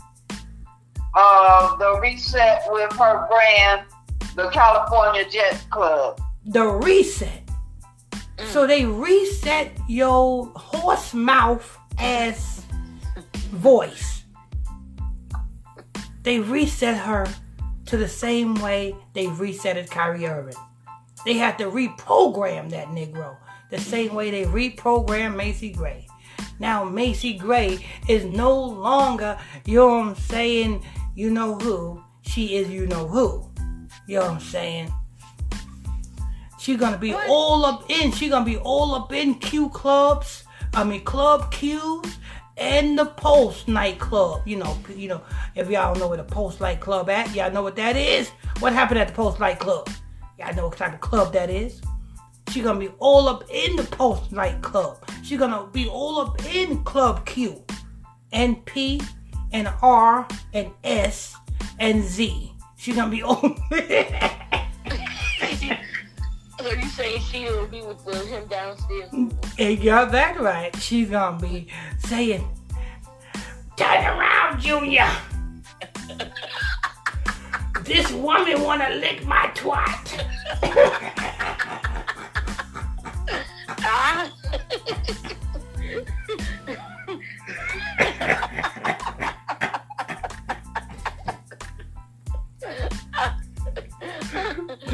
Uh, 1.15 1.77
the 1.77 2.01
Reset 2.01 2.63
with 2.71 2.93
her 2.93 3.27
brand, 3.29 3.87
the 4.35 4.49
California 4.51 5.25
Jet 5.29 5.65
Club. 5.71 6.21
The 6.47 6.67
Reset. 6.67 7.43
So 8.47 8.67
they 8.67 8.85
reset 8.85 9.73
your 9.89 10.47
horse 10.57 11.15
mouth 11.15 11.79
ass 11.99 12.54
voice. 13.55 14.25
They 16.23 16.41
reset 16.41 16.97
her 16.97 17.27
to 17.87 17.97
the 17.97 18.09
same 18.09 18.55
way 18.57 18.97
they 19.13 19.27
resetted 19.27 19.91
Kyrie 19.91 20.27
Irving. 20.27 20.57
They 21.25 21.35
had 21.35 21.59
to 21.59 21.65
reprogram 21.65 22.71
that 22.71 22.89
Negro 22.89 23.37
the 23.71 23.79
same 23.79 24.15
way 24.15 24.31
they 24.31 24.45
reprogrammed 24.45 25.37
Macy 25.37 25.71
Gray. 25.71 26.07
Now 26.59 26.85
Macy 26.85 27.35
Gray 27.35 27.85
is 28.09 28.25
no 28.25 28.59
longer, 28.59 29.39
you 29.65 29.79
know 29.79 29.87
what 29.89 30.07
I'm 30.07 30.15
saying, 30.15 30.85
you 31.15 31.31
know 31.31 31.57
who. 31.57 32.03
She 32.23 32.57
is 32.57 32.71
you 32.71 32.87
know 32.87 33.07
who. 33.07 33.51
You 34.07 34.19
know 34.19 34.27
what 34.27 34.31
I'm 34.33 34.41
saying? 34.41 34.93
She 36.59 36.77
gonna 36.77 36.99
be 36.99 37.13
What? 37.13 37.29
all 37.29 37.65
up 37.67 37.91
in. 37.91 38.13
She 38.13 38.29
gonna 38.29 38.45
be 38.45 38.57
all 38.59 38.95
up 38.95 39.13
in 39.13 39.35
Q 39.35 39.69
clubs. 39.71 40.45
I 40.73 40.85
mean 40.85 41.05
Club 41.05 41.53
Q's 41.53 42.19
and 42.57 42.99
the 42.99 43.07
Pulse 43.07 43.67
nightclub. 43.67 44.43
You 44.47 44.57
know, 44.57 44.77
you 44.95 45.09
know. 45.09 45.23
If 45.55 45.71
y'all 45.71 45.95
know 45.97 46.09
where 46.09 46.17
the 46.17 46.25
Pulse 46.25 46.61
nightclub 46.61 47.11
at, 47.11 47.35
y'all 47.35 47.53
know 47.53 47.63
what 47.63 47.77
that 47.77 47.97
is. 47.97 48.31
What 48.61 48.73
happened 48.73 49.01
at 49.01 49.09
the 49.09 49.15
Pulse 49.15 49.39
nightclub? 49.39 49.89
Y'all 50.39 50.55
know 50.55 50.69
what 50.69 50.77
type 50.77 50.95
of 50.95 51.01
club 51.01 51.33
that 51.33 51.51
is. 51.51 51.81
She 52.51 52.61
gonna 52.61 52.79
be 52.79 52.89
all 52.99 53.29
up 53.29 53.45
in 53.51 53.77
the 53.77 53.85
Post 53.85 54.33
nightclub. 54.33 54.99
She 55.23 55.37
gonna 55.37 55.67
be 55.73 55.89
all 55.89 56.21
up 56.21 56.45
in 56.55 56.85
Club 56.85 57.27
Q, 57.27 57.65
and 58.33 58.65
P, 58.65 59.01
and 59.53 59.73
R, 59.83 60.27
and 60.53 60.71
S, 60.85 61.37
and 61.79 62.03
Z. 62.03 62.53
She 62.77 62.93
gonna 62.93 63.11
be 63.11 63.23
all. 63.23 63.57
So 66.65 66.71
you 66.71 66.89
saying 66.89 67.21
she'll 67.21 67.67
be 67.67 67.83
with 67.83 68.03
the, 68.07 68.17
him 68.25 68.47
downstairs? 68.47 69.13
And 69.13 69.39
you 69.59 69.77
got 69.85 70.11
that 70.13 70.41
right. 70.41 70.75
She's 70.77 71.11
gonna 71.11 71.39
be 71.39 71.69
saying, 71.99 72.43
Turn 73.77 74.07
around, 74.07 74.63
Junior. 74.63 75.07
this 77.85 78.11
woman 78.13 78.63
wanna 78.63 78.95
lick 78.95 79.27
my 79.27 79.51
twat. 79.55 80.25
Ah! 83.87 84.33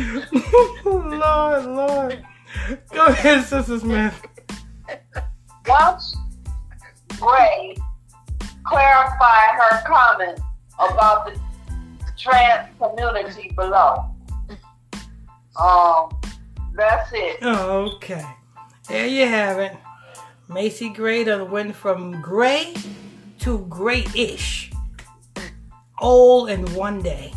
Lord, 0.85 1.67
Lord. 1.67 2.25
Go 2.93 3.07
ahead, 3.07 3.45
Sister 3.45 3.79
Smith. 3.79 4.27
Once 5.67 6.17
Gray 7.19 7.77
clarified 8.67 9.61
her 9.61 9.83
comment 9.87 10.41
about 10.79 11.27
the 11.27 11.39
trans 12.19 12.69
community 12.79 13.53
below. 13.55 14.15
Um, 15.61 16.09
that's 16.75 17.11
it. 17.13 17.39
Oh, 17.43 17.93
okay. 17.97 18.25
There 18.89 19.07
you 19.07 19.27
have 19.27 19.59
it. 19.59 19.77
Macy 20.49 20.89
Gray 20.89 21.25
done 21.25 21.51
went 21.51 21.77
from 21.77 22.21
gray 22.21 22.75
to 23.41 23.59
grayish. 23.69 24.73
All 26.01 26.47
in 26.47 26.65
one 26.75 27.03
day. 27.03 27.33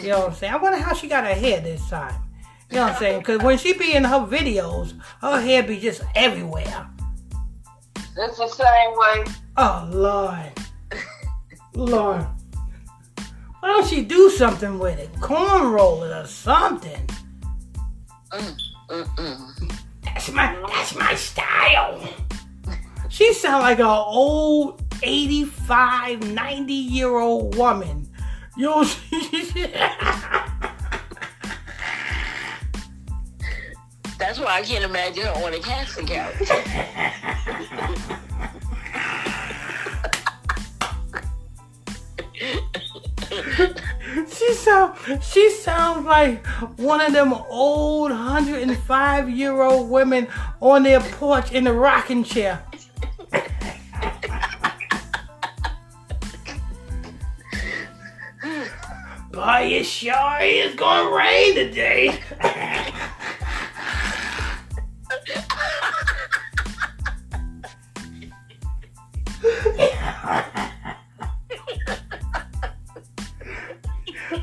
You 0.00 0.10
know 0.10 0.20
what 0.20 0.28
I'm 0.30 0.34
saying? 0.34 0.52
I 0.52 0.56
wonder 0.56 0.78
how 0.78 0.94
she 0.94 1.08
got 1.08 1.24
her 1.24 1.34
hair 1.34 1.60
this 1.60 1.88
time. 1.88 2.22
You 2.70 2.76
know 2.76 2.82
what 2.84 2.92
I'm 2.92 2.98
saying? 2.98 3.18
Because 3.20 3.42
when 3.42 3.58
she 3.58 3.72
be 3.74 3.94
in 3.94 4.04
her 4.04 4.26
videos, 4.26 4.98
her 5.20 5.40
hair 5.40 5.62
be 5.62 5.78
just 5.78 6.02
everywhere. 6.14 6.88
It's 8.18 8.38
the 8.38 8.48
same 8.48 8.92
way. 8.96 9.32
Oh, 9.56 9.88
Lord. 9.92 10.52
Lord. 11.74 12.26
Why 13.60 13.68
don't 13.68 13.86
she 13.86 14.02
do 14.02 14.30
something 14.30 14.78
with 14.78 14.98
it? 14.98 15.12
Cornroll 15.20 16.02
it 16.04 16.12
or 16.12 16.26
something. 16.26 17.06
Mm, 18.32 18.58
mm, 18.88 19.16
mm. 19.16 19.76
That's 20.02 20.30
my 20.32 20.56
that's 20.68 20.94
my 20.94 21.14
style. 21.14 22.00
She 23.08 23.32
sound 23.32 23.62
like 23.62 23.78
an 23.78 23.86
old 23.86 24.82
85, 25.02 26.32
90 26.32 26.72
year 26.72 27.16
old 27.16 27.56
woman. 27.56 28.05
She, 28.56 28.62
That's 34.18 34.40
why 34.40 34.46
I 34.46 34.62
can't 34.62 34.82
imagine 34.82 35.24
her 35.24 35.44
on 35.44 35.52
a 35.52 35.58
casting 35.58 36.06
couch. 36.06 36.34
she 44.28 44.54
sound 44.54 44.96
she 45.22 45.50
sounds 45.50 46.06
like 46.06 46.46
one 46.78 47.02
of 47.02 47.12
them 47.12 47.34
old 47.50 48.10
105 48.10 49.28
year 49.28 49.60
old 49.60 49.90
women 49.90 50.28
on 50.62 50.82
their 50.82 51.00
porch 51.00 51.52
in 51.52 51.66
a 51.66 51.72
rocking 51.74 52.24
chair. 52.24 52.64
Boy, 59.36 59.68
it 59.70 59.84
sure 59.84 60.40
is 60.40 60.74
gonna 60.76 61.14
rain 61.14 61.56
today. 61.56 62.18
I 62.40 62.94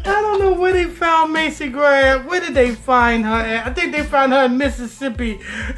don't 0.06 0.38
know 0.38 0.54
where 0.54 0.74
they 0.74 0.86
found 0.86 1.34
Macy 1.34 1.70
Gray. 1.70 2.20
Where 2.20 2.40
did 2.40 2.54
they 2.54 2.76
find 2.76 3.26
her 3.26 3.32
at? 3.32 3.66
I 3.66 3.74
think 3.74 3.94
they 3.94 4.04
found 4.04 4.32
her 4.32 4.46
in 4.46 4.60
Mississippi. 4.60 5.40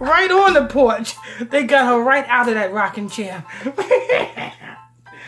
right 0.00 0.30
on 0.30 0.54
the 0.54 0.68
porch. 0.70 1.16
They 1.40 1.64
got 1.64 1.86
her 1.86 2.00
right 2.00 2.24
out 2.28 2.46
of 2.46 2.54
that 2.54 2.72
rocking 2.72 3.08
chair. 3.08 3.44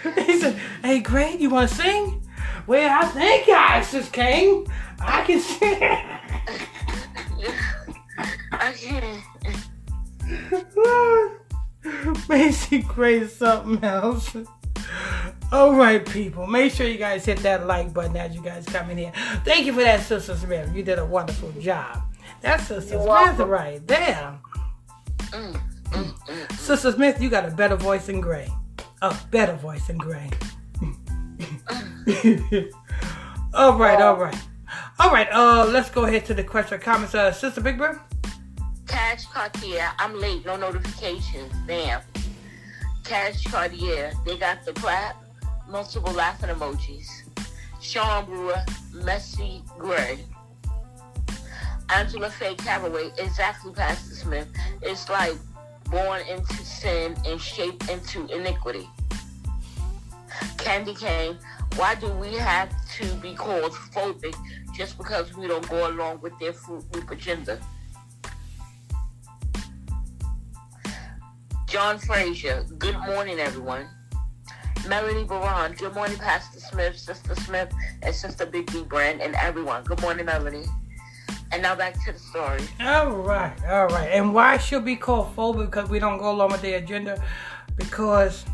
he 0.26 0.38
said, 0.38 0.58
Hey, 0.82 1.00
Gray, 1.00 1.36
you 1.36 1.50
want 1.50 1.70
to 1.70 1.76
sing? 1.76 2.22
Well, 2.66 3.02
I 3.02 3.06
think 3.06 3.48
I, 3.48 3.82
Sis 3.82 4.08
King. 4.10 4.66
I 5.00 5.24
can 5.24 5.40
sing. 5.40 5.82
I 8.52 8.72
can't. 8.72 9.22
Macy 12.28 12.78
Gray 12.78 13.26
something 13.26 13.82
else. 13.84 14.34
All 15.52 15.74
right, 15.74 16.04
people. 16.04 16.46
Make 16.46 16.72
sure 16.72 16.86
you 16.86 16.98
guys 16.98 17.24
hit 17.24 17.38
that 17.38 17.66
like 17.66 17.92
button 17.92 18.16
as 18.16 18.34
you 18.34 18.42
guys 18.42 18.64
come 18.66 18.90
in 18.90 18.98
here. 18.98 19.12
Thank 19.44 19.66
you 19.66 19.72
for 19.72 19.82
that, 19.82 20.00
Sister 20.00 20.36
Smith. 20.36 20.74
You 20.74 20.82
did 20.82 20.98
a 20.98 21.04
wonderful 21.04 21.52
job. 21.60 22.02
That's 22.40 22.66
Sister 22.66 23.00
Smith 23.00 23.38
right 23.46 23.86
there. 23.86 24.38
Mm, 25.18 25.60
mm, 25.90 26.14
mm. 26.26 26.52
Sister 26.52 26.92
Smith, 26.92 27.20
you 27.20 27.28
got 27.28 27.46
a 27.46 27.50
better 27.50 27.76
voice 27.76 28.06
than 28.06 28.20
Gray. 28.20 28.50
A 29.04 29.14
better 29.30 29.52
voice 29.56 29.86
than 29.88 29.98
Gray. 29.98 30.30
all 33.52 33.76
right, 33.76 34.00
all 34.00 34.16
right. 34.16 34.38
All 34.98 35.10
right, 35.10 35.28
uh, 35.30 35.66
let's 35.66 35.90
go 35.90 36.06
ahead 36.06 36.24
to 36.24 36.32
the 36.32 36.42
question 36.42 36.80
comments. 36.80 37.14
Uh, 37.14 37.30
Sister 37.30 37.60
Big 37.60 37.76
Bird? 37.76 38.00
Cash 38.86 39.26
Cartier, 39.26 39.90
I'm 39.98 40.18
late, 40.18 40.46
no 40.46 40.56
notifications. 40.56 41.52
Damn. 41.66 42.00
Cash 43.04 43.44
Cartier, 43.44 44.14
they 44.24 44.38
got 44.38 44.64
the 44.64 44.72
clap, 44.72 45.22
multiple 45.68 46.14
laughing 46.14 46.48
emojis. 46.48 47.06
Sean 47.82 48.24
Brewer, 48.24 48.64
Messy 48.94 49.62
Gray. 49.78 50.24
Angela 51.90 52.30
Faye 52.30 52.54
Caraway, 52.54 53.10
exactly 53.18 53.70
Pastor 53.74 54.14
Smith. 54.14 54.48
It's 54.80 55.10
like 55.10 55.34
born 55.90 56.22
into 56.26 56.56
sin 56.64 57.14
and 57.26 57.38
shaped 57.38 57.90
into 57.90 58.26
iniquity. 58.34 58.88
Candy 60.58 60.94
Cane, 60.94 61.38
why 61.76 61.94
do 61.94 62.08
we 62.08 62.34
have 62.34 62.70
to 62.98 63.06
be 63.16 63.34
called 63.34 63.72
phobic 63.72 64.36
just 64.74 64.98
because 64.98 65.36
we 65.36 65.46
don't 65.46 65.68
go 65.68 65.88
along 65.88 66.20
with 66.20 66.38
their 66.38 66.52
fruit 66.52 66.84
loop 66.94 67.10
agenda? 67.10 67.60
John 71.66 71.98
Frazier, 71.98 72.64
good 72.78 72.96
morning, 72.98 73.40
everyone. 73.40 73.88
Melanie 74.86 75.24
Baran, 75.24 75.72
good 75.72 75.94
morning, 75.94 76.18
Pastor 76.18 76.60
Smith, 76.60 76.96
Sister 76.96 77.34
Smith, 77.34 77.72
and 78.02 78.14
Sister 78.14 78.46
Big 78.46 78.70
B 78.70 78.82
Brand, 78.84 79.20
and 79.22 79.34
everyone. 79.36 79.82
Good 79.82 80.00
morning, 80.02 80.26
Melanie. 80.26 80.66
And 81.52 81.62
now 81.62 81.74
back 81.74 81.94
to 82.04 82.12
the 82.12 82.18
story. 82.18 82.60
All 82.80 83.10
right, 83.10 83.56
all 83.68 83.86
right. 83.86 84.10
And 84.12 84.34
why 84.34 84.58
should 84.58 84.84
we 84.84 84.96
call 84.96 85.32
phobic? 85.36 85.66
Because 85.66 85.88
we 85.88 85.98
don't 85.98 86.18
go 86.18 86.30
along 86.30 86.52
with 86.52 86.62
their 86.62 86.78
agenda. 86.78 87.22
Because, 87.76 88.44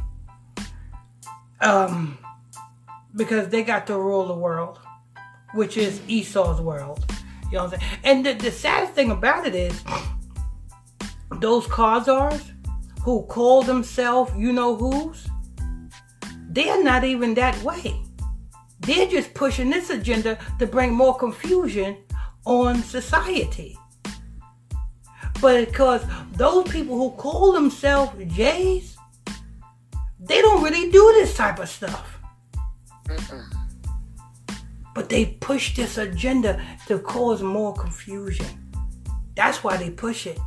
um, 1.60 2.18
because 3.14 3.48
they 3.48 3.62
got 3.62 3.86
to 3.88 3.98
rule 3.98 4.26
the 4.26 4.34
world, 4.34 4.78
which 5.54 5.76
is 5.76 6.00
Esau's 6.08 6.60
world. 6.60 7.04
You 7.50 7.58
know 7.58 7.64
what 7.64 7.74
I'm 7.74 7.80
saying? 7.80 7.92
And 8.04 8.26
the, 8.26 8.34
the 8.34 8.50
saddest 8.50 8.92
thing 8.92 9.10
about 9.10 9.46
it 9.46 9.54
is, 9.54 9.82
those 11.40 11.66
Khazars 11.66 12.52
who 13.02 13.24
call 13.26 13.62
themselves, 13.62 14.32
you 14.36 14.52
know 14.52 14.76
who's, 14.76 15.26
they're 16.50 16.82
not 16.82 17.04
even 17.04 17.34
that 17.34 17.60
way. 17.62 18.00
They're 18.80 19.06
just 19.06 19.34
pushing 19.34 19.70
this 19.70 19.90
agenda 19.90 20.38
to 20.58 20.66
bring 20.66 20.92
more 20.92 21.16
confusion 21.16 21.96
on 22.44 22.82
society. 22.82 23.76
But 25.40 25.66
because 25.66 26.02
those 26.32 26.68
people 26.68 26.96
who 26.96 27.10
call 27.16 27.52
themselves 27.52 28.12
Jays, 28.34 28.96
they 30.22 30.40
don't 30.42 30.62
really 30.62 30.90
do 30.90 31.12
this 31.14 31.34
type 31.36 31.58
of 31.58 31.68
stuff. 31.68 32.18
Mm-mm. 33.06 33.44
But 34.94 35.08
they 35.08 35.26
push 35.40 35.74
this 35.76 35.98
agenda 35.98 36.60
to 36.86 36.98
cause 36.98 37.42
more 37.42 37.74
confusion. 37.74 38.46
That's 39.34 39.64
why 39.64 39.76
they 39.76 39.90
push 39.90 40.26
it. 40.26 40.38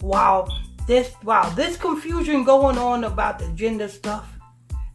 While 0.00 0.52
this 0.86 1.12
while 1.22 1.50
this 1.52 1.76
confusion 1.76 2.44
going 2.44 2.76
on 2.76 3.04
about 3.04 3.38
the 3.38 3.48
gender 3.50 3.88
stuff, 3.88 4.28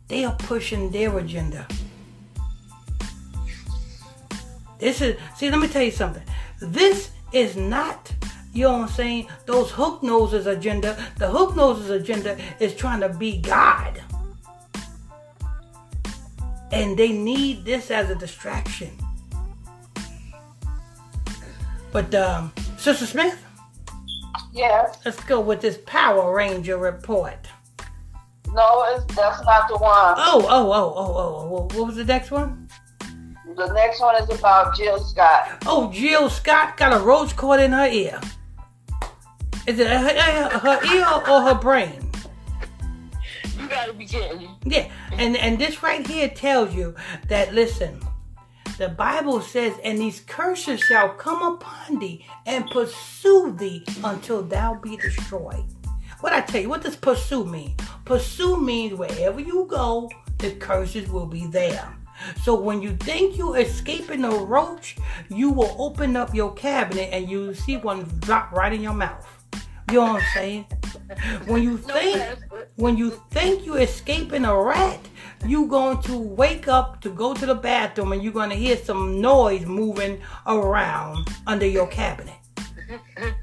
they 0.08 0.26
are 0.26 0.36
pushing 0.36 0.92
their 0.92 1.18
agenda. 1.18 1.68
This 4.78 5.02
is 5.02 5.18
see, 5.36 5.50
let 5.50 5.60
me 5.60 5.68
tell 5.68 5.82
you 5.82 5.92
something. 5.92 6.24
This 6.62 7.12
is 7.32 7.56
not, 7.56 8.14
you 8.54 8.64
know 8.64 8.74
what 8.74 8.82
I'm 8.82 8.88
saying, 8.90 9.28
those 9.46 9.72
hook 9.72 10.04
noses 10.04 10.46
agenda. 10.46 10.98
The 11.18 11.30
hook 11.30 11.56
noses 11.56 11.90
agenda 11.90 12.38
is 12.60 12.76
trying 12.76 13.00
to 13.02 13.10
be 13.10 13.40
God. 13.42 14.04
And 16.72 16.98
they 16.98 17.12
need 17.12 17.66
this 17.66 17.92
as 17.92 18.10
a 18.10 18.16
distraction. 18.16 18.92
But 21.92 22.14
um, 22.14 22.52
Sister 22.78 23.06
Smith, 23.06 23.44
Yes. 24.54 24.98
let's 25.06 25.24
go 25.24 25.40
with 25.40 25.62
this 25.62 25.78
Power 25.86 26.34
Ranger 26.36 26.78
report. 26.78 27.48
No, 28.54 28.84
it's, 28.90 29.16
that's 29.16 29.44
not 29.44 29.68
the 29.68 29.78
one. 29.78 30.16
Oh, 30.18 30.46
oh, 30.50 30.72
oh, 30.72 30.94
oh, 30.96 31.16
oh, 31.18 31.58
oh. 31.74 31.78
What 31.78 31.88
was 31.88 31.96
the 31.96 32.04
next 32.06 32.32
one? 32.32 32.68
The 33.56 33.72
next 33.74 34.00
one 34.02 34.16
is 34.22 34.30
about 34.30 34.76
Jill 34.76 35.00
Scott. 35.00 35.64
Oh, 35.66 35.92
Jill 35.92 36.30
Scott 36.30 36.78
got 36.78 36.94
a 36.94 37.00
roach 37.04 37.36
caught 37.36 37.60
in 37.60 37.72
her 37.72 37.88
ear. 37.88 38.20
Is 39.66 39.80
it 39.80 39.88
her, 39.88 39.98
her, 39.98 40.60
her 40.60 40.96
ear 40.96 41.06
or 41.30 41.42
her 41.42 41.56
brain? 41.56 42.07
Gotta 43.70 43.94
be 43.94 44.06
kidding. 44.06 44.50
Yeah, 44.64 44.90
and 45.12 45.36
and 45.38 45.60
this 45.60 45.84
right 45.84 46.06
here 46.06 46.30
tells 46.30 46.74
you 46.74 46.96
that 47.28 47.54
listen, 47.54 48.00
the 48.78 48.90
Bible 48.90 49.42
says, 49.42 49.74
and 49.84 49.98
these 49.98 50.20
curses 50.22 50.80
shall 50.82 51.10
come 51.10 51.42
upon 51.42 52.00
thee 52.00 52.26
and 52.46 52.70
pursue 52.70 53.56
thee 53.58 53.84
until 54.04 54.44
thou 54.44 54.76
be 54.76 54.98
destroyed. 54.98 55.66
What 56.22 56.34
I 56.34 56.42
tell 56.42 56.62
you, 56.62 56.70
what 56.70 56.84
does 56.84 56.96
pursue 56.96 57.46
mean? 57.46 57.76
Pursue 58.06 58.60
means 58.60 58.94
wherever 58.94 59.40
you 59.40 59.66
go, 59.70 60.10
the 60.38 60.52
curses 60.52 61.10
will 61.10 61.26
be 61.26 61.48
there. 61.48 61.96
So 62.44 62.60
when 62.60 62.82
you 62.82 62.96
think 62.98 63.38
you're 63.38 63.58
escaping 63.58 64.24
a 64.24 64.30
roach, 64.30 64.98
you 65.30 65.52
will 65.52 65.76
open 65.78 66.16
up 66.16 66.34
your 66.34 66.54
cabinet 66.54 67.10
and 67.12 67.30
you 67.30 67.54
see 67.54 67.78
one 67.78 68.04
drop 68.20 68.52
right 68.52 68.74
in 68.74 68.82
your 68.82 68.94
mouth. 68.94 69.37
You 69.90 70.00
know 70.00 70.14
what 70.14 70.22
I'm 70.22 70.30
saying? 70.34 70.66
When 71.46 71.64
you 71.64 71.78
think 71.78 72.40
when 72.76 72.98
you 72.98 73.12
think 73.32 73.66
you're 73.66 73.80
escaping 73.80 74.44
a 74.44 74.56
rat, 74.56 75.00
you 75.46 75.66
going 75.68 76.02
to 76.04 76.18
wake 76.18 76.68
up 76.68 77.00
to 77.02 77.10
go 77.10 77.34
to 77.34 77.46
the 77.46 77.56
bathroom 77.56 78.12
and 78.12 78.22
you're 78.22 78.34
going 78.34 78.50
to 78.50 78.56
hear 78.56 78.76
some 78.76 79.22
noise 79.22 79.66
moving 79.66 80.22
around 80.46 81.30
under 81.46 81.66
your 81.66 81.88
cabinet. 81.88 82.36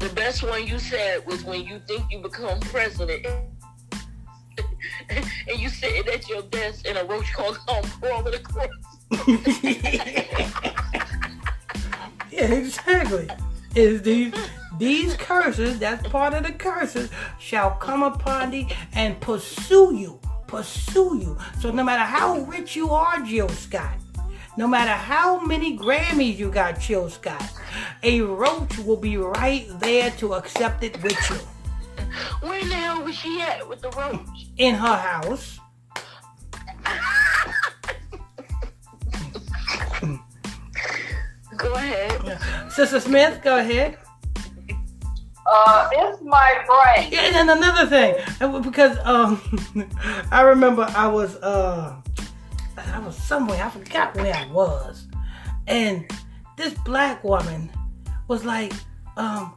The 0.00 0.08
best 0.14 0.42
one 0.42 0.66
you 0.66 0.78
said 0.78 1.26
was 1.26 1.44
when 1.44 1.62
you 1.62 1.78
think 1.86 2.10
you 2.10 2.20
become 2.20 2.58
president. 2.60 3.26
and 5.10 5.58
you 5.58 5.68
sitting 5.68 6.08
at 6.08 6.26
your 6.26 6.40
desk 6.40 6.86
and 6.88 6.96
a 6.96 7.04
roach 7.04 7.30
called 7.34 7.58
home 7.68 7.84
crawling 8.00 8.34
across. 8.34 8.68
yeah, 12.30 12.54
exactly. 12.54 13.28
Is 13.74 14.00
these 14.00 14.32
these 14.80 15.14
curses, 15.14 15.78
that's 15.78 16.08
part 16.08 16.32
of 16.32 16.42
the 16.42 16.52
curses, 16.52 17.10
shall 17.38 17.72
come 17.72 18.02
upon 18.02 18.50
thee 18.50 18.66
and 18.94 19.20
pursue 19.20 19.94
you. 19.94 20.18
Pursue 20.46 21.18
you. 21.18 21.38
So 21.60 21.70
no 21.70 21.84
matter 21.84 22.02
how 22.02 22.38
rich 22.40 22.74
you 22.74 22.88
are, 22.90 23.20
Jill 23.20 23.50
Scott, 23.50 23.98
no 24.56 24.66
matter 24.66 24.92
how 24.92 25.38
many 25.38 25.78
Grammys 25.78 26.38
you 26.38 26.50
got, 26.50 26.80
Jill 26.80 27.10
Scott, 27.10 27.44
a 28.02 28.22
roach 28.22 28.78
will 28.78 28.96
be 28.96 29.18
right 29.18 29.68
there 29.80 30.10
to 30.12 30.32
accept 30.32 30.82
it 30.82 31.00
with 31.02 31.18
you. 31.28 31.36
Where 32.40 32.64
the 32.64 32.74
hell 32.74 33.04
was 33.04 33.14
she 33.14 33.38
at 33.42 33.68
with 33.68 33.82
the 33.82 33.90
roach? 33.90 34.48
In 34.56 34.74
her 34.74 34.96
house. 34.96 35.60
Go 41.58 41.74
ahead. 41.74 42.40
Sister 42.72 43.00
Smith, 43.00 43.42
go 43.42 43.58
ahead. 43.58 43.98
Uh, 45.46 45.88
it's 45.92 46.22
my 46.22 46.64
brain. 46.66 47.08
Yeah, 47.10 47.40
and 47.40 47.50
another 47.50 47.86
thing, 47.86 48.14
uh, 48.40 48.60
because 48.60 48.98
um, 49.04 49.40
I 50.30 50.42
remember 50.42 50.86
I 50.94 51.06
was 51.08 51.36
uh, 51.36 52.00
I 52.76 52.98
was 53.00 53.16
somewhere, 53.16 53.62
I 53.62 53.70
forgot 53.70 54.14
where 54.16 54.34
I 54.34 54.46
was, 54.52 55.06
and 55.66 56.10
this 56.56 56.74
black 56.74 57.24
woman 57.24 57.70
was 58.28 58.44
like, 58.44 58.72
um, 59.16 59.54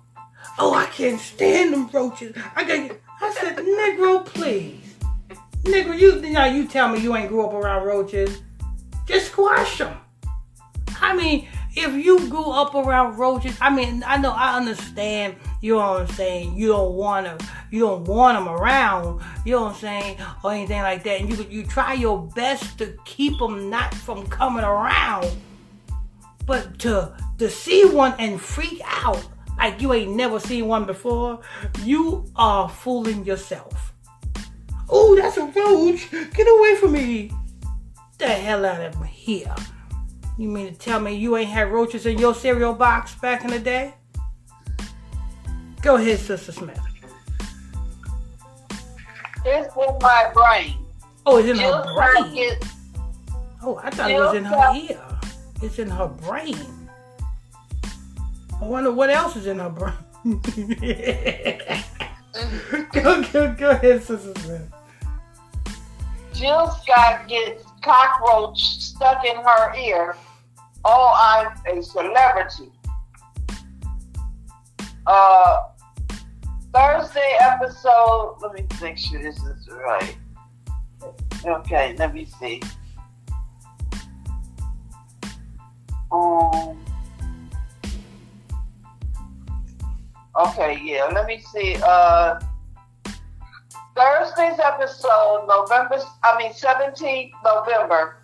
oh, 0.58 0.74
I 0.74 0.86
can't 0.88 1.20
stand 1.20 1.74
them 1.74 1.90
roaches. 1.90 2.36
I 2.56 2.64
got, 2.64 2.98
I 3.22 3.32
said, 3.32 3.58
Negro, 3.58 4.26
please, 4.26 4.96
Negro, 5.64 5.98
you 5.98 6.22
now 6.32 6.46
you 6.46 6.68
tell 6.68 6.90
me 6.90 7.00
you 7.00 7.16
ain't 7.16 7.30
grew 7.30 7.46
up 7.46 7.54
around 7.54 7.86
roaches, 7.86 8.42
just 9.06 9.32
squash 9.32 9.78
them. 9.78 9.98
I 11.02 11.16
mean, 11.16 11.48
if 11.76 11.94
you 11.94 12.30
grew 12.30 12.50
up 12.52 12.74
around 12.76 13.18
roaches, 13.18 13.58
I 13.60 13.70
mean, 13.70 14.04
I 14.06 14.18
know 14.18 14.32
I 14.32 14.56
understand. 14.58 15.36
You 15.64 15.76
know 15.76 15.94
what 15.94 16.02
I'm 16.02 16.08
saying? 16.08 16.58
You 16.58 16.68
don't 16.68 16.96
want 16.96 17.26
to, 17.26 17.48
you 17.72 17.80
don't 17.80 18.04
want 18.04 18.38
them 18.38 18.54
around. 18.54 19.22
You 19.46 19.54
know 19.54 19.62
what 19.62 19.76
I'm 19.76 19.80
saying, 19.80 20.18
or 20.44 20.52
anything 20.52 20.82
like 20.82 21.04
that. 21.04 21.22
And 21.22 21.30
you 21.30 21.48
you 21.50 21.66
try 21.66 21.94
your 21.94 22.28
best 22.36 22.78
to 22.80 22.98
keep 23.06 23.40
them 23.40 23.70
not 23.70 23.94
from 23.94 24.28
coming 24.28 24.66
around. 24.66 25.32
But 26.46 26.80
to 26.80 27.16
to 27.38 27.50
see 27.50 27.86
one 27.86 28.14
and 28.20 28.42
freak 28.42 28.82
out 28.84 29.26
like 29.58 29.82
you 29.82 29.94
ain't 29.94 30.14
never 30.14 30.38
seen 30.38 30.68
one 30.68 30.84
before, 30.84 31.40
you 31.82 32.26
are 32.36 32.68
fooling 32.68 33.24
yourself. 33.24 33.94
Oh, 34.90 35.16
that's 35.16 35.38
a 35.38 35.46
roach! 35.46 36.12
Get 36.12 36.46
away 36.46 36.76
from 36.76 36.92
me! 36.92 37.32
The 38.18 38.28
hell 38.28 38.66
out 38.66 38.82
of 38.82 39.06
here! 39.06 39.56
You 40.38 40.50
mean 40.50 40.74
to 40.74 40.78
tell 40.78 41.00
me 41.00 41.14
you 41.14 41.38
ain't 41.38 41.50
had 41.50 41.72
roaches 41.72 42.06
in 42.06 42.18
your 42.18 42.36
cereal 42.36 42.74
box 42.74 43.16
back 43.16 43.46
in 43.46 43.52
the 43.52 43.60
day? 43.60 43.94
Go 45.84 45.98
ahead, 45.98 46.18
Sister 46.18 46.54
Smith. 46.54 46.80
It's 49.46 49.76
in 49.76 49.98
my 50.02 50.32
brain. 50.34 50.78
Oh, 51.26 51.38
it's 51.38 51.50
in 51.50 51.58
Jill 51.58 51.84
her 51.84 51.94
brain. 51.94 52.34
gets 52.34 52.68
Oh, 53.62 53.82
I 53.84 53.90
thought 53.90 54.10
it 54.10 54.18
was 54.18 54.34
in 54.34 54.46
her 54.46 54.74
ear. 54.74 55.02
It's 55.62 55.80
in 55.80 55.90
her 55.90 56.08
brain. 56.08 56.90
I 58.62 58.66
wonder 58.66 58.94
what 58.94 59.10
else 59.10 59.36
is 59.36 59.46
in 59.46 59.60
her 59.60 59.70
brain. 59.70 59.94
go, 62.94 63.22
go, 63.24 63.54
go 63.54 63.70
ahead, 63.72 64.02
Sister 64.04 64.34
Smith. 64.40 64.74
Jill 66.34 66.72
Scott 66.72 67.28
gets 67.28 67.66
cockroach 67.82 68.80
stuck 68.80 69.26
in 69.26 69.36
her 69.36 69.76
ear. 69.76 70.16
Oh, 70.86 71.14
I'm 71.14 71.78
a 71.78 71.84
celebrity. 71.84 72.72
Uh, 75.06 75.58
Thursday 76.74 77.38
episode. 77.40 78.38
Let 78.42 78.54
me 78.54 78.66
make 78.82 78.98
sure 78.98 79.22
this 79.22 79.38
is 79.38 79.70
right. 79.70 80.18
Okay, 81.46 81.96
let 81.98 82.14
me 82.14 82.26
see. 82.26 82.62
Um. 86.12 86.80
Okay, 90.36 90.80
yeah. 90.84 91.10
Let 91.14 91.28
me 91.28 91.44
see. 91.54 91.78
Uh. 91.84 92.40
Thursday's 93.96 94.60
episode, 94.60 95.46
November, 95.48 96.00
I 96.24 96.38
mean, 96.40 96.52
17th 96.52 97.32
November, 97.46 98.18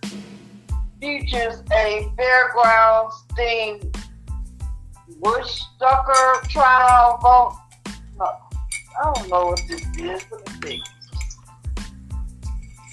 features 1.00 1.62
a 1.72 2.12
fairgrounds 2.18 3.24
themed 3.38 3.96
Bush 5.20 5.62
Ducker 5.80 6.42
trial 6.50 7.20
vote. 7.22 7.69
I 9.02 9.14
don't 9.14 9.30
know 9.30 9.46
what 9.48 9.62
this 9.68 9.82
is. 9.98 10.26
Let 10.32 10.64
me 10.64 10.84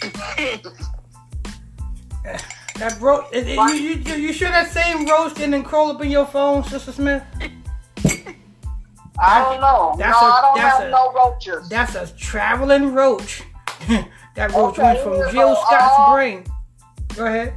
see. 0.03 0.61
That 2.79 3.01
ro- 3.01 3.27
it- 3.33 3.47
it- 3.49 3.57
you, 3.57 3.75
you, 4.15 4.15
you, 4.27 4.33
sure 4.35 4.51
that 4.51 4.71
same 4.71 5.07
roast 5.07 5.37
didn't 5.37 5.63
crawl 5.65 5.93
up 5.93 6.05
in 6.05 6.11
your 6.11 6.27
phone, 6.27 6.63
Sister 6.63 6.93
Smith? 6.93 7.23
I 9.19 9.41
don't 9.41 9.63
know. 9.63 9.95
That's 9.97 10.21
no, 10.21 10.27
a- 10.29 10.31
I 10.31 10.41
don't 10.43 10.59
that's 10.59 10.77
have 10.79 10.89
a- 10.89 10.91
no 10.91 11.13
roaches. 11.15 11.69
That's 11.71 11.95
a 11.95 12.07
traveling 12.19 12.93
roach. 12.93 13.43
that 13.89 14.53
roach 14.53 14.79
Okay, 14.79 14.83
went 14.83 15.01
from 15.01 15.33
Jill 15.33 15.55
go. 15.55 15.61
Scott's 15.65 15.95
Uh, 15.97 16.13
brain. 16.13 16.45
Go 17.15 17.25
ahead. 17.27 17.55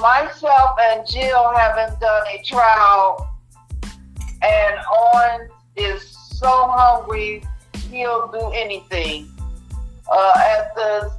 myself 0.00 0.78
and 0.92 1.04
Jill 1.08 1.52
haven't 1.56 1.98
done 1.98 2.26
a 2.28 2.42
trial, 2.44 3.28
and 4.46 4.78
Owen 4.90 5.48
is 5.76 6.02
so 6.10 6.68
hungry 6.68 7.42
he'll 7.90 8.28
do 8.28 8.50
anything. 8.54 9.30
Uh, 10.10 10.32
at 10.36 10.74
the 10.74 11.12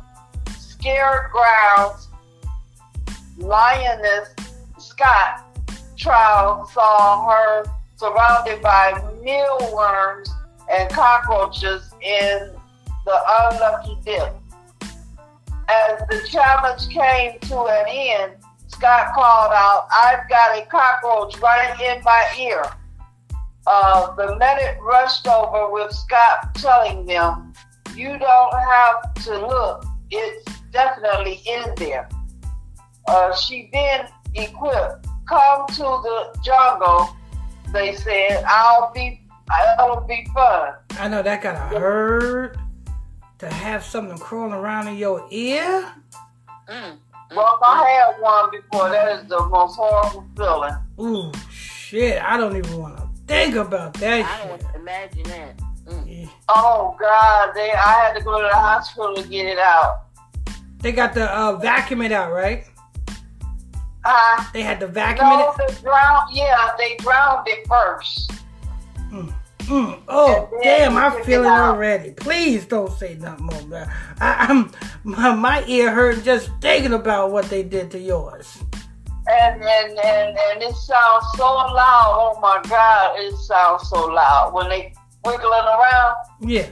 Scared 0.57 1.31
Grounds, 1.31 2.07
Lioness 3.37 4.29
Scott 4.77 5.43
trial 5.97 6.69
saw 6.73 7.29
her 7.29 7.65
surrounded 7.97 8.61
by 8.61 8.93
mealworms 9.21 10.29
and 10.71 10.89
cockroaches 10.91 11.93
in 12.01 12.51
the 13.05 13.19
unlucky 13.39 13.97
dip. 14.05 14.33
As 15.69 15.99
the 16.09 16.25
challenge 16.29 16.87
came 16.89 17.39
to 17.41 17.59
an 17.65 17.85
end, 17.87 18.33
Scott 18.67 19.13
called 19.13 19.51
out, 19.53 19.87
I've 19.91 20.29
got 20.29 20.57
a 20.57 20.65
cockroach 20.67 21.37
right 21.39 21.79
in 21.81 22.03
my 22.03 22.25
ear. 22.39 22.63
Uh, 23.69 24.15
the 24.15 24.33
medic 24.37 24.77
rushed 24.81 25.27
over 25.27 25.69
with 25.73 25.91
Scott 25.91 26.55
telling 26.55 27.05
them, 27.05 27.51
You 27.95 28.17
don't 28.17 28.53
have 28.53 29.13
to 29.25 29.45
look, 29.45 29.85
it's 30.09 30.45
definitely 30.71 31.41
in 31.45 31.75
there. 31.75 32.07
Uh, 33.09 33.35
she 33.35 33.69
then 33.73 34.07
equipped, 34.35 35.07
Come 35.27 35.67
to 35.67 35.83
the 35.83 36.39
jungle, 36.41 37.13
they 37.73 37.93
said, 37.95 38.41
I'll 38.47 38.93
be, 38.93 39.27
it'll 39.77 39.99
be 40.07 40.25
fun. 40.33 40.75
I 40.91 41.09
know 41.09 41.21
that 41.21 41.41
gotta 41.43 41.77
hurt 41.77 42.57
to 43.39 43.49
have 43.49 43.83
something 43.83 44.17
crawling 44.17 44.53
around 44.53 44.87
in 44.87 44.95
your 44.95 45.27
ear. 45.29 45.91
Mm. 46.69 46.97
Well, 47.35 47.59
I 47.61 48.13
had 48.15 48.21
one 48.21 48.49
before, 48.49 48.89
that 48.91 49.19
is 49.19 49.27
the 49.27 49.45
most 49.47 49.75
horrible 49.75 50.25
feeling. 50.37 50.73
Ooh, 51.01 51.31
shit. 51.51 52.21
I 52.23 52.37
don't 52.37 52.55
even 52.55 52.77
want 52.77 52.97
to 52.97 53.06
think 53.27 53.55
about 53.55 53.93
that 53.95 54.25
I 54.25 54.47
shit. 54.47 54.65
imagine 54.75 55.23
that. 55.23 55.57
Mm. 55.87 56.03
Yeah. 56.23 56.29
Oh 56.49 56.95
God, 56.99 57.51
they 57.53 57.71
I 57.71 57.91
had 58.05 58.13
to 58.17 58.23
go 58.23 58.41
to 58.41 58.47
the 58.47 58.55
hospital 58.55 59.15
to 59.15 59.23
get 59.27 59.45
it 59.45 59.59
out. 59.59 60.03
They 60.79 60.91
got 60.91 61.13
the 61.13 61.25
uh, 61.35 61.55
vacuum 61.57 62.01
it 62.01 62.11
out, 62.11 62.31
right? 62.31 62.65
Uh, 64.05 64.45
They 64.53 64.61
had 64.61 64.79
to 64.79 64.87
vacuum 64.87 65.27
no, 65.29 65.53
it. 65.59 65.67
they 65.75 65.81
drowned. 65.81 66.33
Yeah, 66.33 66.69
they 66.77 66.95
drowned 66.97 67.47
it 67.47 67.67
first. 67.67 68.31
Mm. 69.11 69.33
Oh 70.07 70.49
damn! 70.63 70.95
I 70.95 71.09
feel 71.23 71.43
it 71.43 71.47
already. 71.47 72.11
Please 72.11 72.65
don't 72.65 72.91
say 72.91 73.15
nothing 73.15 73.47
more. 73.47 73.61
Man. 73.63 73.91
I, 74.21 74.45
I'm 74.47 74.71
my, 75.03 75.35
my 75.35 75.65
ear 75.67 75.91
hurt 75.93 76.23
just 76.23 76.49
thinking 76.61 76.93
about 76.93 77.31
what 77.31 77.45
they 77.49 77.63
did 77.63 77.91
to 77.91 77.99
yours. 77.99 78.57
And 79.29 79.61
and 79.61 79.99
and 79.99 80.37
and 80.37 80.63
it 80.63 80.75
sounds 80.75 81.25
so 81.35 81.43
loud. 81.43 82.35
Oh 82.35 82.39
my 82.41 82.61
God, 82.69 83.19
it 83.19 83.35
sounds 83.35 83.89
so 83.89 84.07
loud 84.07 84.53
when 84.53 84.69
they 84.69 84.93
wiggling 85.25 85.51
around. 85.51 86.15
Yeah. 86.41 86.67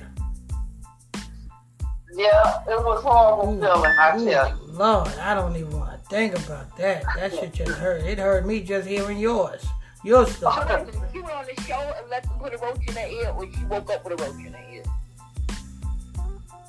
Yeah, 2.13 2.61
it 2.69 2.79
was 2.79 3.03
horrible 3.03 3.53
Ooh, 3.53 3.59
feeling. 3.59 3.91
I 3.99 4.17
ooh, 4.17 4.25
tell 4.25 4.49
you. 4.49 4.55
Lord, 4.71 5.09
I 5.19 5.35
don't 5.35 5.53
even 5.57 5.77
want 5.77 6.01
to 6.01 6.09
think 6.09 6.33
about 6.45 6.77
that. 6.77 7.03
That 7.17 7.33
shit 7.33 7.53
just 7.53 7.73
hurt. 7.73 8.03
It 8.03 8.19
hurt 8.19 8.45
me 8.45 8.61
just 8.61 8.87
hearing 8.87 9.19
yours. 9.19 9.65
Your 10.05 10.19
oh, 10.19 10.25
story. 10.25 10.85
You 11.13 11.23
were 11.23 11.31
on 11.33 11.45
the 11.45 11.61
show 11.63 11.93
and 11.97 12.09
let 12.09 12.23
them 12.23 12.39
put 12.39 12.53
a 12.53 12.57
roach 12.57 12.87
in 12.87 12.93
her 12.93 13.07
ear, 13.07 13.33
or 13.35 13.51
she 13.51 13.65
woke 13.65 13.89
up 13.91 14.05
with 14.05 14.19
a 14.19 14.23
roach 14.23 14.45
in 14.45 14.53
her 14.53 14.71
ear. 14.71 14.83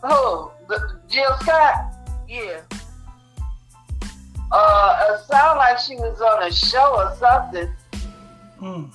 Who? 0.03 0.51
The, 0.69 1.01
Jill 1.09 1.37
Scott. 1.41 1.95
Yeah. 2.29 2.61
Uh, 4.53 5.15
it 5.15 5.27
sounded 5.27 5.59
like 5.59 5.79
she 5.79 5.97
was 5.97 6.21
on 6.21 6.43
a 6.43 6.53
show 6.53 6.97
or 6.97 7.17
something. 7.17 7.73
Mm. 8.61 8.93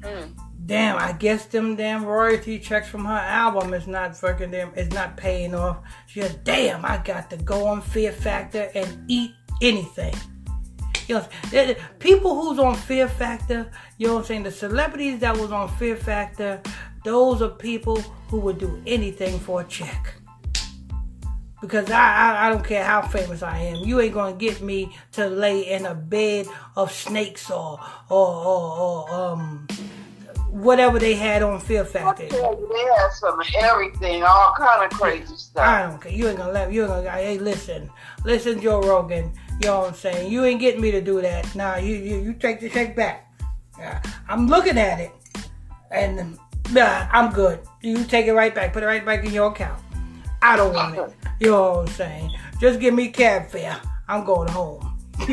Mm. 0.00 0.36
damn, 0.66 0.96
I 0.96 1.12
guess 1.12 1.46
them 1.46 1.76
damn 1.76 2.04
royalty 2.04 2.58
checks 2.58 2.88
from 2.88 3.04
her 3.04 3.12
album 3.12 3.72
is 3.74 3.86
not 3.86 4.16
fucking 4.16 4.50
them, 4.50 4.72
is 4.76 4.90
not 4.90 5.16
paying 5.16 5.54
off. 5.54 5.78
She 6.06 6.20
said, 6.20 6.44
damn, 6.44 6.84
I 6.84 6.98
got 6.98 7.30
to 7.30 7.36
go 7.36 7.66
on 7.66 7.80
Fear 7.82 8.12
Factor 8.12 8.70
and 8.74 9.04
eat 9.08 9.32
anything. 9.60 10.14
You 11.08 11.20
know, 11.52 11.74
people 11.98 12.40
who's 12.40 12.58
on 12.58 12.76
Fear 12.76 13.08
Factor, 13.08 13.70
you 13.98 14.06
know 14.06 14.14
what 14.14 14.20
I'm 14.20 14.26
saying? 14.26 14.42
The 14.44 14.50
celebrities 14.50 15.18
that 15.20 15.36
was 15.36 15.50
on 15.50 15.68
Fear 15.76 15.96
Factor, 15.96 16.60
those 17.04 17.42
are 17.42 17.50
people 17.50 18.00
who 18.28 18.38
would 18.40 18.58
do 18.58 18.80
anything 18.86 19.38
for 19.40 19.62
a 19.62 19.64
check. 19.64 20.14
Because 21.62 21.90
I, 21.92 21.96
I, 21.96 22.46
I 22.46 22.50
don't 22.50 22.64
care 22.64 22.84
how 22.84 23.02
famous 23.02 23.42
I 23.42 23.56
am, 23.58 23.76
you 23.76 24.00
ain't 24.00 24.12
gonna 24.12 24.36
get 24.36 24.60
me 24.60 24.94
to 25.12 25.28
lay 25.28 25.70
in 25.70 25.86
a 25.86 25.94
bed 25.94 26.46
of 26.76 26.92
snakes 26.92 27.50
or 27.50 27.80
or 28.10 28.28
or, 28.28 28.80
or 28.80 29.14
um 29.14 29.68
whatever 30.50 30.98
they 30.98 31.14
had 31.14 31.42
on 31.42 31.60
Fear 31.60 31.84
Factor. 31.84 32.28
They 32.28 32.36
had 32.36 33.08
some 33.12 33.40
everything, 33.58 34.22
all 34.22 34.54
kind 34.56 34.84
of 34.84 34.98
crazy 34.98 35.36
stuff. 35.36 35.66
I 35.66 35.82
don't 35.82 36.00
care. 36.00 36.12
You 36.12 36.28
ain't 36.28 36.38
gonna 36.38 36.52
let 36.52 36.72
you 36.72 36.82
ain't 36.82 36.90
gonna. 36.90 37.10
Hey, 37.10 37.38
listen, 37.38 37.88
listen, 38.24 38.60
Joe 38.60 38.80
Rogan. 38.82 39.32
You 39.60 39.68
know 39.68 39.78
what 39.80 39.88
I'm 39.90 39.94
saying? 39.94 40.32
You 40.32 40.44
ain't 40.44 40.60
getting 40.60 40.80
me 40.80 40.90
to 40.90 41.00
do 41.00 41.22
that. 41.22 41.54
Nah, 41.54 41.76
you 41.76 41.94
you, 41.94 42.20
you 42.22 42.32
take 42.34 42.60
the 42.60 42.68
check 42.68 42.94
back. 42.94 43.32
Yeah, 43.78 44.02
I'm 44.28 44.48
looking 44.48 44.78
at 44.78 45.00
it, 45.00 45.12
and 45.90 46.36
nah, 46.72 47.06
I'm 47.10 47.32
good. 47.32 47.60
You 47.80 48.04
take 48.04 48.26
it 48.26 48.34
right 48.34 48.54
back. 48.54 48.72
Put 48.72 48.82
it 48.82 48.86
right 48.86 49.06
back 49.06 49.24
in 49.24 49.32
your 49.32 49.50
account. 49.52 49.80
I 50.42 50.56
don't 50.56 50.74
want 50.74 50.98
it. 50.98 51.14
You 51.40 51.50
know 51.50 51.70
what 51.70 51.88
I'm 51.88 51.94
saying? 51.94 52.30
Just 52.60 52.80
give 52.80 52.94
me 52.94 53.08
cab 53.08 53.48
fare. 53.48 53.80
I'm 54.08 54.24
going 54.24 54.48
home. 54.48 54.98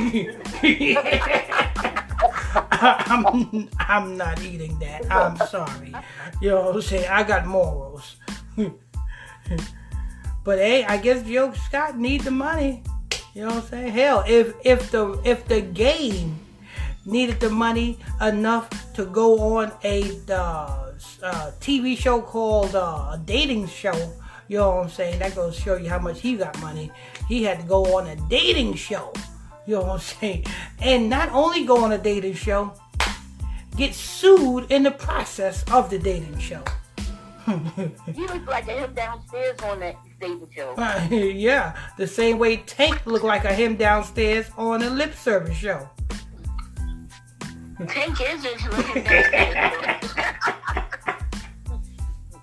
I'm, 2.72 3.70
I'm 3.80 4.18
not 4.18 4.42
eating 4.42 4.78
that. 4.80 5.12
I'm 5.12 5.36
sorry. 5.48 5.94
You 6.42 6.50
know 6.50 6.62
what 6.68 6.76
I'm 6.76 6.82
saying? 6.82 7.08
I 7.10 7.24
got 7.24 7.46
morals. 7.46 8.16
but 10.44 10.60
hey, 10.60 10.86
I 10.86 10.98
guess 10.98 11.26
Joe 11.28 11.54
Scott 11.54 11.98
need 11.98 12.22
the 12.22 12.32
money. 12.32 12.84
You 13.34 13.42
know 13.42 13.56
what 13.56 13.64
I'm 13.64 13.70
saying? 13.70 13.92
Hell, 13.92 14.24
if 14.28 14.54
if 14.64 14.92
the 14.92 15.20
if 15.24 15.48
the 15.48 15.62
game 15.62 16.40
needed 17.06 17.40
the 17.40 17.50
money 17.50 18.00
enough 18.22 18.70
to 18.94 19.06
go 19.06 19.58
on 19.58 19.72
a 19.84 20.04
uh, 20.30 20.92
uh, 21.24 21.52
TV 21.60 21.98
show 21.98 22.22
called 22.22 22.76
uh, 22.76 23.12
a 23.14 23.22
dating 23.26 23.68
show, 23.68 24.14
you 24.50 24.58
know 24.58 24.70
what 24.72 24.84
I'm 24.84 24.90
saying? 24.90 25.20
That 25.20 25.34
goes 25.34 25.56
to 25.56 25.62
show 25.62 25.76
you 25.78 25.88
how 25.88 26.00
much 26.00 26.20
he 26.20 26.36
got 26.36 26.60
money. 26.60 26.92
He 27.30 27.44
had 27.44 27.62
to 27.62 27.66
go 27.66 27.98
on 27.98 28.08
a 28.08 28.18
dating 28.28 28.74
show 28.74 29.14
you 29.70 29.76
know 29.76 29.82
what 29.82 29.92
I'm 29.92 30.00
saying? 30.00 30.46
And 30.82 31.12
not 31.12 31.30
only 31.32 31.64
go 31.64 31.84
on 31.84 31.92
a 31.92 31.98
dating 32.00 32.34
show, 32.34 32.74
get 33.78 33.94
sued 33.94 34.72
in 34.72 34.82
the 34.82 34.90
process 34.90 35.64
of 35.72 35.92
the 35.92 36.00
dating 36.00 36.40
show. 36.40 36.64
you 37.48 37.92
look 38.28 38.48
like 38.48 38.68
a 38.68 38.72
him 38.72 38.96
downstairs 38.96 39.60
on 39.62 39.80
that 39.82 39.96
dating 40.20 40.50
show. 40.56 40.74
Uh, 40.76 41.08
yeah, 41.12 41.78
the 41.98 42.08
same 42.08 42.40
way 42.40 42.58
Tank 42.58 43.06
looked 43.06 43.24
like 43.24 43.46
a 43.46 43.54
him 43.54 43.76
downstairs 43.76 44.50
on 44.58 44.82
a 44.82 44.90
lip 44.90 45.14
service 45.14 45.56
show. 45.56 45.88
Tank 47.88 48.20
is 48.22 48.44
into 48.46 48.76
him 48.76 49.04
downstairs. 49.04 50.36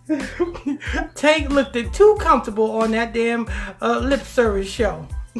Tank 1.14 1.50
looked 1.50 1.74
too 1.92 2.16
comfortable 2.20 2.70
on 2.82 2.92
that 2.92 3.12
damn 3.12 3.48
uh, 3.82 3.98
lip 3.98 4.22
service 4.22 4.68
show. 4.68 5.06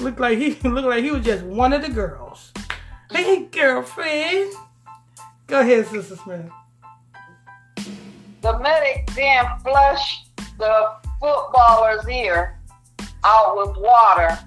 looked 0.00 0.20
like 0.20 0.38
he 0.38 0.56
looked 0.68 0.88
like 0.88 1.02
he 1.02 1.10
was 1.10 1.24
just 1.24 1.44
one 1.44 1.72
of 1.72 1.82
the 1.82 1.88
girls. 1.88 2.52
Hey, 3.10 3.46
girlfriend. 3.46 4.52
Go 5.48 5.60
ahead, 5.60 5.86
Sister 5.88 6.16
Smith. 6.16 6.50
The 8.42 8.58
medic 8.60 9.10
then 9.16 9.44
flushed 9.62 10.30
the 10.58 10.92
footballer's 11.20 12.08
ear 12.08 12.60
out 13.24 13.56
with 13.56 13.76
water, 13.76 14.38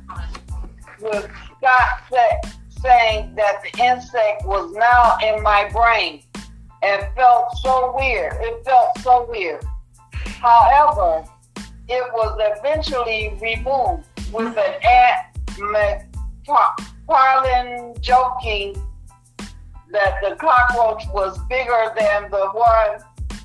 with 1.01 1.29
Scott 1.57 2.41
saying 2.81 3.35
that 3.35 3.61
the 3.61 3.83
insect 3.83 4.45
was 4.45 4.71
now 4.73 5.17
in 5.21 5.43
my 5.43 5.69
brain 5.69 6.23
and 6.81 7.07
felt 7.15 7.55
so 7.57 7.93
weird. 7.95 8.33
It 8.39 8.63
felt 8.65 8.97
so 8.99 9.27
weird. 9.29 9.63
However, 10.13 11.23
it 11.87 12.03
was 12.13 12.37
eventually 12.39 13.37
removed 13.41 14.07
with 14.31 14.57
an 14.57 14.73
Ant 14.83 15.27
McPartlin 17.07 17.99
joking 18.01 18.75
that 19.91 20.15
the 20.21 20.35
cockroach 20.35 21.03
was 21.13 21.37
bigger 21.49 21.93
than 21.97 22.29
the 22.31 22.49
one 22.53 22.99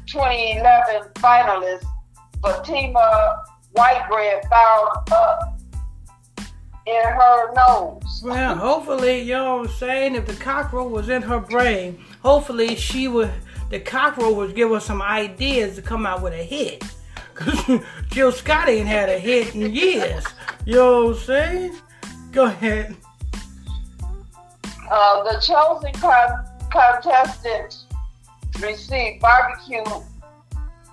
2011 0.06 1.10
finalist 1.14 1.84
Fatima 2.42 3.42
Whitbread 3.72 4.44
found 4.48 4.88
up 5.10 5.58
in 6.86 7.02
her 7.02 7.52
nose. 7.54 8.22
Well, 8.24 8.54
hopefully, 8.54 9.34
I'm 9.34 9.66
saying? 9.68 10.14
If 10.14 10.26
the 10.26 10.34
cockroach 10.34 10.92
was 10.92 11.08
in 11.08 11.22
her 11.22 11.40
brain, 11.40 11.98
hopefully 12.26 12.74
she 12.74 13.06
would, 13.06 13.30
the 13.70 13.78
cockroach 13.78 14.34
would 14.34 14.56
give 14.56 14.70
her 14.70 14.80
some 14.80 15.00
ideas 15.00 15.76
to 15.76 15.82
come 15.82 16.04
out 16.04 16.22
with 16.22 16.32
a 16.32 16.42
hit. 16.42 16.82
Because 17.36 17.80
Jill 18.08 18.32
Scott 18.32 18.66
ain't 18.66 18.88
had 18.88 19.10
a 19.10 19.18
hit 19.18 19.54
in 19.54 19.74
years. 19.74 20.24
You 20.64 20.76
know 20.76 21.04
what 21.04 21.16
I'm 21.16 21.22
saying? 21.22 21.76
Go 22.32 22.46
ahead. 22.46 22.96
Uh, 24.90 25.22
the 25.22 25.38
chosen 25.40 25.92
con- 26.00 26.46
contestant 26.70 27.84
received 28.58 29.20
barbecue 29.20 29.84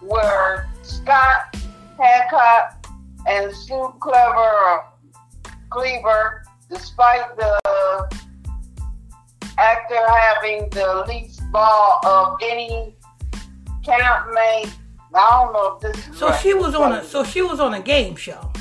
were 0.02 0.66
Scott 0.82 1.56
Hancock 1.98 2.86
and 3.26 3.56
Sue 3.56 3.94
Clever 4.02 4.84
Cleaver, 5.70 6.44
despite 6.70 7.38
the 7.38 8.23
actor 9.58 10.08
having 10.08 10.70
the 10.70 11.06
least 11.08 11.42
ball 11.52 12.00
of 12.06 12.38
any 12.42 12.96
campmate 13.84 14.74
I 15.16 15.30
don't 15.44 15.54
know 15.54 15.76
if 15.76 15.94
this. 15.94 16.18
so 16.20 16.30
right. 16.30 16.42
she 16.42 16.54
was 16.54 16.74
on 16.74 16.92
a. 16.94 17.04
So 17.04 17.24
she 17.24 17.42
was 17.42 17.60
on 17.60 17.76
a 17.76 17.80
game 17.80 18.16
show. 18.16 18.52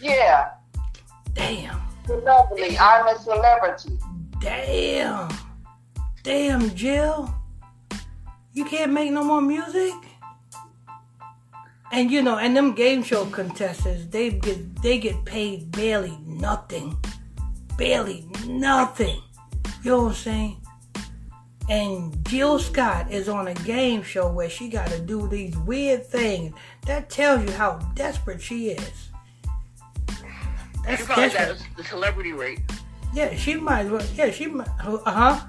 Yeah. 0.00 0.50
Damn. 1.34 1.80
Lovely. 2.08 2.78
I'm 2.78 3.06
a 3.08 3.18
celebrity. 3.18 3.98
Damn. 4.40 5.28
Damn, 6.22 6.74
Jill. 6.74 7.34
You 8.52 8.64
can't 8.64 8.92
make 8.92 9.12
no 9.12 9.22
more 9.22 9.42
music. 9.42 9.92
And 11.92 12.10
you 12.10 12.22
know, 12.22 12.38
and 12.38 12.56
them 12.56 12.72
game 12.74 13.02
show 13.02 13.26
contestants, 13.26 14.06
they 14.06 14.30
get 14.30 14.82
they 14.82 14.98
get 14.98 15.24
paid 15.24 15.70
barely 15.70 16.16
nothing. 16.24 16.96
Barely 17.76 18.26
nothing. 18.46 19.20
You 19.86 19.92
know 19.92 20.02
what 20.02 20.08
I'm 20.08 20.14
saying? 20.14 20.60
and 21.68 22.26
Jill 22.26 22.58
Scott 22.58 23.12
is 23.12 23.28
on 23.28 23.46
a 23.46 23.54
game 23.54 24.02
show 24.02 24.28
where 24.28 24.50
she 24.50 24.68
got 24.68 24.88
to 24.88 24.98
do 24.98 25.28
these 25.28 25.56
weird 25.58 26.04
things. 26.04 26.56
That 26.86 27.08
tells 27.08 27.44
you 27.44 27.52
how 27.52 27.78
desperate 27.94 28.42
she 28.42 28.70
is. 28.70 29.10
That's 30.84 31.02
she 31.02 31.06
probably 31.06 31.28
desperate. 31.28 31.58
got 31.68 31.76
the 31.76 31.84
celebrity 31.84 32.32
rate. 32.32 32.62
Yeah, 33.14 33.32
she 33.36 33.54
might. 33.54 33.88
Well, 33.88 34.04
yeah, 34.16 34.32
she 34.32 34.46
might. 34.48 34.66
Uh 34.84 34.98
huh. 35.04 35.46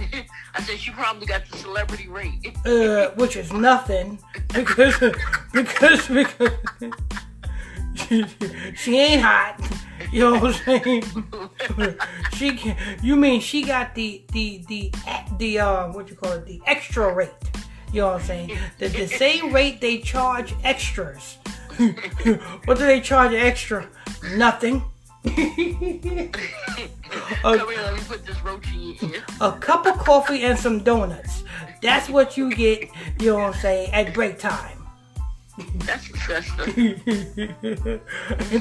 I 0.54 0.62
said 0.62 0.78
she 0.78 0.90
probably 0.90 1.26
got 1.26 1.46
the 1.50 1.58
celebrity 1.58 2.08
rate. 2.08 2.56
uh, 2.64 3.10
which 3.16 3.36
is 3.36 3.52
nothing 3.52 4.18
because 4.54 4.98
because 5.52 6.08
because 6.08 6.52
she, 7.96 8.24
she 8.76 8.98
ain't 8.98 9.20
hot. 9.20 9.60
You 10.12 10.20
know 10.20 10.38
what 10.38 10.60
I'm 10.66 10.82
saying? 10.82 11.02
she 12.34 12.56
can, 12.56 12.76
you 13.02 13.16
mean 13.16 13.40
she 13.40 13.62
got 13.62 13.94
the 13.94 14.22
the 14.32 14.64
the 14.68 14.92
the 15.38 15.58
uh 15.58 15.88
what 15.92 16.08
you 16.08 16.16
call 16.16 16.32
it 16.32 16.46
the 16.46 16.60
extra 16.66 17.12
rate? 17.12 17.30
You 17.92 18.00
know 18.02 18.08
what 18.08 18.20
I'm 18.20 18.26
saying? 18.26 18.58
The 18.78 18.88
the 18.88 19.06
same 19.06 19.52
rate 19.52 19.80
they 19.80 19.98
charge 19.98 20.54
extras. 20.64 21.38
what 22.64 22.78
do 22.78 22.86
they 22.86 23.00
charge 23.00 23.32
extra? 23.32 23.88
Nothing. 24.36 24.84
a, 25.24 25.30
here, 28.62 29.22
a 29.40 29.52
cup 29.52 29.86
of 29.86 29.98
coffee 29.98 30.42
and 30.42 30.58
some 30.58 30.82
donuts. 30.82 31.44
That's 31.80 32.08
what 32.08 32.36
you 32.36 32.54
get, 32.54 32.90
you 33.20 33.30
know 33.30 33.36
what 33.36 33.54
I'm 33.54 33.60
saying, 33.60 33.92
at 33.92 34.12
break 34.12 34.38
time. 34.38 34.73
That's 35.56 36.08
disgusting. 36.08 37.00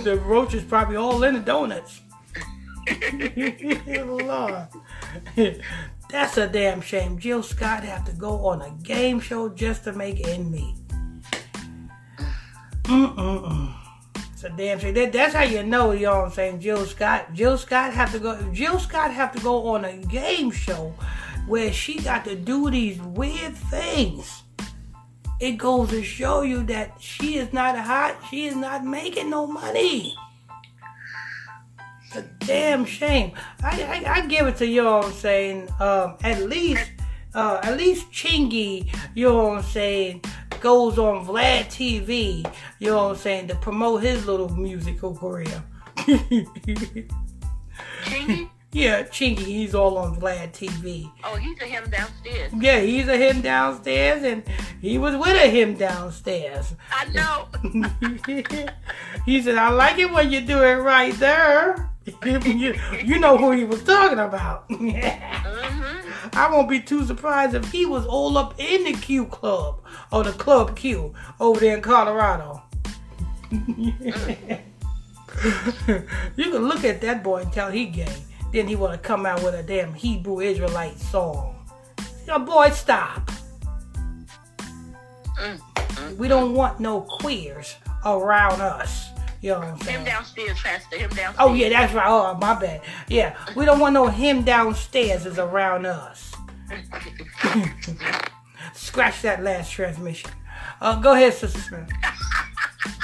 the 0.04 0.22
roach 0.26 0.54
is 0.54 0.64
probably 0.64 0.96
all 0.96 1.24
in 1.24 1.34
the 1.36 1.40
donuts. 1.40 2.02
Lord. 4.06 4.68
That's 6.10 6.38
a 6.38 6.48
damn 6.48 6.82
shame. 6.82 7.18
Jill 7.18 7.42
Scott 7.42 7.84
have 7.84 8.06
to 8.06 8.12
go 8.12 8.46
on 8.46 8.62
a 8.62 8.70
game 8.84 9.20
show 9.20 9.50
just 9.50 9.86
to 9.86 9.94
make 9.94 10.28
end 10.28 10.52
meet. 10.52 10.76
Mm-mm-mm. 12.84 13.74
It's 14.34 14.44
a 14.44 14.50
damn 14.50 14.80
shame. 14.80 14.94
That, 14.94 15.14
that's 15.14 15.34
how 15.34 15.44
you 15.44 15.64
know, 15.64 15.92
you 15.92 16.06
know 16.06 16.18
what 16.18 16.26
I'm 16.26 16.32
saying, 16.32 16.60
Jill 16.60 16.86
Scott. 16.86 17.34
Jill 17.34 17.58
Scott 17.58 17.94
have 17.94 18.12
to 18.12 18.20
go 18.20 18.40
Jill 18.52 18.78
Scott 18.78 19.12
have 19.12 19.32
to 19.32 19.42
go 19.42 19.68
on 19.70 19.86
a 19.86 19.98
game 19.98 20.52
show 20.52 20.94
where 21.48 21.72
she 21.72 22.00
got 22.00 22.26
to 22.26 22.36
do 22.36 22.70
these 22.70 23.02
weird 23.02 23.56
things. 23.56 24.43
It 25.44 25.58
goes 25.58 25.90
to 25.90 26.02
show 26.02 26.44
you 26.44 26.64
that 26.68 26.96
she 27.02 27.36
is 27.36 27.52
not 27.52 27.78
hot. 27.78 28.16
She 28.30 28.46
is 28.46 28.56
not 28.56 28.86
making 28.86 29.30
no 29.30 29.46
money. 29.46 30.16
It's 32.06 32.16
a 32.16 32.22
damn 32.40 32.86
shame. 32.86 33.34
I, 33.62 34.06
I, 34.06 34.14
I 34.14 34.26
give 34.26 34.48
it 34.48 34.56
to 34.60 34.82
what 34.82 35.04
I'm 35.04 35.12
saying. 35.12 35.68
Um, 35.82 36.16
at 36.24 36.44
least, 36.44 36.90
uh, 37.34 37.60
at 37.62 37.76
least 37.76 38.10
Chingy, 38.10 38.88
you 39.16 39.28
know 39.28 39.50
what 39.50 39.58
I'm 39.58 39.64
saying, 39.64 40.24
goes 40.62 40.98
on 40.98 41.26
Vlad 41.26 41.66
TV, 41.66 42.50
you 42.80 42.92
know 42.92 43.08
what 43.08 43.10
I'm 43.10 43.18
saying, 43.18 43.50
to 43.50 43.56
promote 43.56 44.02
his 44.02 44.26
little 44.26 44.48
musical 44.48 45.14
career. 45.14 45.62
Chingy? 48.06 48.50
Yeah, 48.74 49.04
Chingy, 49.04 49.38
he's 49.38 49.76
all 49.76 50.00
on 50.00 50.16
Vlad 50.20 50.52
TV. 50.52 51.12
Oh, 51.24 51.36
he's 51.36 51.62
a 51.62 51.66
him 51.66 51.88
downstairs. 51.92 52.52
Yeah, 52.60 52.80
he's 52.80 53.08
a 53.08 53.16
him 53.16 53.42
downstairs, 53.42 54.24
and 54.24 54.44
he 54.82 54.98
was 54.98 55.16
with 55.16 55.36
a 55.36 55.48
him 55.48 55.76
downstairs. 55.76 56.74
I 56.92 57.06
know. 57.10 57.48
he 59.28 59.44
said, 59.44 59.58
I 59.58 59.70
like 59.70 60.00
it 60.00 60.12
when 60.12 60.32
you 60.32 60.42
do 60.42 60.64
it 60.64 60.78
right 60.78 61.14
there. 61.16 61.92
you, 62.26 62.74
you 63.04 63.20
know 63.20 63.38
who 63.38 63.52
he 63.52 63.64
was 63.64 63.84
talking 63.84 64.18
about. 64.18 64.66
hmm 64.70 66.10
I 66.36 66.50
won't 66.52 66.68
be 66.68 66.80
too 66.80 67.06
surprised 67.06 67.54
if 67.54 67.72
he 67.72 67.86
was 67.86 68.08
all 68.08 68.40
up 68.40 68.56
in 68.58 68.86
the 68.86 68.94
Q 68.94 69.28
Club 69.28 69.84
or 70.12 70.24
the 70.24 70.32
Club 70.32 70.76
Q 70.76 71.14
over 71.40 71.60
there 71.60 71.76
in 71.76 71.82
Colorado. 71.84 72.64
you 73.52 73.94
can 76.38 76.68
look 76.68 76.84
at 76.84 77.02
that 77.02 77.24
boy 77.24 77.42
and 77.42 77.54
tell 77.54 77.70
he 77.70 77.86
gay. 77.86 78.16
Then 78.54 78.68
he 78.68 78.76
want 78.76 78.94
to 78.94 79.00
come 79.00 79.26
out 79.26 79.44
with 79.44 79.56
a 79.56 79.64
damn 79.64 79.94
Hebrew 79.94 80.40
Israelite 80.40 81.00
song. 81.00 81.56
Now, 82.28 82.40
boy, 82.40 82.70
stop. 82.70 83.30
Mm, 85.42 86.18
We 86.18 86.28
don't 86.28 86.54
want 86.54 86.80
no 86.80 87.02
queers 87.02 87.76
around 88.06 88.62
us. 88.62 89.10
You 89.42 89.52
know 89.52 89.60
what 89.60 89.68
I'm 89.70 89.80
saying? 89.82 90.00
Him 90.00 90.06
saying? 90.06 90.06
downstairs, 90.06 90.62
Pastor. 90.62 90.98
Him 90.98 91.10
downstairs. 91.10 91.36
Oh 91.40 91.54
yeah, 91.54 91.70
that's 91.70 91.94
right. 91.94 92.08
Oh 92.08 92.38
my 92.40 92.54
bad. 92.54 92.82
Yeah, 93.10 93.36
we 93.56 93.66
don't 93.66 93.80
want 93.80 93.94
no 93.94 94.08
him 94.08 94.44
downstairs 94.44 95.26
is 95.26 95.40
around 95.40 95.86
us. 95.86 96.32
Scratch 98.74 99.22
that 99.24 99.44
last 99.44 99.72
transmission. 99.72 100.32
Uh, 100.80 101.00
go 101.02 101.14
ahead, 101.14 101.34
Sister 101.34 101.60
Smith. 101.60 101.90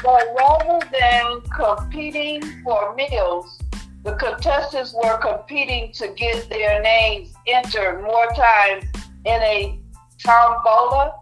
But 0.04 0.28
rather 0.38 0.80
than 0.98 1.42
competing 1.42 2.42
for 2.64 2.96
meals, 2.96 3.60
the 4.04 4.14
contestants 4.14 4.94
were 4.94 5.18
competing 5.18 5.92
to 5.94 6.08
get 6.10 6.50
their 6.50 6.82
names 6.82 7.34
entered 7.48 8.02
more 8.02 8.28
times 8.28 8.86
in 9.26 9.42
a 9.42 9.80
tombola, 10.18 11.14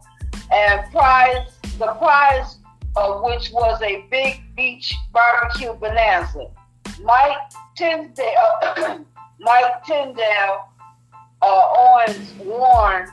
and 0.51 0.91
prize 0.91 1.57
the 1.79 1.87
prize 1.99 2.57
of 2.95 3.23
which 3.23 3.51
was 3.51 3.81
a 3.81 4.05
big 4.09 4.41
beach 4.55 4.95
barbecue 5.11 5.73
bonanza. 5.73 6.47
Mike 7.01 7.37
Tindall, 7.75 8.15
Mike 9.39 9.83
Tindall, 9.85 10.69
uh, 11.41 11.67
Owens 11.77 12.33
Warren, 12.39 13.09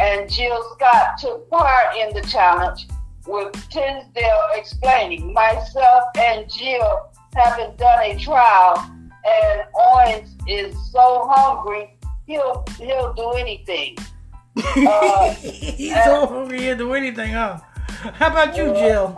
and 0.00 0.30
Jill 0.30 0.62
Scott 0.74 1.18
took 1.18 1.48
part 1.50 1.96
in 1.96 2.14
the 2.14 2.22
challenge, 2.22 2.88
with 3.26 3.52
Tinsdale 3.70 4.48
explaining, 4.54 5.32
myself 5.32 6.04
and 6.16 6.50
Jill 6.50 7.11
haven't 7.34 7.78
done 7.78 8.00
a 8.02 8.18
trial, 8.18 8.90
and 9.24 9.62
Owens 9.74 10.36
is 10.46 10.74
so 10.90 11.28
hungry 11.30 11.96
he'll 12.26 12.64
he'll 12.78 13.12
do 13.14 13.32
anything. 13.32 13.96
Uh, 14.54 15.32
He's 15.32 15.94
so 16.04 16.26
hungry 16.26 16.60
he'll 16.60 16.76
do 16.76 16.92
anything, 16.92 17.32
huh? 17.32 17.58
How 17.88 18.28
about 18.28 18.54
you, 18.54 18.74
Jill? 18.74 19.16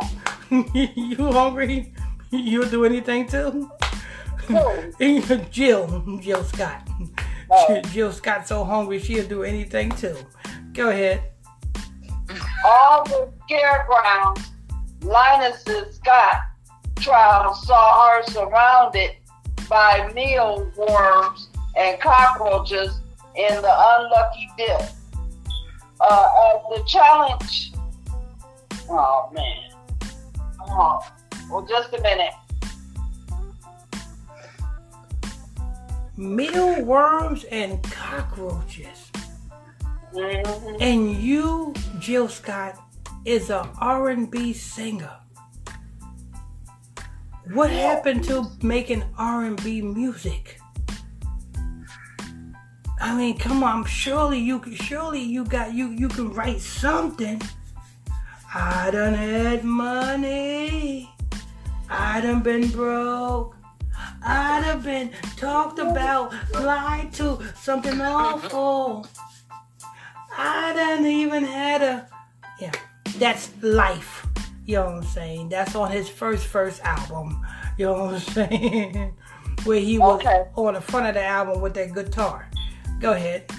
you 0.75 1.33
hungry? 1.33 1.93
You'll 2.31 2.69
do 2.69 2.85
anything 2.85 3.27
too? 3.27 3.69
Who? 4.47 5.33
Jill, 5.51 6.19
Jill 6.21 6.45
Scott. 6.45 6.89
Oh. 7.51 7.81
Jill 7.91 8.13
Scott 8.13 8.47
so 8.47 8.65
hungry 8.65 9.01
she'll 9.01 9.27
do 9.27 9.43
anything 9.43 9.91
too. 9.91 10.17
Go 10.73 10.91
ahead. 10.91 11.23
all 12.65 13.03
the 13.05 13.33
caregrounds, 13.51 14.51
Linus's 15.03 15.97
Scott 15.97 16.43
trial 16.97 17.55
saw 17.55 18.09
her 18.09 18.23
surrounded 18.25 19.11
by 19.69 20.11
mealworms 20.15 21.49
and 21.77 22.01
cockroaches 22.01 23.01
in 23.37 23.55
the 23.63 23.75
unlucky 23.93 24.49
dip. 24.57 24.83
Uh, 26.01 26.29
as 26.47 26.63
the 26.77 26.85
challenge, 26.87 27.73
oh 28.89 29.31
man, 29.33 29.71
oh, 30.61 31.01
well, 31.51 31.67
just 31.67 31.93
a 31.95 32.01
minute. 32.03 32.33
Mealworms 36.17 37.45
and 37.45 37.83
cockroaches. 37.83 39.11
Mhm. 40.13 40.77
And 40.81 41.17
you, 41.17 41.75
Jill 41.99 42.29
Scott, 42.29 42.77
is 43.25 43.51
a 43.51 43.69
R&B 43.81 44.53
singer. 44.53 45.11
What 47.53 47.71
happened 47.71 48.25
to 48.25 48.51
making 48.63 49.05
R&B 49.19 49.83
music? 49.83 50.59
I 53.01 53.15
mean, 53.15 53.37
come 53.37 53.63
on. 53.63 53.85
Surely 53.85 54.39
you, 54.39 54.59
can- 54.59 54.75
surely 54.75 55.21
you 55.21 55.45
got 55.45 55.75
you. 55.75 55.89
You 55.89 56.09
can 56.09 56.33
write 56.33 56.61
something. 56.61 57.43
I 58.55 58.91
done 58.91 59.15
had 59.15 59.63
money. 59.63 61.11
I 61.91 62.21
done 62.23 62.41
been 62.41 62.71
broke. 62.71 63.57
I 64.23 64.63
done 64.63 64.81
been 64.81 65.11
talked 65.37 65.79
about, 65.79 66.33
lied 66.55 67.13
to, 67.15 67.41
something 67.57 68.01
awful. 68.01 69.07
I 70.37 70.73
done 70.75 71.05
even 71.05 71.45
had 71.45 71.83
a 71.83 72.09
yeah. 72.59 72.73
That's 73.19 73.51
life. 73.63 74.27
You 74.67 74.77
know 74.77 74.85
what 74.87 74.95
I'm 74.95 75.03
saying? 75.05 75.49
That's 75.51 75.75
on 75.75 75.91
his 75.91 76.09
first 76.09 76.47
first 76.47 76.81
album. 76.85 77.45
You 77.79 77.87
know 77.87 78.05
what 78.05 78.15
I'm 78.15 78.21
saying? 78.51 79.15
Where 79.65 79.81
he 79.81 79.99
was 79.99 80.21
Okay. 80.21 80.45
on 80.57 80.75
the 80.75 80.81
front 80.81 81.07
of 81.07 81.15
the 81.15 81.25
album 81.25 81.61
with 81.61 81.75
that 81.75 81.95
guitar. 81.95 82.49
Go 83.01 83.13
ahead. 83.13 83.51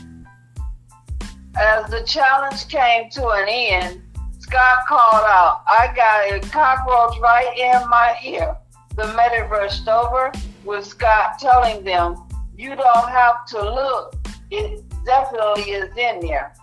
As 1.57 1.89
the 1.89 2.03
challenge 2.03 2.67
came 2.67 3.09
to 3.11 3.29
an 3.29 3.47
end, 3.47 4.01
Scott 4.39 4.79
called 4.87 5.23
out, 5.25 5.61
I 5.67 5.91
got 5.95 6.31
a 6.31 6.39
cockroach 6.49 7.19
right 7.19 7.55
in 7.57 7.87
my 7.89 8.17
ear. 8.23 8.55
The 8.95 9.07
medic 9.13 9.49
rushed 9.49 9.87
over 9.87 10.31
with 10.63 10.85
Scott 10.85 11.39
telling 11.39 11.83
them, 11.83 12.15
You 12.57 12.75
don't 12.75 13.09
have 13.09 13.45
to 13.47 13.61
look. 13.61 14.15
It 14.51 14.83
definitely 15.05 15.71
is 15.71 15.89
in 15.97 16.19
there. 16.21 16.53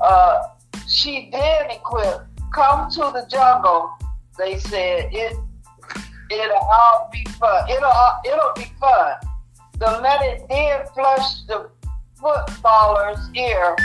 Uh, 0.00 0.42
she 0.88 1.30
did 1.30 1.70
equip, 1.70 2.26
Come 2.52 2.90
to 2.90 3.00
the 3.12 3.26
jungle, 3.30 3.90
they 4.38 4.58
said. 4.58 5.08
It 5.12 5.36
it'll 6.30 6.56
all 6.56 7.10
be 7.12 7.24
fun. 7.38 7.68
It'll 7.70 7.84
uh, 7.84 8.16
it'll 8.24 8.52
be 8.54 8.70
fun. 8.78 9.14
The 9.78 10.00
medic 10.02 10.48
did 10.48 10.88
flush 10.94 11.42
the 11.48 11.70
footballer's 12.20 13.18
ear 13.34 13.76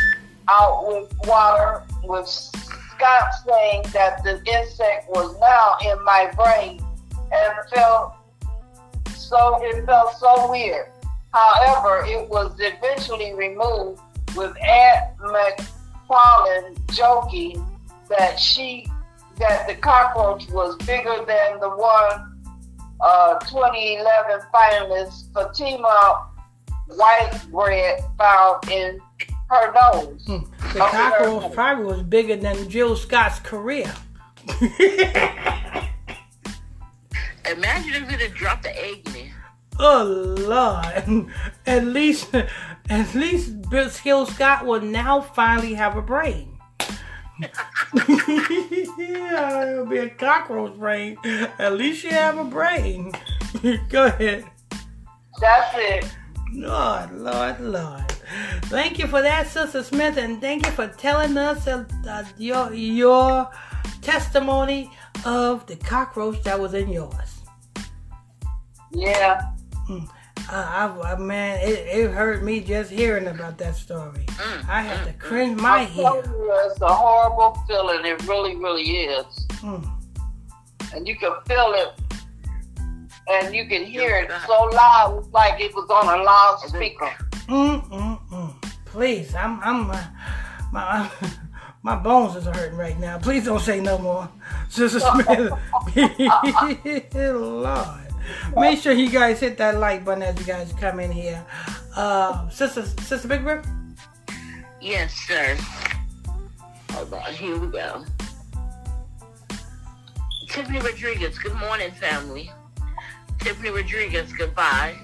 out 0.49 0.88
with 0.88 1.13
water, 1.26 1.84
with 2.03 2.27
Scott 2.27 3.34
saying 3.45 3.84
that 3.94 4.23
the 4.23 4.41
insect 4.45 5.10
was 5.10 5.35
now 5.39 5.76
in 5.91 6.03
my 6.03 6.31
brain 6.35 6.81
and 7.31 7.53
felt 7.73 8.15
so 9.15 9.60
it 9.61 9.85
felt 9.85 10.14
so 10.18 10.49
weird. 10.49 10.89
However, 11.34 12.06
it 12.06 12.27
was 12.30 12.56
eventually 12.60 13.34
removed 13.34 14.02
with 14.35 14.56
Ant 14.61 15.18
McPartlin 15.19 16.77
joking 16.94 17.77
that 18.09 18.39
she 18.39 18.88
that 19.39 19.67
the 19.67 19.75
cockroach 19.75 20.47
was 20.49 20.75
bigger 20.77 21.23
than 21.27 21.59
the 21.59 21.69
one 21.69 22.34
uh, 23.01 23.38
2011 23.39 24.41
finalist 24.53 25.31
Fatima 25.34 26.27
Whitbread 26.89 28.03
found 28.17 28.69
in 28.71 28.99
her 29.49 29.71
nose. 29.73 30.23
Hmm. 30.25 30.38
The 30.73 30.84
Okay. 30.84 30.97
cockroach 30.97 31.53
probably 31.53 31.85
was 31.85 32.01
bigger 32.03 32.35
than 32.35 32.69
Jill 32.69 32.95
Scott's 32.95 33.39
career. 33.39 33.93
Imagine 37.49 38.03
if 38.03 38.11
it 38.11 38.19
had 38.21 38.34
dropped 38.34 38.63
the 38.63 38.75
egg 38.84 39.01
in 39.07 39.13
there. 39.13 39.34
oh 39.79 40.03
Lord. 40.39 41.27
At 41.65 41.85
least 41.85 42.34
at 42.89 43.13
least 43.15 43.69
Bill 43.69 43.89
Scott 44.25 44.65
will 44.65 44.81
now 44.81 45.21
finally 45.21 45.73
have 45.75 45.95
a 45.97 46.01
brain. 46.01 46.56
Yeah, 47.39 47.49
it'll 49.72 49.85
be 49.85 49.99
a 49.99 50.09
cockroach 50.09 50.77
brain. 50.77 51.18
At 51.59 51.73
least 51.73 52.03
you 52.03 52.11
have 52.11 52.38
a 52.38 52.43
brain. 52.43 53.11
Go 53.89 54.05
ahead. 54.05 54.45
That's 55.39 55.76
it. 55.77 56.18
Lord, 56.53 57.11
Lord, 57.11 57.59
Lord. 57.59 58.11
Thank 58.64 58.99
you 58.99 59.07
for 59.07 59.22
that, 59.22 59.47
Sister 59.47 59.84
Smith, 59.84 60.18
and 60.18 60.41
thank 60.41 60.65
you 60.65 60.72
for 60.72 60.88
telling 60.88 61.38
us 61.38 61.68
uh, 61.68 61.85
uh, 62.07 62.23
your 62.38 62.73
your 62.73 63.49
testimony 64.01 64.91
of 65.26 65.65
the 65.68 65.76
cockroach 65.76 66.41
that 66.43 66.59
was 66.59 66.73
in 66.73 66.89
yours. 66.89 67.41
Yeah. 68.91 69.41
Mm. 69.89 70.09
Uh, 70.49 70.91
I, 71.03 71.11
I, 71.11 71.15
man, 71.18 71.60
it, 71.60 71.88
it 71.88 72.11
hurt 72.11 72.41
me 72.41 72.61
just 72.61 72.90
hearing 72.90 73.28
about 73.28 73.57
that 73.57 73.76
story. 73.76 74.24
Mm, 74.28 74.69
I 74.69 74.82
had 74.82 74.99
mm, 74.99 75.07
to 75.07 75.14
cringe 75.14 75.60
my 75.60 75.80
head. 75.80 76.24
It's 76.26 76.82
a 76.82 76.88
horrible 76.88 77.61
feeling. 77.68 78.06
It 78.06 78.26
really, 78.28 78.56
really 78.56 78.84
is. 78.84 79.26
Mm. 79.60 79.86
And 80.94 81.06
you 81.06 81.18
can 81.18 81.34
feel 81.48 81.74
it, 81.76 81.99
and 83.30 83.53
you 83.53 83.68
can 83.68 83.84
hear 83.84 84.19
it 84.19 84.32
so 84.48 84.69
loud, 84.74 85.28
like 85.34 85.60
it 85.60 85.76
was 85.76 85.90
on 85.90 86.18
a 86.18 86.24
loudspeaker. 86.24 87.11
Mm, 87.48 87.90
mm, 87.90 88.30
mm. 88.30 88.61
Please, 88.86 89.36
I'm, 89.36 89.60
I'm, 89.61 89.91
uh, 89.91 90.02
my, 90.72 91.11
my 91.84 91.98
bones 91.98 92.38
is 92.38 92.45
hurting 92.45 92.78
right 92.78 92.98
now. 92.98 93.18
Please 93.18 93.44
don't 93.44 93.60
say 93.60 93.82
no 93.82 93.98
more, 93.98 94.30
Sister 94.69 95.02
Smith. 95.02 95.52
Lord. 97.15 98.06
Make 98.56 98.80
sure 98.80 98.94
you 98.94 99.10
guys 99.10 99.40
hit 99.40 99.58
that 99.58 99.78
like 99.78 100.04
button 100.06 100.24
as 100.24 100.40
you 100.40 100.45
guys 100.45 100.74
come 100.80 100.99
in 100.99 101.12
here. 101.12 101.45
Uh, 101.95 102.49
Sister, 102.49 102.86
Sister 103.02 103.28
Big 103.28 103.44
Brim? 103.44 103.95
Yes, 104.82 105.14
sir. 105.14 105.58
Hold 106.91 107.14
on, 107.14 107.34
here 107.34 107.58
we 107.58 107.68
go. 107.68 108.06
Tiffany 110.49 110.80
Rodriguez, 110.80 111.38
good 111.38 111.56
morning, 111.56 111.91
family. 111.91 112.52
Tiffany 113.40 113.70
Rodriguez, 113.70 114.32
goodbye. 114.34 114.95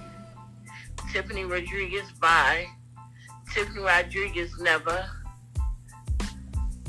Tiffany 1.11 1.45
Rodriguez, 1.45 2.11
bye. 2.19 2.65
Tiffany 3.53 3.81
Rodriguez, 3.81 4.51
never. 4.59 5.05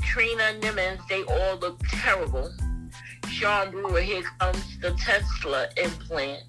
Trina 0.01 0.59
Nimmons, 0.59 1.05
they 1.07 1.23
all 1.23 1.57
look 1.57 1.79
terrible. 1.89 2.51
Sean 3.29 3.71
Brewer, 3.71 4.01
here 4.01 4.23
comes 4.39 4.79
the 4.79 4.91
Tesla 4.91 5.67
implant. 5.77 6.43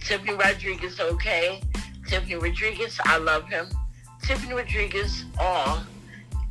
Tiffany 0.00 0.34
Rodriguez, 0.34 1.00
okay. 1.00 1.62
Tiffany 2.06 2.34
Rodriguez, 2.34 2.98
I 3.04 3.18
love 3.18 3.48
him. 3.48 3.68
Tiffany 4.22 4.54
Rodriguez, 4.54 5.24
oh. 5.40 5.86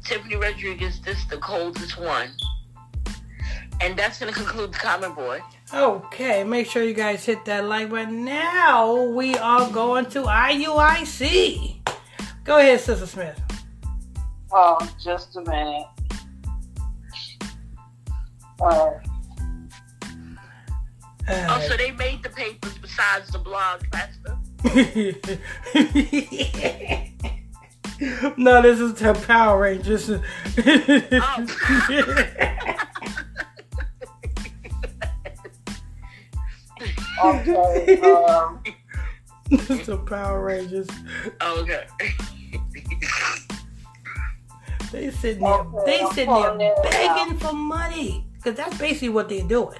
Tiffany 0.04 0.36
Rodriguez, 0.36 1.00
this 1.02 1.24
the 1.26 1.38
coldest 1.38 2.00
one. 2.00 2.30
And 3.82 3.98
that's 3.98 4.20
going 4.20 4.32
to 4.32 4.38
conclude 4.38 4.74
the 4.74 4.78
comment 4.78 5.16
board. 5.16 5.42
Okay, 5.74 6.44
make 6.44 6.68
sure 6.68 6.84
you 6.84 6.94
guys 6.94 7.26
hit 7.26 7.46
that 7.46 7.66
like 7.66 7.90
button. 7.90 8.24
Now 8.24 9.02
we 9.02 9.36
are 9.36 9.70
going 9.72 10.06
to 10.08 10.24
IUIC. 10.24 11.78
Go 12.44 12.58
ahead, 12.58 12.80
Sister 12.80 13.06
Smith. 13.08 13.42
Oh, 14.52 14.78
just 15.02 15.36
a 15.36 15.42
minute. 15.42 15.88
Uh, 18.64 18.92
oh, 21.30 21.66
so 21.68 21.78
they 21.78 21.92
made 21.92 22.24
the 22.24 22.30
papers 22.30 22.78
besides 22.80 23.30
the 23.32 23.38
blog, 23.40 23.84
Pastor? 23.92 24.38
no, 28.38 28.62
this 28.62 28.80
is 28.80 28.94
the 28.96 29.14
Power 29.28 29.60
Rangers. 29.62 30.10
oh. 30.10 30.22
okay. 37.24 38.02
Um, 38.02 38.62
this 39.50 39.70
is 39.80 39.86
the 39.86 39.98
Power 39.98 40.44
Rangers. 40.44 40.88
Okay. 41.42 41.86
They 44.92 45.10
sitting 45.12 45.44
there, 45.44 45.54
okay, 45.54 45.86
they 45.86 46.06
sitting 46.14 46.58
there 46.58 46.76
begging 46.84 47.38
for 47.40 47.54
money, 47.54 48.28
cause 48.44 48.56
that's 48.56 48.78
basically 48.78 49.10
what 49.10 49.30
they're 49.30 49.48
doing. 49.48 49.80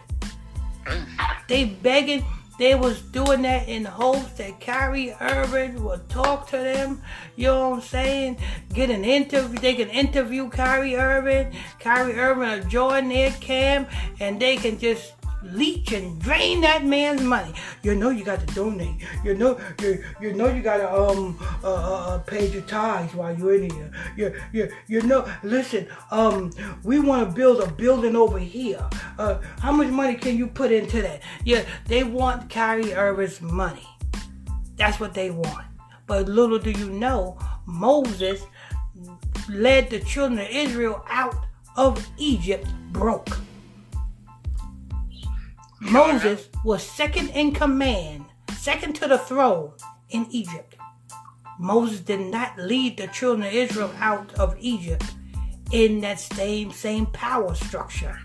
Mm. 0.86 1.06
They 1.48 1.66
begging. 1.66 2.26
They 2.60 2.76
was 2.76 3.02
doing 3.02 3.42
that 3.42 3.68
in 3.68 3.84
hopes 3.84 4.34
that 4.34 4.62
Kyrie 4.62 5.14
Irving 5.20 5.84
would 5.84 6.08
talk 6.08 6.48
to 6.50 6.58
them. 6.58 7.02
You 7.36 7.48
know 7.48 7.70
what 7.70 7.76
I'm 7.78 7.82
saying? 7.82 8.38
Get 8.74 8.92
an 8.92 9.04
interview. 9.04 9.58
They 9.58 9.74
can 9.74 9.90
interview 9.90 10.50
Kyrie 10.50 10.96
Irving. 10.96 11.52
Kyrie 11.80 12.14
Irving 12.14 12.62
will 12.62 12.70
join 12.70 13.10
their 13.10 13.32
camp, 13.32 13.90
and 14.20 14.40
they 14.40 14.58
can 14.58 14.78
just 14.78 15.14
leech 15.44 15.92
and 15.92 16.20
drain 16.22 16.62
that 16.62 16.86
man's 16.86 17.22
money. 17.22 17.54
You 17.82 17.96
know 17.96 18.10
you 18.10 18.24
got 18.24 18.46
to 18.46 18.56
donate. 18.56 18.96
You 19.24 19.36
know 19.36 19.60
you 19.82 20.04
you 20.22 20.34
know 20.34 20.48
you 20.48 20.62
got 20.62 20.78
to 20.78 20.94
um 20.94 21.38
uh, 21.64 21.74
uh, 21.74 22.06
uh, 22.08 22.18
pay 22.20 22.48
your 22.48 22.62
tithes 22.64 23.14
while 23.14 23.38
you're 23.38 23.56
in 23.56 23.70
here. 23.70 23.92
You 24.16 24.36
you 24.52 24.72
you 24.88 25.02
know. 25.02 25.28
Listen, 25.44 25.88
um, 26.12 26.52
we 26.84 27.00
want 27.00 27.28
to 27.28 27.36
build 27.36 27.62
a 27.62 27.72
building 27.72 28.16
over 28.16 28.40
here. 28.40 28.84
Uh, 29.18 29.40
how 29.60 29.72
much 29.72 29.88
money 29.88 30.16
can 30.16 30.38
you 30.38 30.48
put 30.48 30.72
into 30.72 31.02
that? 31.02 31.22
Yeah, 31.44 31.64
they 31.88 32.04
want 32.04 32.50
Kyrie 32.50 32.94
Irving's 32.94 33.42
money. 33.42 33.88
That's 34.76 35.00
what 35.00 35.14
they 35.14 35.30
want. 35.30 35.66
But 36.08 36.28
little 36.28 36.60
do 36.60 36.72
you 36.72 36.90
know, 36.90 37.38
Moses 37.66 38.44
led 39.50 39.90
the 39.90 40.00
children 40.00 40.40
of 40.40 40.48
Israel 40.50 41.06
out 41.10 41.36
of 41.76 42.06
Egypt 42.18 42.68
broke. 42.92 43.30
Moses 45.84 46.48
was 46.64 46.82
second 46.82 47.30
in 47.32 47.52
command, 47.52 48.26
second 48.58 48.94
to 48.96 49.08
the 49.08 49.18
throne 49.18 49.74
in 50.12 50.26
Egypt. 50.32 50.76
Moses 51.60 52.00
did 52.00 52.22
not 52.22 52.58
lead 52.58 52.98
the 52.98 53.08
children 53.08 53.46
of 53.46 53.54
Israel 53.54 53.92
out 54.00 54.34
of 54.36 54.56
Egypt 54.60 55.04
in 55.72 56.00
that 56.00 56.22
same 56.22 56.72
same 56.72 57.06
power 57.08 57.54
structure. 57.54 58.18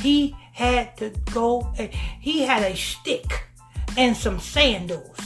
He 0.00 0.34
had 0.54 0.96
to 0.96 1.10
go 1.30 1.72
he 2.20 2.42
had 2.42 2.62
a 2.62 2.74
stick 2.74 3.44
and 3.98 4.16
some 4.16 4.40
sandals. 4.40 5.18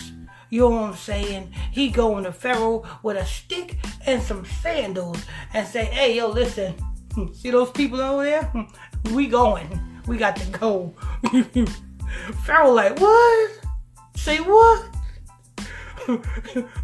You 0.51 0.63
know 0.63 0.71
what 0.71 0.83
I'm 0.83 0.97
saying? 0.97 1.53
He 1.71 1.91
going 1.91 2.25
to 2.25 2.33
Pharaoh 2.33 2.83
with 3.05 3.17
a 3.17 3.25
stick 3.25 3.79
and 4.05 4.21
some 4.21 4.45
sandals 4.45 5.25
and 5.55 5.67
say, 5.67 5.85
hey, 5.85 6.17
yo, 6.17 6.29
listen, 6.29 6.75
see 7.33 7.51
those 7.51 7.71
people 7.71 8.01
over 8.01 8.25
there? 8.25 8.53
We 9.13 9.27
going 9.27 9.92
we 10.07 10.17
got 10.17 10.37
to 10.37 10.47
go. 10.51 10.95
Pharaoh 12.45 12.73
like, 12.73 12.99
what? 13.01 13.51
Say 14.17 14.39
what? 14.39 14.95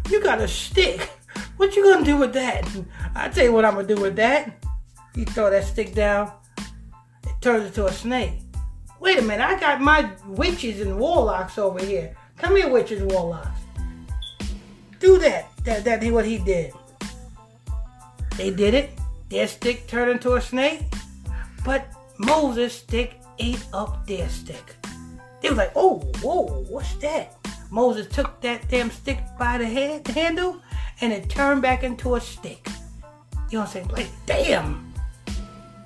you 0.09 0.23
got 0.23 0.41
a 0.41 0.47
stick. 0.47 1.09
What 1.57 1.75
you 1.75 1.83
gonna 1.83 2.05
do 2.05 2.17
with 2.17 2.33
that? 2.33 2.65
I 3.15 3.27
tell 3.29 3.43
you 3.43 3.53
what 3.53 3.65
I'm 3.65 3.75
gonna 3.75 3.87
do 3.87 4.01
with 4.01 4.15
that. 4.15 4.63
You 5.15 5.25
throw 5.25 5.49
that 5.49 5.65
stick 5.65 5.93
down, 5.93 6.31
it 6.57 7.33
turns 7.41 7.65
into 7.65 7.85
a 7.85 7.91
snake. 7.91 8.39
Wait 8.99 9.19
a 9.19 9.21
minute, 9.21 9.45
I 9.45 9.59
got 9.59 9.81
my 9.81 10.09
witches 10.25 10.81
and 10.81 10.97
warlocks 10.97 11.57
over 11.57 11.83
here. 11.83 12.15
Come 12.37 12.55
here, 12.55 12.69
witches 12.69 13.01
and 13.01 13.11
warlocks. 13.11 13.59
Do 14.99 15.17
that. 15.19 15.51
That 15.63 15.83
that 15.83 16.03
what 16.11 16.25
he 16.25 16.37
did. 16.37 16.73
They 18.37 18.51
did 18.51 18.73
it. 18.73 18.91
Their 19.29 19.47
stick 19.47 19.87
turned 19.87 20.11
into 20.11 20.33
a 20.35 20.41
snake. 20.41 20.81
But 21.65 21.87
Moses' 22.19 22.73
stick 22.73 23.21
ate 23.39 23.65
up 23.73 24.05
their 24.05 24.27
stick. 24.27 24.75
They 25.41 25.47
was 25.47 25.57
like, 25.57 25.71
oh, 25.73 25.99
whoa, 26.21 26.65
what's 26.67 26.93
that? 26.95 27.37
Moses 27.71 28.07
took 28.13 28.41
that 28.41 28.67
damn 28.67 28.91
stick 28.91 29.19
by 29.37 29.57
the 29.57 29.65
head 29.65 30.05
handle 30.09 30.61
and 30.99 31.13
it 31.13 31.29
turned 31.29 31.61
back 31.61 31.83
into 31.83 32.15
a 32.15 32.21
stick. 32.21 32.67
You 33.49 33.57
know 33.57 33.59
what 33.59 33.67
I'm 33.67 33.67
saying? 33.67 33.87
Like, 33.87 34.09
damn. 34.25 34.93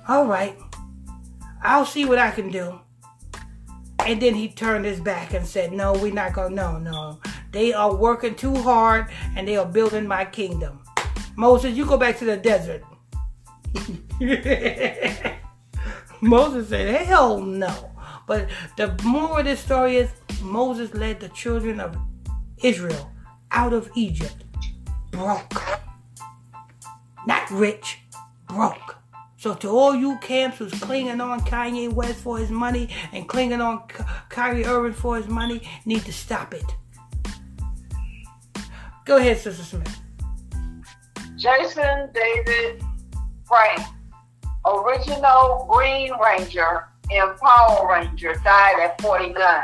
All 0.08 0.26
right. 0.26 0.58
I'll 1.62 1.86
see 1.86 2.04
what 2.04 2.18
I 2.18 2.32
can 2.32 2.50
do. 2.50 2.80
And 4.00 4.20
then 4.20 4.34
he 4.34 4.48
turned 4.48 4.84
his 4.84 4.98
back 4.98 5.34
and 5.34 5.46
said, 5.46 5.72
No, 5.72 5.92
we're 5.92 6.12
not 6.12 6.32
going 6.34 6.50
to. 6.50 6.56
No, 6.56 6.78
no. 6.78 7.20
They 7.52 7.72
are 7.72 7.94
working 7.94 8.34
too 8.34 8.54
hard 8.56 9.06
and 9.36 9.46
they 9.46 9.56
are 9.56 9.64
building 9.64 10.08
my 10.08 10.24
kingdom. 10.24 10.80
Moses, 11.36 11.76
you 11.76 11.86
go 11.86 11.96
back 11.96 12.18
to 12.18 12.24
the 12.24 12.36
desert. 12.36 12.82
Moses 16.24 16.70
said, 16.70 17.04
hell 17.04 17.40
no. 17.40 17.90
But 18.26 18.48
the 18.78 18.98
moral 19.04 19.36
of 19.36 19.44
this 19.44 19.60
story 19.60 19.96
is 19.96 20.10
Moses 20.40 20.94
led 20.94 21.20
the 21.20 21.28
children 21.28 21.80
of 21.80 21.96
Israel 22.62 23.10
out 23.50 23.74
of 23.74 23.90
Egypt 23.94 24.44
broke. 25.10 25.54
Not 27.26 27.50
rich, 27.50 28.00
broke. 28.48 28.96
So 29.36 29.54
to 29.54 29.68
all 29.68 29.94
you 29.94 30.16
camps 30.22 30.56
who's 30.56 30.72
clinging 30.72 31.20
on 31.20 31.40
Kanye 31.40 31.92
West 31.92 32.20
for 32.20 32.38
his 32.38 32.50
money 32.50 32.88
and 33.12 33.28
clinging 33.28 33.60
on 33.60 33.82
Kyrie 34.30 34.64
Irving 34.64 34.94
for 34.94 35.16
his 35.16 35.28
money, 35.28 35.68
need 35.84 36.06
to 36.06 36.12
stop 36.12 36.54
it. 36.54 36.64
Go 39.04 39.18
ahead, 39.18 39.36
Sister 39.36 39.62
Smith. 39.62 40.00
Jason 41.36 42.10
David 42.14 42.82
Frank 43.44 43.82
original 44.66 45.66
Green 45.70 46.12
Ranger 46.22 46.88
in 47.10 47.34
Power 47.40 47.88
Ranger 47.88 48.34
died 48.44 48.80
at 48.80 49.00
49. 49.00 49.62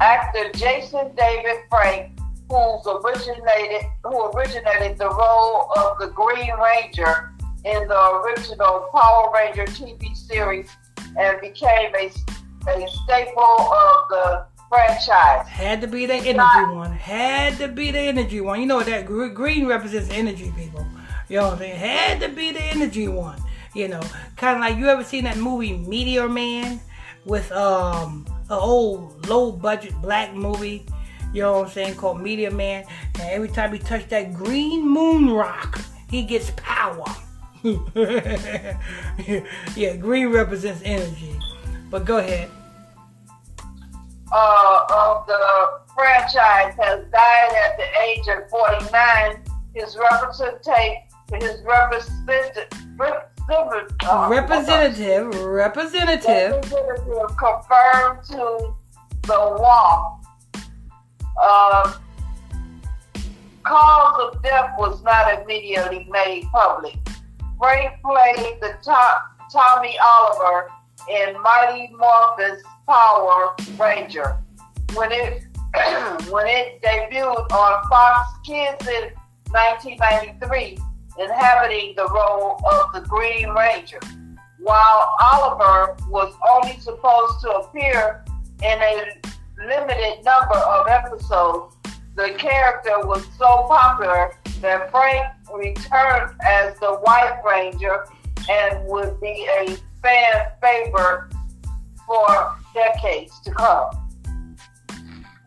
Actor 0.00 0.52
Jason 0.54 1.10
David 1.16 1.62
Frank 1.68 2.18
who's 2.50 2.86
originated 2.86 3.86
who 4.02 4.30
originated 4.30 4.96
the 4.98 5.08
role 5.08 5.70
of 5.76 5.98
the 5.98 6.08
Green 6.08 6.52
Ranger 6.58 7.34
in 7.64 7.86
the 7.88 8.10
original 8.24 8.88
Power 8.92 9.30
Ranger 9.34 9.64
TV 9.64 10.16
series 10.16 10.70
and 11.18 11.40
became 11.40 11.94
a, 11.94 12.10
a 12.68 12.88
staple 12.88 13.42
of 13.42 14.08
the 14.08 14.46
franchise. 14.68 15.46
Had 15.48 15.80
to 15.80 15.86
be 15.86 16.06
the 16.06 16.14
energy 16.14 16.74
one. 16.74 16.92
Had 16.92 17.58
to 17.58 17.68
be 17.68 17.90
the 17.90 17.98
energy 17.98 18.40
one. 18.40 18.60
You 18.60 18.66
know 18.66 18.80
that 18.80 19.06
green 19.06 19.66
represents 19.66 20.10
energy, 20.10 20.52
people. 20.56 20.86
You 21.28 21.38
know 21.38 21.44
what 21.44 21.52
I'm 21.54 21.58
saying? 21.58 21.76
Had 21.76 22.20
to 22.20 22.28
be 22.28 22.52
the 22.52 22.62
energy 22.62 23.08
one. 23.08 23.38
You 23.74 23.88
know, 23.88 24.02
kind 24.36 24.56
of 24.56 24.60
like 24.60 24.76
you 24.76 24.88
ever 24.88 25.04
seen 25.04 25.24
that 25.24 25.36
movie 25.36 25.76
Meteor 25.76 26.28
Man 26.28 26.80
with 27.24 27.50
um 27.52 28.26
an 28.50 28.58
old 28.58 29.28
low 29.28 29.52
budget 29.52 29.94
black 30.00 30.34
movie. 30.34 30.86
You 31.32 31.42
know 31.42 31.58
what 31.58 31.66
I'm 31.66 31.72
saying? 31.72 31.94
Called 31.96 32.20
Meteor 32.20 32.50
Man. 32.50 32.84
And 33.14 33.30
every 33.30 33.48
time 33.48 33.72
he 33.72 33.78
touched 33.78 34.10
that 34.10 34.32
green 34.32 34.88
moon 34.88 35.30
rock, 35.30 35.80
he 36.10 36.22
gets 36.22 36.52
power. 36.56 37.04
yeah, 37.64 38.76
green 39.96 40.28
represents 40.28 40.80
energy. 40.84 41.38
But 41.90 42.04
go 42.04 42.18
ahead. 42.18 42.48
Uh, 44.32 44.84
of 44.90 45.26
the 45.26 45.80
franchise 45.94 46.74
has 46.78 47.04
died 47.10 47.52
at 47.64 47.76
the 47.76 47.86
age 48.02 48.28
of 48.28 48.48
49. 48.50 49.42
His 49.74 49.96
representative, 49.96 51.02
his 51.32 51.62
representative, 51.62 52.68
representative, 53.48 55.34
representative, 55.44 56.52
representative 56.52 57.36
confirmed 57.36 58.22
to 58.24 58.74
the 59.22 59.56
wall. 59.58 60.20
Uh, 61.40 61.94
cause 63.62 64.32
of 64.32 64.42
death 64.42 64.74
was 64.78 65.02
not 65.02 65.42
immediately 65.42 66.06
made 66.10 66.44
public. 66.52 66.96
Frank 67.58 67.92
played 68.02 68.58
the 68.60 68.74
top 68.82 69.22
Tommy 69.52 69.96
Oliver 69.98 70.70
in 71.10 71.40
Mighty 71.42 71.92
Morphin's 71.96 72.62
Power 72.86 73.54
Ranger. 73.78 74.36
When 74.94 75.10
it 75.12 75.44
when 76.30 76.46
it 76.46 76.80
debuted 76.82 77.52
on 77.52 77.88
Fox 77.88 78.28
Kids 78.44 78.86
in 78.88 79.10
1993, 79.50 80.78
inhabiting 81.18 81.94
the 81.96 82.06
role 82.08 82.60
of 82.70 82.92
the 82.92 83.00
Green 83.08 83.50
Ranger, 83.50 84.00
while 84.58 85.16
Oliver 85.20 85.96
was 86.08 86.34
only 86.50 86.78
supposed 86.80 87.40
to 87.42 87.50
appear 87.50 88.24
in 88.62 88.78
a 88.80 89.20
limited 89.66 90.24
number 90.24 90.56
of 90.56 90.88
episodes. 90.88 91.74
The 92.16 92.34
character 92.36 93.06
was 93.06 93.24
so 93.38 93.66
popular 93.68 94.32
that 94.60 94.90
Frank 94.90 95.26
returned 95.54 96.34
as 96.44 96.78
the 96.80 96.98
White 97.02 97.40
Ranger 97.44 98.06
and 98.48 98.84
would 98.88 99.20
be 99.20 99.48
a 99.60 99.76
fan 100.02 100.48
favorite 100.60 101.32
for 102.06 102.56
decades 102.74 103.38
to 103.40 103.52
come. 103.52 103.90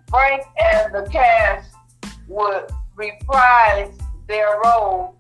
Frank 0.10 0.44
and 0.62 0.94
the 0.94 1.10
cast 1.10 1.74
would 2.28 2.66
reprise 2.96 3.98
their 4.28 4.60
role 4.64 5.18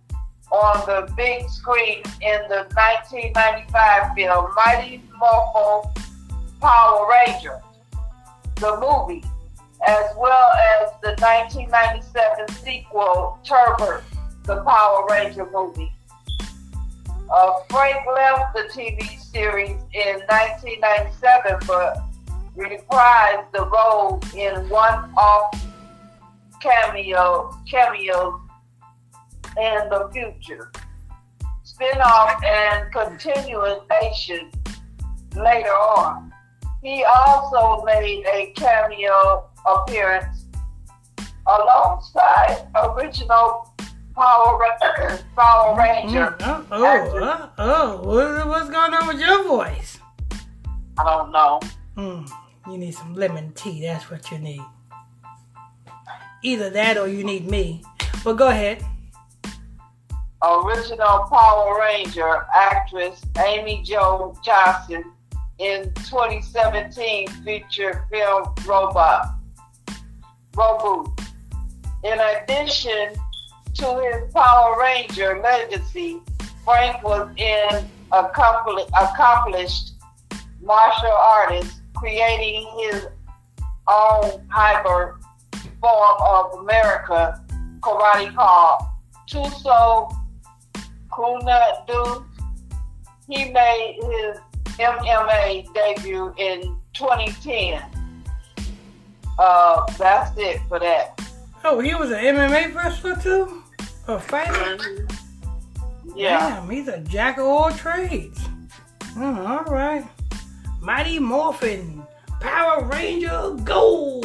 on 0.52 0.86
the 0.86 1.11
big 1.15 1.49
screen 1.49 2.03
in 2.22 2.41
the 2.49 2.68
1995 2.76 4.15
film 4.15 4.52
Mighty 4.56 5.02
Morphin 5.18 6.03
Power 6.60 7.07
Rangers, 7.10 7.61
the 8.56 8.78
movie, 8.80 9.23
as 9.88 10.06
well 10.18 10.52
as 10.82 10.91
the 11.02 11.15
1997 11.22 12.49
sequel 12.64 13.40
Turbo, 13.44 14.02
the 14.44 14.61
Power 14.64 15.07
Ranger 15.10 15.48
movie. 15.52 15.91
Uh, 17.34 17.53
Frank 17.69 18.06
left 18.14 18.53
the 18.53 18.64
TV 18.64 19.18
series 19.19 19.78
in 19.94 20.19
1997, 20.28 21.60
but 21.65 22.03
reprised 22.57 23.49
the 23.53 23.65
role 23.68 24.22
in 24.36 24.68
one-off 24.68 25.65
cameo 26.61 27.57
cameos 27.69 28.40
in 29.62 29.90
the 29.90 30.10
future. 30.12 30.72
Spin-off 31.64 32.44
and 32.44 32.92
continuation 32.92 34.52
later 35.36 35.70
on. 35.70 36.34
He 36.82 37.04
also 37.04 37.84
made 37.86 38.26
a 38.26 38.52
cameo 38.56 39.50
appearance 39.66 40.46
alongside 41.46 42.68
original 42.76 43.72
Power, 44.16 44.60
Power 45.36 45.78
Ranger. 45.78 46.36
Mm, 46.40 46.66
oh, 46.72 47.52
oh, 47.58 48.02
what, 48.04 48.48
what's 48.48 48.70
going 48.70 48.94
on 48.94 49.08
with 49.08 49.20
your 49.20 49.44
voice? 49.48 50.00
I 50.98 51.04
don't 51.04 51.32
know. 51.32 51.60
Mm, 51.98 52.30
you 52.68 52.78
need 52.78 52.94
some 52.94 53.14
lemon 53.14 53.54
tea. 53.54 53.84
That's 53.84 54.10
what 54.12 54.30
you 54.32 54.40
need. 54.40 54.62
Either 56.44 56.70
that 56.72 56.98
or 56.98 57.08
you 57.08 57.24
need 57.24 57.50
me. 57.50 57.84
But 58.24 58.34
go 58.34 58.50
ahead. 58.50 58.84
Original 60.44 61.28
Power 61.30 61.80
Ranger 61.80 62.48
actress 62.56 63.22
Amy 63.46 63.84
Jo 63.84 64.36
Johnson 64.44 65.04
in 65.60 65.94
2017 66.06 67.28
feature 67.46 68.08
film 68.10 68.46
Robot. 68.66 69.36
Robot. 70.56 71.22
In 72.04 72.20
addition 72.20 73.14
to 73.76 74.02
his 74.02 74.34
Power 74.34 74.80
Ranger 74.80 75.40
legacy, 75.44 76.22
Frank 76.66 77.04
was 77.04 77.30
an 77.38 77.88
accomplished 78.12 79.94
martial 80.60 81.12
artist, 81.12 81.82
creating 81.96 82.68
his 82.80 83.06
own 83.88 84.44
hybrid 84.50 85.14
form 85.80 86.18
of 86.20 86.60
America 86.62 87.44
karate 87.82 88.34
called 88.36 88.82
Toso 89.30 90.20
Kune 91.14 91.46
Do. 91.88 92.26
He 93.28 93.52
made 93.52 94.00
his 94.02 94.38
MMA 94.78 95.74
debut 95.74 96.34
in 96.38 96.78
2010. 96.94 97.82
Uh, 99.40 99.86
that's 99.98 100.38
it 100.38 100.62
for 100.68 100.80
that. 100.80 101.20
Oh, 101.64 101.80
he 101.80 101.96
was 101.96 102.12
an 102.12 102.18
MMA 102.18 102.74
wrestler 102.74 103.16
too? 103.16 103.64
A 104.08 104.20
fighter? 104.20 105.08
Yeah. 106.16 106.60
Damn, 106.60 106.70
he's 106.70 106.88
a 106.88 107.00
jack 107.00 107.38
of 107.38 107.46
all 107.46 107.72
trades. 107.72 108.40
Mm, 109.14 109.48
all 109.48 109.64
right. 109.66 110.06
Mighty 110.82 111.20
Morphin, 111.20 112.04
Power 112.40 112.84
Ranger, 112.86 113.56
go! 113.64 114.22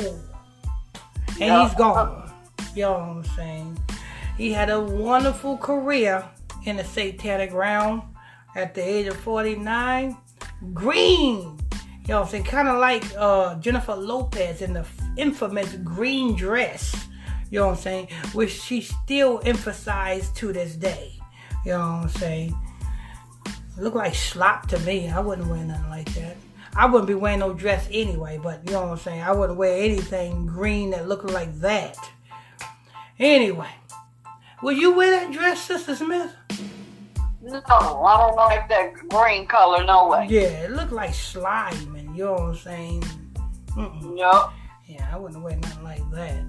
And 1.40 1.62
he's 1.68 1.74
gone. 1.76 2.32
You 2.74 2.82
know 2.82 2.92
what 2.92 3.00
I'm 3.00 3.24
saying? 3.24 3.78
He 4.38 4.52
had 4.52 4.70
a 4.70 4.80
wonderful 4.80 5.58
career 5.58 6.24
in 6.66 6.76
the 6.76 6.84
satanic 6.84 7.52
realm 7.52 8.02
at 8.54 8.74
the 8.74 8.82
age 8.82 9.06
of 9.06 9.16
49. 9.16 10.16
Green! 10.72 11.58
You 12.06 12.12
know 12.12 12.20
what 12.20 12.26
I'm 12.26 12.30
saying? 12.30 12.44
Kind 12.44 12.68
of 12.68 12.78
like 12.78 13.04
uh, 13.16 13.56
Jennifer 13.56 13.94
Lopez 13.94 14.62
in 14.62 14.74
the 14.74 14.86
infamous 15.16 15.74
green 15.76 16.36
dress. 16.36 17.08
You 17.50 17.60
know 17.60 17.66
what 17.66 17.76
I'm 17.78 17.82
saying? 17.82 18.08
Which 18.32 18.50
she 18.50 18.80
still 18.80 19.40
emphasized 19.44 20.36
to 20.36 20.52
this 20.52 20.76
day. 20.76 21.12
You 21.64 21.72
know 21.72 21.78
what 21.78 22.02
I'm 22.02 22.08
saying? 22.08 22.58
Look 23.78 23.94
like 23.94 24.14
slop 24.14 24.68
to 24.68 24.78
me. 24.80 25.08
I 25.08 25.20
wouldn't 25.20 25.48
wear 25.48 25.64
nothing 25.64 25.90
like 25.90 26.12
that. 26.14 26.36
I 26.74 26.86
wouldn't 26.86 27.08
be 27.08 27.14
wearing 27.14 27.40
no 27.40 27.52
dress 27.52 27.88
anyway, 27.90 28.38
but 28.42 28.60
you 28.66 28.72
know 28.72 28.82
what 28.82 28.90
I'm 28.90 28.98
saying? 28.98 29.22
I 29.22 29.32
wouldn't 29.32 29.58
wear 29.58 29.82
anything 29.82 30.46
green 30.46 30.90
that 30.90 31.08
looked 31.08 31.30
like 31.30 31.54
that. 31.60 31.96
Anyway, 33.18 33.70
will 34.66 34.72
you 34.72 34.92
wear 34.92 35.12
that 35.12 35.32
dress, 35.32 35.60
Sister 35.60 35.94
Smith? 35.94 36.34
No, 37.40 37.62
I 37.68 38.18
don't 38.18 38.34
like 38.34 38.68
that 38.68 38.94
green 39.08 39.46
color, 39.46 39.84
no 39.84 40.08
way. 40.08 40.26
Yeah, 40.28 40.64
it 40.64 40.72
looked 40.72 40.90
like 40.90 41.14
slime, 41.14 41.94
and 41.94 42.16
you 42.16 42.24
know 42.24 42.32
what 42.32 42.42
I'm 42.42 42.56
saying? 42.56 43.04
Mm-mm. 43.76 44.18
Yep. 44.18 44.50
Yeah, 44.88 45.08
I 45.12 45.18
wouldn't 45.18 45.40
wear 45.40 45.54
nothing 45.54 45.84
like 45.84 46.10
that. 46.10 46.42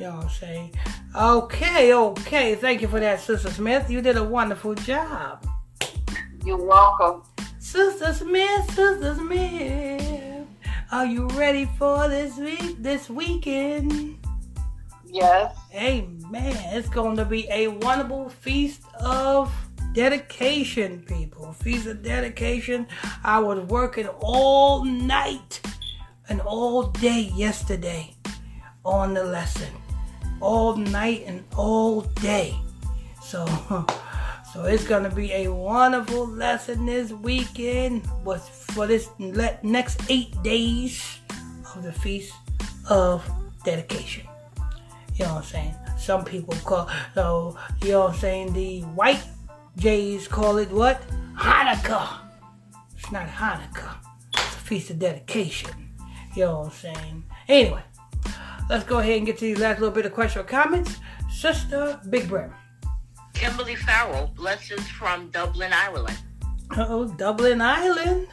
You 0.00 0.06
know 0.06 0.16
what 0.16 0.24
I'm 0.24 0.30
saying? 0.30 0.74
Okay, 1.14 1.92
okay. 1.92 2.54
Thank 2.54 2.80
you 2.80 2.88
for 2.88 2.98
that, 2.98 3.20
Sister 3.20 3.50
Smith. 3.50 3.90
You 3.90 4.00
did 4.00 4.16
a 4.16 4.24
wonderful 4.24 4.74
job. 4.74 5.46
You're 6.46 6.56
welcome. 6.56 7.24
Sister 7.58 8.14
Smith, 8.14 8.70
Sister 8.74 9.14
Smith. 9.16 10.46
Are 10.90 11.04
you 11.04 11.26
ready 11.28 11.66
for 11.78 12.08
this 12.08 12.38
week 12.38 12.82
this 12.82 13.10
weekend? 13.10 14.16
Yes. 15.04 15.54
Amen. 15.74 16.17
Man, 16.30 16.54
it's 16.76 16.88
going 16.90 17.16
to 17.16 17.24
be 17.24 17.48
a 17.50 17.68
wonderful 17.68 18.28
feast 18.28 18.82
of 19.00 19.50
dedication, 19.94 21.02
people. 21.06 21.54
Feast 21.54 21.86
of 21.86 22.02
dedication. 22.02 22.86
I 23.24 23.38
was 23.38 23.60
working 23.68 24.08
all 24.20 24.84
night 24.84 25.62
and 26.28 26.42
all 26.42 26.88
day 26.90 27.32
yesterday 27.34 28.14
on 28.84 29.14
the 29.14 29.24
lesson. 29.24 29.72
all 30.40 30.76
night 30.76 31.24
and 31.26 31.44
all 31.56 32.02
day. 32.22 32.54
So, 33.22 33.44
so 34.52 34.64
it's 34.64 34.86
gonna 34.86 35.10
be 35.10 35.32
a 35.32 35.48
wonderful 35.48 36.26
lesson 36.26 36.86
this 36.86 37.10
weekend. 37.10 38.08
Was 38.24 38.48
for 38.48 38.86
this 38.86 39.08
next 39.18 40.00
eight 40.08 40.30
days 40.42 41.18
of 41.74 41.82
the 41.82 41.92
feast 41.92 42.34
of 42.88 43.28
dedication. 43.64 44.26
You 45.16 45.24
know 45.24 45.34
what 45.34 45.38
I'm 45.38 45.44
saying? 45.44 45.87
Some 45.98 46.24
people 46.24 46.54
call 46.64 46.88
so 47.14 47.58
you 47.82 47.90
know 47.90 48.00
what 48.00 48.14
I'm 48.14 48.18
saying. 48.18 48.52
The 48.52 48.80
white 48.80 49.22
Jays 49.76 50.26
call 50.26 50.58
it 50.58 50.70
what? 50.70 51.02
Hanukkah. 51.36 52.18
It's 52.96 53.12
not 53.12 53.28
Hanukkah. 53.28 53.96
It's 54.34 54.54
a 54.54 54.58
feast 54.58 54.90
of 54.90 54.98
dedication. 54.98 55.70
You 56.34 56.44
know 56.44 56.58
what 56.60 56.66
I'm 56.66 56.72
saying? 56.72 57.24
Anyway, 57.48 57.82
let's 58.68 58.84
go 58.84 58.98
ahead 58.98 59.18
and 59.18 59.26
get 59.26 59.38
to 59.38 59.44
these 59.44 59.58
last 59.58 59.80
little 59.80 59.94
bit 59.94 60.06
of 60.06 60.12
question 60.12 60.40
or 60.40 60.44
comments. 60.44 60.96
Sister 61.30 62.00
Big 62.10 62.28
Brim. 62.28 62.52
Kimberly 63.34 63.76
Farrell, 63.76 64.32
blessings 64.34 64.88
from 64.88 65.30
Dublin, 65.30 65.72
Ireland. 65.72 66.18
Oh, 66.76 67.06
Dublin, 67.06 67.60
Ireland. 67.60 68.26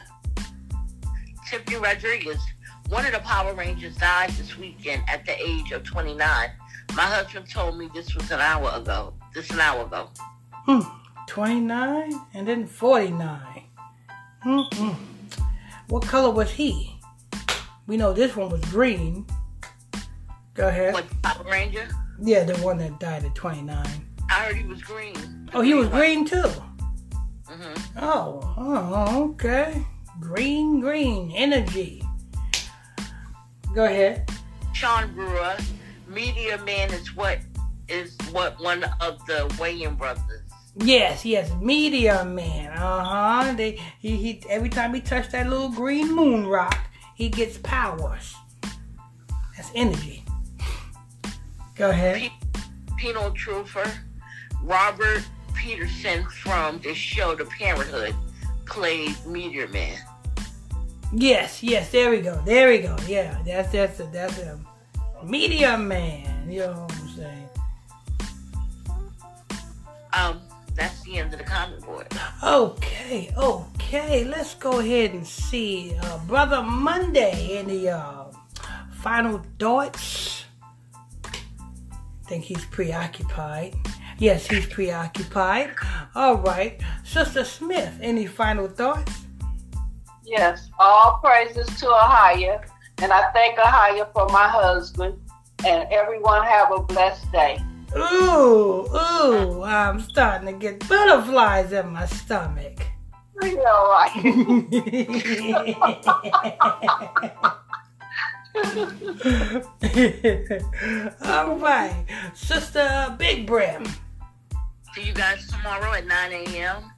Tiffany 1.48 1.76
Rodriguez, 1.76 2.38
one 2.88 3.06
of 3.06 3.12
the 3.12 3.20
Power 3.20 3.54
Rangers 3.54 3.96
died 3.96 4.30
this 4.30 4.58
weekend 4.58 5.02
at 5.08 5.24
the 5.24 5.40
age 5.40 5.70
of 5.70 5.84
29. 5.84 6.50
My 6.94 7.02
husband 7.02 7.50
told 7.50 7.78
me 7.78 7.90
this 7.94 8.14
was 8.14 8.30
an 8.30 8.40
hour 8.40 8.72
ago. 8.74 9.14
This 9.34 9.50
an 9.50 9.60
hour 9.60 9.84
ago. 9.84 10.08
Hmm. 10.52 10.80
29 11.28 12.12
and 12.34 12.46
then 12.46 12.66
49. 12.66 13.40
Hmm. 14.42 14.92
What 15.88 16.02
color 16.04 16.30
was 16.30 16.50
he? 16.50 16.98
We 17.86 17.96
know 17.96 18.12
this 18.12 18.34
one 18.34 18.50
was 18.50 18.60
green. 18.66 19.26
Go 20.54 20.68
ahead. 20.68 20.94
What 20.94 21.04
Power 21.22 21.44
Ranger? 21.44 21.88
Yeah, 22.20 22.44
the 22.44 22.56
one 22.58 22.78
that 22.78 22.98
died 22.98 23.24
at 23.24 23.34
29. 23.34 23.86
I 24.30 24.32
heard 24.32 24.56
he 24.56 24.64
was 24.64 24.82
green. 24.82 25.50
Oh, 25.52 25.60
he 25.60 25.74
was 25.74 25.88
green 25.88 26.24
too. 26.24 26.50
Mm-hmm. 27.46 27.98
Oh, 27.98 28.54
oh, 28.56 29.30
okay. 29.30 29.86
Green, 30.18 30.80
green, 30.80 31.30
energy. 31.32 32.02
Go 33.74 33.84
ahead. 33.84 34.30
Sean 34.72 35.14
Brewer, 35.14 35.56
Meteor 36.16 36.56
Man 36.64 36.90
is 36.94 37.14
what 37.14 37.40
is 37.90 38.16
what 38.32 38.58
one 38.58 38.82
of 39.02 39.24
the 39.26 39.46
Wayans 39.58 39.98
brothers. 39.98 40.48
Yes, 40.78 41.26
yes, 41.26 41.52
Meteor 41.60 42.24
Man. 42.24 42.72
Uh 42.72 43.04
huh. 43.04 43.52
They 43.52 43.78
he, 44.00 44.16
he 44.16 44.42
every 44.48 44.70
time 44.70 44.94
he 44.94 45.02
touched 45.02 45.32
that 45.32 45.46
little 45.46 45.68
green 45.68 46.16
moon 46.16 46.46
rock, 46.46 46.78
he 47.14 47.28
gets 47.28 47.58
powers. 47.58 48.34
That's 49.54 49.70
energy. 49.74 50.24
Go 51.74 51.90
ahead. 51.90 52.16
P- 52.16 52.62
Penal 52.96 53.32
Trooper, 53.32 53.86
Robert 54.62 55.22
Peterson 55.52 56.24
from 56.30 56.78
the 56.78 56.94
show 56.94 57.34
The 57.34 57.44
Parenthood 57.44 58.14
played 58.64 59.14
Meteor 59.26 59.68
Man. 59.68 59.98
Yes, 61.12 61.62
yes, 61.62 61.90
there 61.90 62.10
we 62.10 62.22
go. 62.22 62.40
There 62.46 62.70
we 62.70 62.78
go. 62.78 62.96
Yeah, 63.06 63.36
that's 63.44 63.70
that's 63.70 63.98
that's 63.98 64.38
a 64.38 64.58
Meteor 65.26 65.78
Man. 65.78 66.50
You 66.50 66.60
know 66.60 66.72
what 66.72 66.92
I'm 66.92 67.08
saying? 67.08 67.48
Um, 70.12 70.40
that's 70.74 71.02
the 71.02 71.18
end 71.18 71.32
of 71.32 71.38
the 71.38 71.44
comment 71.44 71.84
board. 71.84 72.06
Okay, 72.42 73.32
okay. 73.36 74.24
Let's 74.24 74.54
go 74.54 74.78
ahead 74.78 75.12
and 75.12 75.26
see 75.26 75.96
uh, 76.00 76.18
Brother 76.26 76.62
Monday 76.62 77.58
in 77.58 77.66
the 77.66 77.90
uh, 77.90 78.24
final 78.92 79.42
thoughts. 79.58 80.44
I 81.24 82.28
think 82.28 82.44
he's 82.44 82.64
preoccupied. 82.66 83.76
Yes, 84.18 84.46
he's 84.46 84.66
preoccupied. 84.66 85.74
All 86.14 86.36
right. 86.36 86.80
Sister 87.04 87.44
Smith, 87.44 87.94
any 88.00 88.26
final 88.26 88.66
thoughts? 88.68 89.12
Yes, 90.24 90.70
all 90.78 91.20
praises 91.22 91.66
to 91.80 91.86
Ahia. 91.86 92.66
And 93.02 93.12
I 93.12 93.30
thank 93.32 93.58
Ahia 93.58 94.10
for 94.12 94.26
my 94.28 94.48
husband. 94.48 95.20
And 95.66 95.88
everyone 95.90 96.44
have 96.44 96.72
a 96.72 96.80
blessed 96.80 97.30
day. 97.32 97.58
Ooh, 97.96 98.86
ooh, 98.94 99.62
I'm 99.62 100.00
starting 100.00 100.46
to 100.46 100.52
get 100.52 100.86
butterflies 100.88 101.72
in 101.72 101.90
my 101.90 102.06
stomach. 102.06 102.86
You 103.42 103.56
know, 103.56 103.62
right. 103.62 104.10
All 111.22 111.56
right, 111.56 112.06
Sister 112.34 113.14
Big 113.18 113.46
Brim. 113.46 113.84
See 114.94 115.02
you 115.02 115.12
guys 115.12 115.46
tomorrow 115.46 115.92
at 115.92 116.06
9 116.06 116.32
a.m. 116.32 116.90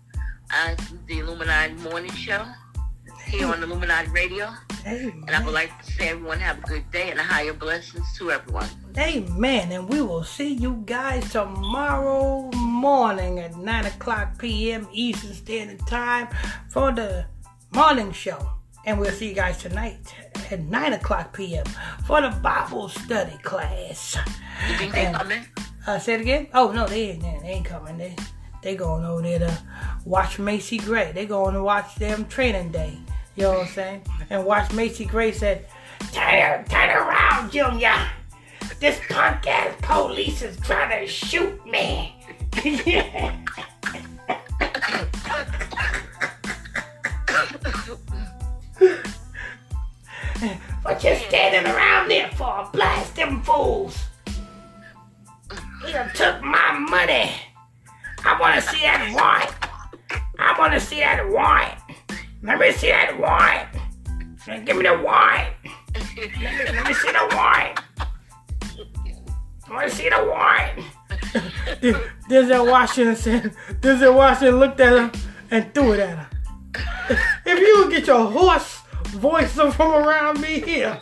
on 0.55 0.77
the 1.07 1.19
Illuminati 1.19 1.75
Morning 1.75 2.13
Show 2.13 2.45
here 3.27 3.47
on 3.47 3.63
Illuminati 3.63 4.09
Radio. 4.11 4.51
Amen. 4.87 5.25
And 5.27 5.37
I 5.37 5.45
would 5.45 5.55
like 5.55 5.71
to 5.83 5.93
say 5.93 6.09
everyone 6.09 6.41
have 6.41 6.59
a 6.59 6.63
good 6.63 6.91
day 6.91 7.11
and 7.11 7.19
a 7.19 7.23
higher 7.23 7.53
blessings 7.53 8.07
to 8.17 8.31
everyone. 8.31 8.69
Amen. 8.97 9.73
And 9.73 9.89
we 9.89 10.01
will 10.03 10.25
see 10.25 10.53
you 10.55 10.83
guys 10.87 11.31
tomorrow 11.31 12.51
morning 12.53 13.39
at 13.41 13.57
9 13.57 13.87
o'clock 13.87 14.39
p.m. 14.39 14.89
Eastern 14.93 15.35
Standard 15.35 15.87
Time 15.87 16.29
for 16.69 16.93
the 16.93 17.27
morning 17.73 18.13
show. 18.13 18.51
And 18.87 18.99
we'll 18.99 19.11
see 19.11 19.29
you 19.29 19.35
guys 19.35 19.59
tonight 19.59 20.15
at 20.51 20.61
9 20.61 20.93
o'clock 20.95 21.37
p.m. 21.37 21.67
for 22.07 22.23
the 22.23 22.31
Bible 22.43 22.89
study 22.89 23.37
class. 23.43 24.17
You 24.69 24.77
think 24.77 24.93
they 24.93 25.13
coming? 25.13 25.45
Uh, 25.87 25.99
say 25.99 26.15
it 26.15 26.21
again? 26.21 26.49
Oh, 26.55 26.71
no, 26.73 26.87
they 26.87 27.11
ain't, 27.11 27.23
they 27.23 27.49
ain't 27.49 27.67
coming. 27.67 27.99
They, 27.99 28.17
they 28.63 28.77
going 28.77 29.05
over 29.05 29.23
there 29.23 29.39
to 29.39 29.59
watch 30.05 30.39
Macy 30.39 30.79
Gray. 30.79 31.13
They 31.13 31.27
going 31.27 31.55
to 31.55 31.63
watch 31.63 31.95
them 31.97 32.27
training 32.27 32.73
day. 32.73 32.99
You 33.37 33.45
know 33.45 33.51
what 33.51 33.69
I'm 33.69 33.73
saying? 33.73 34.03
And 34.31 34.45
watch 34.45 34.73
Macy 34.73 35.05
Gray 35.05 35.33
said, 35.33 35.67
Turn, 36.13 36.65
turn 36.65 36.91
around, 36.91 37.53
Junior. 37.53 37.95
This 38.81 39.01
punk 39.09 39.47
ass 39.47 39.75
police 39.83 40.43
is 40.43 40.59
trying 40.61 41.01
to 41.01 41.07
shoot 41.07 41.65
me. 41.67 42.15
what 50.83 51.03
you're 51.03 51.17
standing 51.17 51.71
around 51.73 52.09
there 52.09 52.31
for 52.33 52.69
blast 52.73 53.17
them 53.17 53.43
fools. 53.43 53.99
You 55.87 56.05
took 56.15 56.43
my 56.43 56.73
money. 56.91 57.33
I 58.25 58.39
want 58.41 58.55
to 58.55 58.63
see 58.63 58.83
that 58.83 59.13
warrant. 59.13 59.55
I 60.39 60.59
want 60.59 60.73
to 60.73 60.81
see 60.81 61.01
that 61.01 61.29
warrant. 61.29 61.79
Let 62.43 62.59
me 62.59 62.73
see 62.73 62.89
that 62.89 63.19
wine. 63.19 63.67
Give 64.65 64.77
me 64.77 64.83
the 64.85 65.03
wine. 65.03 65.49
Let 65.95 66.17
me, 66.17 66.73
let 66.73 66.87
me 66.87 66.95
see 66.95 67.13
the 67.13 67.29
wine. 67.37 67.75
I 69.69 69.75
want 69.75 69.91
to 69.91 69.95
see 69.95 70.09
the 70.09 70.25
wine. 70.25 70.85
Denzel 72.31 72.71
Washington 72.71 73.17
said, 73.17 73.55
Denzel 73.81 74.15
Washington 74.15 74.59
looked 74.59 74.81
at 74.81 74.97
him 74.97 75.13
and 75.51 75.75
threw 75.75 75.93
it 75.93 76.01
at 76.01 76.19
him. 76.19 76.27
If 77.45 77.59
you 77.59 77.79
would 77.79 77.91
get 77.91 78.07
your 78.07 78.31
horse 78.31 78.81
voice 79.09 79.53
from 79.53 79.81
around 79.81 80.41
me 80.41 80.61
here. 80.61 80.99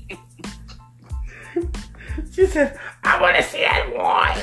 she 2.34 2.46
said, 2.46 2.78
I 3.04 3.20
want 3.20 3.36
to 3.36 3.42
see 3.44 3.60
that 3.60 3.94
one. 3.94 4.36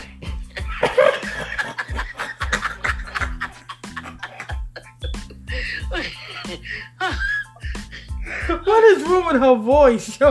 what 8.64 8.84
is 8.86 9.04
wrong 9.04 9.26
with 9.28 9.42
her 9.42 9.56
voice? 9.56 10.08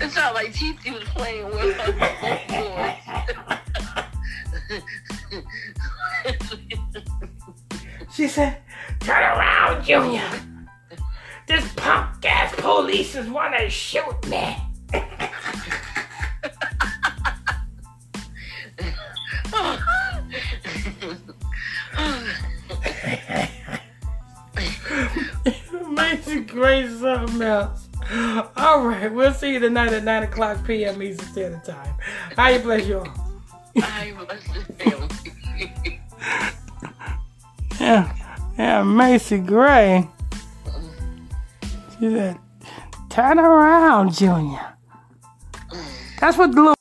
it 0.00 0.10
sounds 0.10 0.34
like 0.34 0.54
Titi 0.54 0.90
was 0.90 1.04
playing 1.04 1.44
with 1.44 1.76
her 1.76 1.92
voice. 1.92 2.96
she 8.14 8.28
said, 8.28 8.62
Turn 9.00 9.22
around, 9.22 9.84
Junior. 9.84 10.51
This 11.46 11.72
punk 11.74 12.24
ass 12.24 12.54
police 12.56 13.14
is 13.14 13.28
wanna 13.28 13.68
shoot 13.68 14.28
me. 14.28 14.56
Amazing 25.84 26.46
Grace 26.46 27.00
something 27.00 27.42
else. 27.42 27.88
All 28.56 28.86
right, 28.86 29.12
we'll 29.12 29.34
see 29.34 29.54
you 29.54 29.58
tonight 29.58 29.92
at 29.92 30.04
9 30.04 30.22
o'clock 30.24 30.64
p.m. 30.66 31.02
Eastern 31.02 31.26
Standard 31.28 31.64
Time. 31.64 31.94
I 32.38 32.58
bless 32.58 32.86
you 32.86 32.98
all. 32.98 33.08
I 33.76 34.12
bless 34.12 34.46
you. 34.86 35.08
yeah. 37.80 38.16
Yeah, 38.58 38.82
Macy 38.82 39.38
Gray. 39.38 40.08
Turn 42.02 43.38
around, 43.38 44.14
Junior. 44.14 44.74
That's 46.18 46.36
what 46.36 46.50
little 46.50 46.74